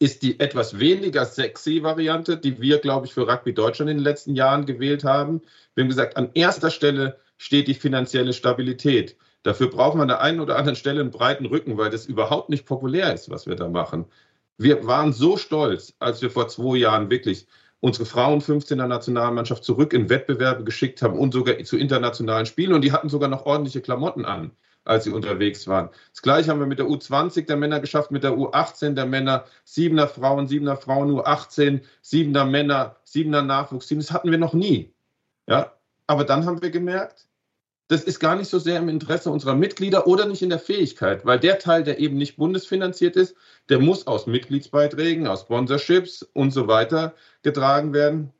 ist 0.00 0.22
die 0.22 0.38
etwas 0.38 0.78
weniger 0.78 1.24
sexy 1.24 1.82
Variante, 1.82 2.36
die 2.36 2.60
wir, 2.60 2.78
glaube 2.78 3.06
ich, 3.06 3.14
für 3.14 3.26
Rugby 3.28 3.52
Deutschland 3.52 3.90
in 3.90 3.96
den 3.96 4.04
letzten 4.04 4.34
Jahren 4.34 4.66
gewählt 4.66 5.04
haben. 5.04 5.42
Wir 5.74 5.82
haben 5.82 5.88
gesagt, 5.88 6.16
an 6.16 6.30
erster 6.34 6.70
Stelle 6.70 7.18
steht 7.36 7.68
die 7.68 7.74
finanzielle 7.74 8.32
Stabilität. 8.32 9.16
Dafür 9.42 9.70
brauchen 9.70 9.98
wir 9.98 10.02
an 10.02 10.08
der 10.08 10.20
einen 10.20 10.40
oder 10.40 10.56
anderen 10.56 10.76
Stelle 10.76 11.00
einen 11.00 11.10
breiten 11.10 11.46
Rücken, 11.46 11.78
weil 11.78 11.90
das 11.90 12.06
überhaupt 12.06 12.50
nicht 12.50 12.66
populär 12.66 13.14
ist, 13.14 13.30
was 13.30 13.46
wir 13.46 13.56
da 13.56 13.68
machen. 13.68 14.06
Wir 14.56 14.86
waren 14.86 15.12
so 15.12 15.36
stolz, 15.36 15.94
als 16.00 16.20
wir 16.20 16.30
vor 16.30 16.48
zwei 16.48 16.76
Jahren 16.76 17.10
wirklich 17.10 17.46
unsere 17.80 18.06
Frauen 18.06 18.40
15er 18.40 18.86
Nationalmannschaft 18.86 19.64
zurück 19.64 19.92
in 19.92 20.08
Wettbewerbe 20.08 20.64
geschickt 20.64 21.02
haben 21.02 21.18
und 21.18 21.32
sogar 21.32 21.62
zu 21.64 21.76
internationalen 21.76 22.46
Spielen. 22.46 22.72
Und 22.72 22.82
die 22.82 22.92
hatten 22.92 23.08
sogar 23.08 23.28
noch 23.28 23.46
ordentliche 23.46 23.80
Klamotten 23.80 24.24
an, 24.24 24.50
als 24.84 25.04
sie 25.04 25.12
unterwegs 25.12 25.66
waren. 25.68 25.90
Das 26.12 26.22
gleiche 26.22 26.50
haben 26.50 26.60
wir 26.60 26.66
mit 26.66 26.78
der 26.78 26.86
U20 26.86 27.46
der 27.46 27.56
Männer 27.56 27.80
geschafft, 27.80 28.10
mit 28.10 28.24
der 28.24 28.32
U18 28.32 28.94
der 28.94 29.06
Männer, 29.06 29.44
siebener 29.64 30.08
Frauen, 30.08 30.48
siebener 30.48 30.76
Frauen, 30.76 31.10
U18, 31.10 31.82
siebener 32.02 32.44
Männer, 32.44 32.96
siebener 33.04 33.42
Nachwuchsteam. 33.42 33.98
Das 33.98 34.10
hatten 34.10 34.30
wir 34.30 34.38
noch 34.38 34.54
nie. 34.54 34.92
Ja, 35.46 35.72
aber 36.06 36.24
dann 36.24 36.46
haben 36.46 36.60
wir 36.60 36.70
gemerkt, 36.70 37.27
das 37.88 38.02
ist 38.04 38.20
gar 38.20 38.36
nicht 38.36 38.48
so 38.48 38.58
sehr 38.58 38.78
im 38.78 38.88
Interesse 38.88 39.30
unserer 39.30 39.54
Mitglieder 39.54 40.06
oder 40.06 40.26
nicht 40.26 40.42
in 40.42 40.50
der 40.50 40.58
Fähigkeit, 40.58 41.24
weil 41.24 41.40
der 41.40 41.58
Teil, 41.58 41.84
der 41.84 41.98
eben 41.98 42.16
nicht 42.18 42.36
bundesfinanziert 42.36 43.16
ist, 43.16 43.34
der 43.70 43.80
muss 43.80 44.06
aus 44.06 44.26
Mitgliedsbeiträgen, 44.26 45.26
aus 45.26 45.42
Sponsorships 45.42 46.22
und 46.22 46.52
so 46.52 46.68
weiter 46.68 47.14
getragen 47.42 47.94
werden. 47.94 48.32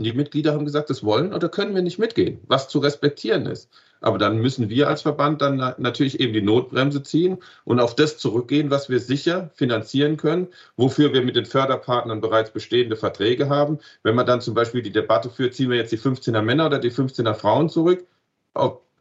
Die 0.00 0.12
Mitglieder 0.12 0.52
haben 0.52 0.64
gesagt, 0.64 0.90
das 0.90 1.02
wollen 1.02 1.32
oder 1.32 1.48
können 1.48 1.74
wir 1.74 1.82
nicht 1.82 1.98
mitgehen, 1.98 2.40
was 2.46 2.68
zu 2.68 2.78
respektieren 2.78 3.46
ist. 3.46 3.68
Aber 4.00 4.18
dann 4.18 4.38
müssen 4.38 4.68
wir 4.68 4.86
als 4.86 5.02
Verband 5.02 5.42
dann 5.42 5.56
natürlich 5.78 6.20
eben 6.20 6.32
die 6.32 6.42
Notbremse 6.42 7.02
ziehen 7.02 7.38
und 7.64 7.80
auf 7.80 7.96
das 7.96 8.18
zurückgehen, 8.18 8.70
was 8.70 8.88
wir 8.88 9.00
sicher 9.00 9.50
finanzieren 9.54 10.16
können, 10.16 10.48
wofür 10.76 11.12
wir 11.12 11.22
mit 11.22 11.34
den 11.34 11.46
Förderpartnern 11.46 12.20
bereits 12.20 12.52
bestehende 12.52 12.94
Verträge 12.94 13.48
haben. 13.48 13.78
Wenn 14.04 14.14
man 14.14 14.26
dann 14.26 14.40
zum 14.40 14.54
Beispiel 14.54 14.82
die 14.82 14.92
Debatte 14.92 15.30
führt, 15.30 15.54
ziehen 15.54 15.70
wir 15.70 15.76
jetzt 15.76 15.90
die 15.90 15.98
15er 15.98 16.42
Männer 16.42 16.66
oder 16.66 16.78
die 16.78 16.92
15er 16.92 17.34
Frauen 17.34 17.68
zurück, 17.68 18.06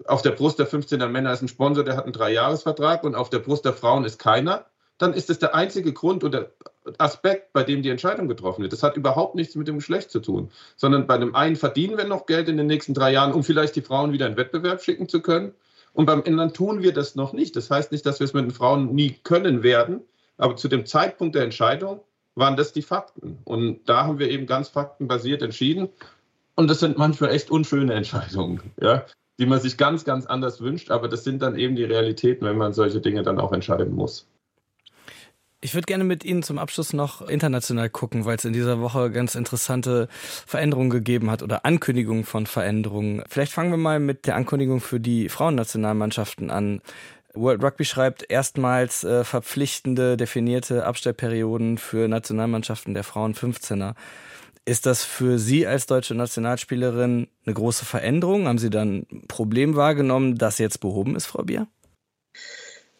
auf 0.05 0.21
der 0.21 0.31
Brust 0.31 0.59
der 0.59 0.67
15er 0.67 1.07
Männer 1.07 1.33
ist 1.33 1.41
ein 1.41 1.47
Sponsor, 1.47 1.83
der 1.83 1.97
hat 1.97 2.03
einen 2.03 2.13
Dreijahresvertrag 2.13 3.03
und 3.03 3.15
auf 3.15 3.29
der 3.29 3.39
Brust 3.39 3.65
der 3.65 3.73
Frauen 3.73 4.05
ist 4.05 4.19
keiner, 4.19 4.65
dann 4.97 5.13
ist 5.13 5.29
das 5.29 5.39
der 5.39 5.53
einzige 5.53 5.93
Grund 5.93 6.23
oder 6.23 6.51
Aspekt, 6.97 7.53
bei 7.53 7.63
dem 7.63 7.83
die 7.83 7.89
Entscheidung 7.89 8.27
getroffen 8.27 8.61
wird. 8.61 8.73
Das 8.73 8.83
hat 8.83 8.97
überhaupt 8.97 9.35
nichts 9.35 9.55
mit 9.55 9.67
dem 9.67 9.77
Geschlecht 9.77 10.09
zu 10.09 10.19
tun, 10.19 10.49
sondern 10.75 11.05
bei 11.05 11.17
dem 11.17 11.35
einen 11.35 11.55
verdienen 11.55 11.97
wir 11.97 12.05
noch 12.05 12.25
Geld 12.25 12.49
in 12.49 12.57
den 12.57 12.67
nächsten 12.67 12.93
drei 12.93 13.11
Jahren, 13.11 13.33
um 13.33 13.43
vielleicht 13.43 13.75
die 13.75 13.81
Frauen 13.81 14.11
wieder 14.11 14.27
in 14.27 14.37
Wettbewerb 14.37 14.81
schicken 14.81 15.07
zu 15.07 15.21
können. 15.21 15.53
Und 15.93 16.05
beim 16.05 16.23
anderen 16.25 16.53
tun 16.53 16.81
wir 16.81 16.93
das 16.93 17.15
noch 17.15 17.33
nicht. 17.33 17.55
Das 17.55 17.69
heißt 17.69 17.91
nicht, 17.91 18.05
dass 18.05 18.19
wir 18.19 18.25
es 18.25 18.33
mit 18.33 18.45
den 18.45 18.51
Frauen 18.51 18.93
nie 18.93 19.15
können 19.23 19.63
werden, 19.63 20.01
aber 20.37 20.55
zu 20.55 20.67
dem 20.67 20.85
Zeitpunkt 20.85 21.35
der 21.35 21.43
Entscheidung 21.43 22.01
waren 22.35 22.55
das 22.55 22.71
die 22.71 22.83
Fakten. 22.83 23.39
Und 23.43 23.89
da 23.89 24.05
haben 24.05 24.19
wir 24.19 24.29
eben 24.29 24.45
ganz 24.45 24.69
faktenbasiert 24.69 25.41
entschieden. 25.41 25.89
Und 26.55 26.69
das 26.69 26.79
sind 26.79 26.97
manchmal 26.97 27.31
echt 27.31 27.49
unschöne 27.49 27.93
Entscheidungen. 27.93 28.61
Ja? 28.79 29.05
Die 29.39 29.45
man 29.45 29.59
sich 29.59 29.77
ganz, 29.77 30.03
ganz 30.05 30.25
anders 30.25 30.61
wünscht. 30.61 30.91
Aber 30.91 31.07
das 31.07 31.23
sind 31.23 31.41
dann 31.41 31.57
eben 31.57 31.75
die 31.75 31.83
Realitäten, 31.83 32.45
wenn 32.45 32.57
man 32.57 32.73
solche 32.73 33.01
Dinge 33.01 33.23
dann 33.23 33.39
auch 33.39 33.51
entscheiden 33.51 33.93
muss. 33.93 34.27
Ich 35.59 35.73
würde 35.73 35.85
gerne 35.85 36.03
mit 36.03 36.23
Ihnen 36.23 36.43
zum 36.43 36.59
Abschluss 36.59 36.93
noch 36.93 37.27
international 37.27 37.89
gucken, 37.89 38.25
weil 38.25 38.35
es 38.35 38.45
in 38.45 38.53
dieser 38.53 38.79
Woche 38.79 39.09
ganz 39.09 39.33
interessante 39.33 40.07
Veränderungen 40.11 40.91
gegeben 40.91 41.31
hat 41.31 41.41
oder 41.41 41.65
Ankündigungen 41.65 42.25
von 42.25 42.45
Veränderungen. 42.45 43.23
Vielleicht 43.27 43.51
fangen 43.51 43.71
wir 43.71 43.77
mal 43.77 43.99
mit 43.99 44.27
der 44.27 44.35
Ankündigung 44.35 44.81
für 44.81 44.99
die 44.99 45.29
Frauennationalmannschaften 45.29 46.51
an. 46.51 46.81
World 47.33 47.63
Rugby 47.63 47.85
schreibt 47.85 48.29
erstmals 48.29 49.03
äh, 49.03 49.23
verpflichtende, 49.23 50.15
definierte 50.15 50.85
Abstellperioden 50.85 51.79
für 51.79 52.07
Nationalmannschaften 52.07 52.93
der 52.93 53.03
Frauen 53.03 53.33
15er. 53.33 53.95
Ist 54.67 54.85
das 54.85 55.05
für 55.05 55.39
Sie 55.39 55.65
als 55.65 55.85
deutsche 55.85 56.13
Nationalspielerin 56.13 57.29
eine 57.45 57.53
große 57.53 57.85
Veränderung? 57.85 58.49
Haben 58.49 58.57
Sie 58.57 58.69
dann 58.69 59.07
ein 59.09 59.25
Problem 59.29 59.77
wahrgenommen, 59.77 60.37
das 60.37 60.57
jetzt 60.57 60.81
behoben 60.81 61.15
ist, 61.15 61.25
Frau 61.25 61.43
Bier? 61.43 61.67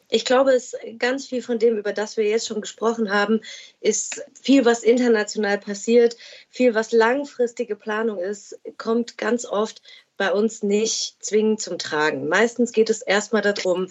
Ich 0.09 0.24
glaube, 0.24 0.51
es 0.51 0.78
ganz 0.97 1.26
viel 1.26 1.41
von 1.41 1.59
dem, 1.59 1.78
über 1.78 1.91
das 1.91 2.15
wir 2.15 2.24
jetzt 2.24 2.47
schon 2.47 2.61
gesprochen 2.61 3.11
haben, 3.11 3.41
ist 3.82 4.24
viel, 4.41 4.63
was 4.63 4.84
international 4.84 5.57
passiert, 5.57 6.15
viel, 6.49 6.74
was 6.74 6.93
langfristige 6.93 7.76
Planung 7.76 8.18
ist, 8.20 8.57
kommt 8.78 9.18
ganz 9.18 9.43
oft 9.45 9.82
bei 10.15 10.32
uns 10.32 10.63
nicht 10.63 11.18
zwingend 11.20 11.59
zum 11.59 11.78
Tragen. 11.78 12.30
Meistens 12.30 12.72
geht 12.72 12.89
es 12.89 13.01
erstmal 13.01 13.41
darum, 13.41 13.89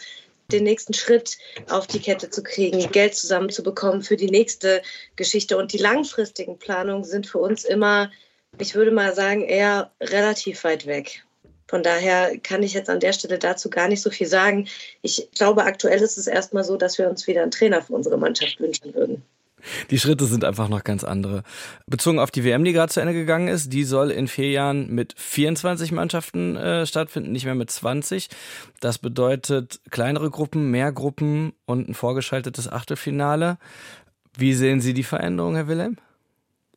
den 0.53 0.65
nächsten 0.65 0.95
Schritt 0.95 1.39
auf 1.69 1.87
die 1.87 2.01
Kette 2.01 2.31
zu 2.31 2.43
kriegen, 2.43 2.91
Geld 2.91 3.15
zusammenzubekommen 3.15 4.03
für 4.03 4.17
die 4.17 4.31
nächste 4.31 4.83
Geschichte. 5.17 5.57
Und 5.57 5.73
die 5.73 5.79
langfristigen 5.79 6.59
Planungen 6.59 7.05
sind 7.05 7.27
für 7.27 7.39
uns 7.39 7.65
immer, 7.65 8.11
ich 8.59 8.75
würde 8.75 8.91
mal 8.91 9.15
sagen, 9.15 9.43
eher 9.43 9.91
relativ 10.01 10.65
weit 10.65 10.87
weg. 10.87 11.23
Von 11.69 11.83
daher 11.83 12.39
kann 12.39 12.63
ich 12.63 12.75
jetzt 12.75 12.89
an 12.89 13.01
der 13.01 13.13
Stelle 13.13 13.39
dazu 13.39 13.71
gar 13.71 13.89
nicht 13.89 14.01
so 14.01 14.11
viel 14.11 14.29
sagen. 14.29 14.69
Ich 15.03 15.29
glaube, 15.35 15.65
aktuell 15.65 16.01
ist 16.01 16.17
es 16.17 16.29
erstmal 16.29 16.63
so, 16.63 16.77
dass 16.77 16.97
wir 16.97 17.11
uns 17.11 17.27
wieder 17.27 17.43
einen 17.43 17.51
Trainer 17.51 17.83
für 17.83 17.93
unsere 17.93 18.19
Mannschaft 18.19 18.61
wünschen 18.61 18.95
würden. 18.95 19.23
Die 19.91 19.99
Schritte 19.99 20.27
sind 20.27 20.45
einfach 20.45 20.69
noch 20.69 20.85
ganz 20.85 21.03
andere. 21.05 21.43
Bezogen 21.87 22.19
auf 22.19 22.31
die 22.31 22.45
WM, 22.45 22.65
die 22.65 22.73
gerade 22.73 22.93
zu 22.93 23.01
Ende 23.01 23.15
gegangen 23.15 23.49
ist, 23.49 23.73
die 23.73 23.85
soll 23.85 24.11
in 24.11 24.29
vier 24.29 24.51
Jahren 24.51 24.95
mit 24.95 25.15
24 25.17 25.93
Mannschaften 25.93 26.57
äh, 26.57 26.87
stattfinden, 26.87 27.33
nicht 27.33 27.45
mehr 27.45 27.55
mit 27.55 27.71
20. 27.71 28.29
Das 28.81 28.99
bedeutet 28.99 29.81
kleinere 29.91 30.31
Gruppen, 30.31 30.71
mehr 30.71 30.93
Gruppen 30.93 31.53
und 31.65 31.89
ein 31.89 31.95
vorgeschaltetes 31.95 32.71
Achtelfinale. 32.71 33.59
Wie 34.37 34.55
sehen 34.55 34.81
Sie 34.81 34.93
die 34.93 35.03
Veränderung, 35.03 35.55
Herr 35.55 35.69
Wilhelm? 35.69 35.97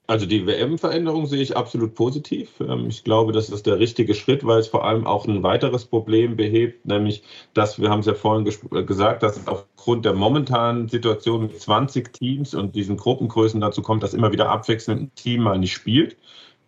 Also 0.10 0.26
die 0.26 0.48
WM-Veränderung 0.48 1.28
sehe 1.28 1.40
ich 1.40 1.56
absolut 1.56 1.94
positiv. 1.94 2.60
Ähm, 2.62 2.88
ich 2.88 3.04
glaube, 3.04 3.32
das 3.32 3.50
ist 3.50 3.68
der 3.68 3.78
richtige 3.78 4.16
Schritt, 4.16 4.44
weil 4.44 4.58
es 4.58 4.68
vor 4.68 4.84
allem 4.84 5.06
auch 5.06 5.28
ein 5.28 5.44
weiteres 5.44 5.86
Problem 5.86 6.36
behebt, 6.36 6.84
nämlich, 6.84 7.22
dass 7.54 7.80
wir 7.80 7.92
haben 7.92 8.00
es 8.00 8.08
ja 8.08 8.16
vorhin 8.16 8.52
äh, 8.72 8.84
gesagt, 8.86 9.22
dass 9.22 9.38
es 9.38 9.48
aufgrund 9.48 10.06
der 10.06 10.16
momentanen 10.16 10.90
Situation 10.90 11.44
mit 11.44 11.62
20 11.62 12.12
Teams 12.12 12.56
und 12.56 12.76
diesen 12.76 12.98
Gruppengrößen 12.98 13.62
dazu 13.62 13.84
kommt, 13.84 14.02
dass 14.02 14.16
immer 14.16 14.32
wieder 14.32 14.50
abwechselnd 14.50 15.00
ein 15.00 15.12
Team 15.14 15.44
mal 15.44 15.60
nicht 15.60 15.74
spielt 15.74 16.18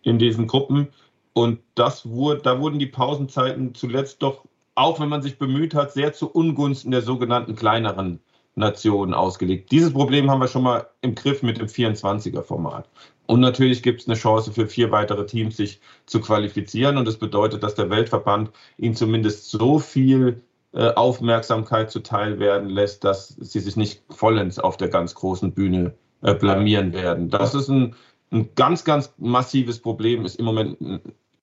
in 0.04 0.20
diesen 0.20 0.46
Gruppen. 0.46 0.86
Und 1.32 1.58
das 1.74 2.08
wurde, 2.08 2.42
da 2.42 2.60
wurden 2.60 2.78
die 2.78 2.86
Pausenzeiten 2.86 3.74
zuletzt 3.74 4.22
doch, 4.22 4.44
auch 4.76 5.00
wenn 5.00 5.08
man 5.08 5.22
sich 5.22 5.38
bemüht 5.38 5.74
hat, 5.74 5.92
sehr 5.92 6.12
zu 6.12 6.30
Ungunsten 6.30 6.92
der 6.92 7.02
sogenannten 7.02 7.56
kleineren 7.56 8.20
Nationen 8.54 9.14
ausgelegt. 9.14 9.72
Dieses 9.72 9.92
Problem 9.92 10.30
haben 10.30 10.40
wir 10.40 10.48
schon 10.48 10.62
mal 10.62 10.86
im 11.00 11.14
Griff 11.14 11.42
mit 11.42 11.58
dem 11.58 11.66
24er-Format. 11.66 12.88
Und 13.26 13.40
natürlich 13.40 13.82
gibt 13.82 14.02
es 14.02 14.08
eine 14.08 14.16
Chance 14.16 14.52
für 14.52 14.66
vier 14.66 14.90
weitere 14.90 15.26
Teams, 15.26 15.56
sich 15.56 15.80
zu 16.06 16.20
qualifizieren. 16.20 16.96
Und 16.96 17.06
das 17.06 17.16
bedeutet, 17.16 17.62
dass 17.62 17.74
der 17.74 17.90
Weltverband 17.90 18.50
ihnen 18.76 18.94
zumindest 18.94 19.50
so 19.50 19.78
viel 19.78 20.42
äh, 20.72 20.88
Aufmerksamkeit 20.94 21.90
zuteil 21.90 22.38
werden 22.38 22.68
lässt, 22.68 23.04
dass 23.04 23.28
sie 23.28 23.60
sich 23.60 23.76
nicht 23.76 24.02
vollends 24.10 24.58
auf 24.58 24.76
der 24.76 24.88
ganz 24.88 25.14
großen 25.14 25.52
Bühne 25.52 25.94
äh, 26.22 26.34
blamieren 26.34 26.92
werden. 26.92 27.30
Das 27.30 27.54
ist 27.54 27.68
ein, 27.68 27.94
ein 28.30 28.50
ganz, 28.54 28.84
ganz 28.84 29.12
massives 29.18 29.78
Problem, 29.78 30.24
ist 30.24 30.36
im 30.36 30.46
Moment 30.46 30.78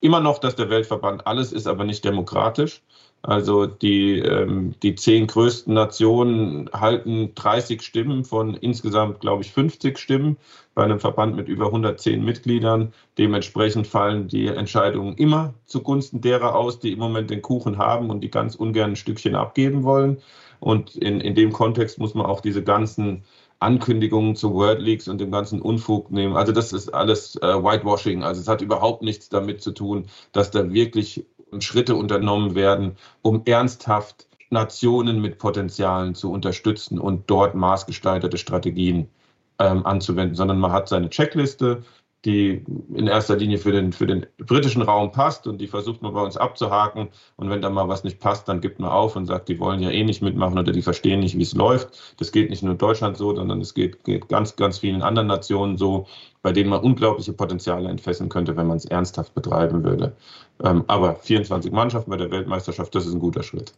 immer 0.02 0.20
noch, 0.20 0.40
dass 0.40 0.56
der 0.56 0.70
Weltverband 0.70 1.28
alles 1.28 1.52
ist, 1.52 1.68
aber 1.68 1.84
nicht 1.84 2.06
demokratisch. 2.06 2.82
Also 3.22 3.66
die, 3.66 4.20
ähm, 4.20 4.76
die 4.82 4.96
zehn 4.96 5.28
größten 5.28 5.74
Nationen 5.74 6.70
halten 6.72 7.36
30 7.36 7.82
Stimmen 7.82 8.24
von 8.24 8.56
insgesamt, 8.56 9.20
glaube 9.20 9.44
ich, 9.44 9.52
50 9.52 9.98
Stimmen 9.98 10.38
bei 10.74 10.86
einem 10.86 11.02
Verband 11.02 11.36
mit 11.36 11.50
über 11.50 11.66
110 11.66 12.24
Mitgliedern. 12.24 12.94
Dementsprechend 13.18 13.88
fallen 13.88 14.30
die 14.30 14.48
Entscheidungen 14.48 15.16
immer 15.18 15.54
zugunsten 15.66 16.22
derer 16.22 16.56
aus, 16.56 16.80
die 16.80 16.94
im 16.94 17.00
Moment 17.00 17.30
den 17.30 17.42
Kuchen 17.42 17.78
haben 17.78 18.10
und 18.10 18.22
die 18.22 18.32
ganz 18.32 18.56
ungern 18.56 18.92
ein 18.92 18.96
Stückchen 18.96 19.36
abgeben 19.36 19.84
wollen. 19.84 20.22
Und 20.62 20.96
in, 20.96 21.20
in 21.20 21.36
dem 21.36 21.52
Kontext 21.52 22.00
muss 22.00 22.14
man 22.14 22.26
auch 22.26 22.40
diese 22.40 22.64
ganzen 22.64 23.24
Ankündigungen 23.60 24.36
zu 24.36 24.54
World 24.54 24.82
Leagues 24.82 25.08
und 25.08 25.20
dem 25.20 25.32
ganzen 25.32 25.62
Unfug 25.62 26.12
nehmen. 26.12 26.36
Also 26.38 26.52
das 26.52 26.72
ist 26.74 26.94
alles 26.94 27.36
äh, 27.38 27.42
Whitewashing. 27.42 28.24
Also 28.24 28.42
es 28.42 28.48
hat 28.48 28.62
überhaupt 28.62 29.02
nichts 29.02 29.30
damit 29.30 29.62
zu 29.62 29.72
tun, 29.72 30.08
dass 30.32 30.52
da 30.52 30.72
wirklich 30.72 31.26
Schritte 31.60 31.96
unternommen 31.96 32.56
werden, 32.56 32.96
um 33.22 33.42
ernsthaft 33.46 34.28
Nationen 34.50 35.22
mit 35.22 35.38
Potenzialen 35.38 36.16
zu 36.16 36.32
unterstützen 36.32 37.00
und 37.00 37.30
dort 37.30 37.54
maßgestaltete 37.54 38.38
Strategien 38.38 39.10
ähm, 39.60 39.86
anzuwenden, 39.86 40.36
sondern 40.36 40.60
man 40.60 40.72
hat 40.72 40.88
seine 40.88 41.10
Checkliste, 41.10 41.84
die 42.26 42.66
in 42.94 43.08
erster 43.08 43.38
Linie 43.38 43.58
für 43.58 43.72
den, 43.72 43.94
für 43.94 44.06
den 44.06 44.26
britischen 44.38 44.82
Raum 44.82 45.12
passt 45.12 45.48
und 45.48 45.60
die 45.60 45.68
versucht 45.68 46.02
man 46.02 46.14
bei 46.14 46.22
uns 46.22 46.36
abzuhaken. 46.36 47.10
Und 47.38 47.50
wenn 47.50 47.62
da 47.62 47.70
mal 47.70 47.88
was 47.88 48.04
nicht 48.04 48.20
passt, 48.20 48.50
dann 48.50 48.60
gibt 48.60 48.80
man 48.80 48.90
auf 48.90 49.16
und 49.16 49.26
sagt, 49.26 49.48
die 49.48 49.60
wollen 49.60 49.82
ja 49.82 49.90
eh 49.90 50.04
nicht 50.04 50.22
mitmachen 50.22 50.58
oder 50.58 50.74
die 50.74 50.82
verstehen 50.82 51.22
nicht, 51.22 51.38
wie 51.38 51.44
es 51.44 51.54
läuft. 51.54 52.16
Das 52.18 52.34
geht 52.34 52.50
nicht 52.50 52.62
nur 52.62 52.74
in 52.74 52.78
Deutschland 52.78 53.16
so, 53.16 53.34
sondern 53.34 53.62
es 53.62 53.74
geht, 53.74 54.04
geht 54.04 54.28
ganz, 54.28 54.58
ganz 54.58 54.80
vielen 54.80 55.02
anderen 55.02 55.28
Nationen 55.28 55.78
so, 55.78 56.08
bei 56.42 56.52
denen 56.52 56.70
man 56.70 56.82
unglaubliche 56.82 57.32
Potenziale 57.32 57.88
entfesseln 57.88 58.30
könnte, 58.30 58.58
wenn 58.58 58.68
man 58.68 58.78
es 58.78 58.86
ernsthaft 58.86 59.34
betreiben 59.34 59.86
würde. 59.86 60.14
Ähm, 60.62 60.84
aber 60.88 61.16
24 61.16 61.72
Mannschaften 61.72 62.12
bei 62.12 62.18
der 62.18 62.32
Weltmeisterschaft, 62.32 62.94
das 62.96 63.06
ist 63.06 63.14
ein 63.14 63.20
guter 63.20 63.44
Schritt. 63.44 63.74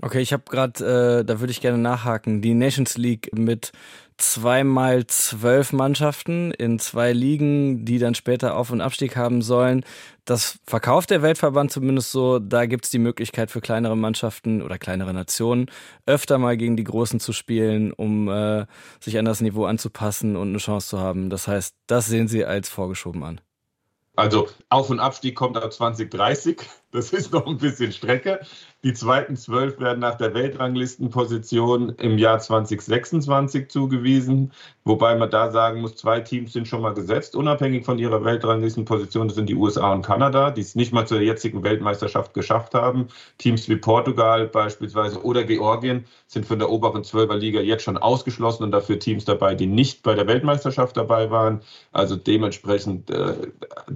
Okay, 0.00 0.20
ich 0.20 0.32
habe 0.32 0.44
gerade, 0.48 1.20
äh, 1.20 1.24
da 1.24 1.40
würde 1.40 1.50
ich 1.50 1.60
gerne 1.60 1.78
nachhaken, 1.78 2.40
die 2.40 2.54
Nations 2.54 2.96
League 2.96 3.30
mit 3.34 3.72
zweimal 4.18 5.06
zwölf 5.06 5.72
Mannschaften 5.72 6.50
in 6.50 6.78
zwei 6.78 7.12
Ligen, 7.12 7.84
die 7.84 7.98
dann 7.98 8.14
später 8.14 8.56
Auf- 8.56 8.70
und 8.70 8.80
Abstieg 8.80 9.16
haben 9.16 9.42
sollen. 9.42 9.84
Das 10.24 10.58
verkauft 10.66 11.10
der 11.10 11.22
Weltverband 11.22 11.70
zumindest 11.70 12.10
so. 12.10 12.38
Da 12.38 12.66
gibt's 12.66 12.90
die 12.90 12.98
Möglichkeit 12.98 13.50
für 13.50 13.60
kleinere 13.60 13.96
Mannschaften 13.96 14.60
oder 14.60 14.76
kleinere 14.76 15.14
Nationen 15.14 15.70
öfter 16.04 16.38
mal 16.38 16.56
gegen 16.56 16.76
die 16.76 16.84
Großen 16.84 17.20
zu 17.20 17.32
spielen, 17.32 17.92
um 17.92 18.28
äh, 18.28 18.66
sich 19.00 19.18
an 19.18 19.24
das 19.24 19.40
Niveau 19.40 19.64
anzupassen 19.64 20.36
und 20.36 20.48
eine 20.48 20.58
Chance 20.58 20.88
zu 20.88 20.98
haben. 20.98 21.30
Das 21.30 21.48
heißt, 21.48 21.74
das 21.86 22.06
sehen 22.06 22.28
Sie 22.28 22.44
als 22.44 22.68
vorgeschoben 22.68 23.22
an. 23.22 23.40
Also 24.16 24.48
Auf- 24.68 24.90
und 24.90 24.98
Abstieg 24.98 25.36
kommt 25.36 25.56
ab 25.56 25.72
2030. 25.72 26.58
Das 26.90 27.12
ist 27.12 27.34
noch 27.34 27.46
ein 27.46 27.58
bisschen 27.58 27.92
Strecke. 27.92 28.40
Die 28.82 28.94
zweiten 28.94 29.36
zwölf 29.36 29.78
werden 29.78 29.98
nach 29.98 30.14
der 30.14 30.32
Weltranglistenposition 30.32 31.90
im 31.96 32.16
Jahr 32.16 32.38
2026 32.38 33.68
zugewiesen, 33.68 34.52
wobei 34.84 35.16
man 35.16 35.30
da 35.30 35.50
sagen 35.50 35.82
muss, 35.82 35.96
zwei 35.96 36.20
Teams 36.20 36.52
sind 36.52 36.66
schon 36.66 36.80
mal 36.80 36.94
gesetzt, 36.94 37.36
unabhängig 37.36 37.84
von 37.84 37.98
ihrer 37.98 38.24
Weltranglistenposition. 38.24 39.28
Das 39.28 39.34
sind 39.34 39.48
die 39.48 39.56
USA 39.56 39.92
und 39.92 40.02
Kanada, 40.02 40.50
die 40.50 40.62
es 40.62 40.76
nicht 40.76 40.92
mal 40.92 41.06
zur 41.06 41.20
jetzigen 41.20 41.62
Weltmeisterschaft 41.62 42.32
geschafft 42.32 42.72
haben. 42.72 43.08
Teams 43.36 43.68
wie 43.68 43.76
Portugal 43.76 44.46
beispielsweise 44.46 45.22
oder 45.24 45.44
Georgien 45.44 46.06
sind 46.26 46.46
von 46.46 46.58
der 46.58 46.70
oberen 46.70 47.04
Zwölferliga 47.04 47.60
jetzt 47.60 47.82
schon 47.82 47.98
ausgeschlossen 47.98 48.62
und 48.62 48.70
dafür 48.70 48.98
Teams 48.98 49.24
dabei, 49.24 49.56
die 49.56 49.66
nicht 49.66 50.02
bei 50.04 50.14
der 50.14 50.26
Weltmeisterschaft 50.26 50.96
dabei 50.96 51.30
waren. 51.30 51.60
Also 51.92 52.16
dementsprechend 52.16 53.10
äh, 53.10 53.34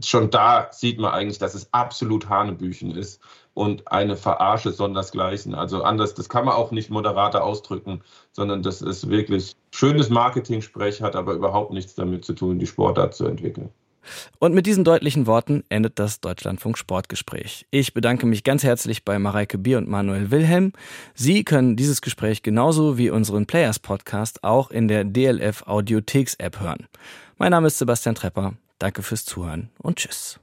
schon 0.05 0.31
da 0.31 0.69
sieht 0.73 0.99
man 0.99 1.13
eigentlich, 1.13 1.39
dass 1.39 1.55
es 1.55 1.73
absolut 1.73 2.29
Hanebüchen 2.29 2.82
ist 2.91 3.21
und 3.55 3.91
eine 3.91 4.17
Verarsche 4.17 4.73
sondersgleichen. 4.73 5.55
Also 5.55 5.83
anders, 5.83 6.15
das 6.15 6.29
kann 6.29 6.45
man 6.45 6.55
auch 6.55 6.73
nicht 6.73 6.91
moderater 6.91 7.45
ausdrücken, 7.45 8.03
sondern 8.33 8.63
das 8.63 8.83
ist 8.83 9.09
wirklich 9.09 9.55
schönes 9.71 10.11
Marketing-Sprech, 10.11 11.01
hat 11.03 11.17
aber 11.17 11.35
überhaupt 11.35 11.73
nichts 11.73 11.95
damit 11.95 12.25
zu 12.25 12.33
tun, 12.33 12.59
die 12.59 12.67
Sportart 12.67 13.15
zu 13.15 13.27
entwickeln. 13.27 13.71
Und 14.39 14.55
mit 14.55 14.67
diesen 14.67 14.85
deutlichen 14.85 15.27
Worten 15.27 15.63
endet 15.69 15.99
das 15.99 16.21
Deutschlandfunk 16.21 16.77
Sportgespräch. 16.77 17.67
Ich 17.71 17.95
bedanke 17.95 18.27
mich 18.27 18.45
ganz 18.45 18.65
herzlich 18.65 19.05
bei 19.05 19.19
Mareike 19.19 19.59
Bier 19.59 19.79
und 19.79 19.89
Manuel 19.89 20.31
Wilhelm. 20.31 20.73
Sie 21.15 21.45
können 21.45 21.77
dieses 21.77 22.01
Gespräch 22.01 22.43
genauso 22.43 22.99
wie 22.99 23.11
unseren 23.11 23.47
Players 23.47 23.79
Podcast 23.79 24.43
auch 24.43 24.71
in 24.71 24.89
der 24.89 25.05
DLF 25.05 25.67
Audiotheks 25.67 26.35
App 26.35 26.61
hören. 26.61 26.89
Mein 27.39 27.53
Name 27.53 27.69
ist 27.69 27.79
Sebastian 27.79 28.15
Trepper. 28.15 28.55
Danke 28.79 29.03
fürs 29.03 29.25
Zuhören 29.25 29.71
und 29.79 29.97
tschüss. 29.97 30.42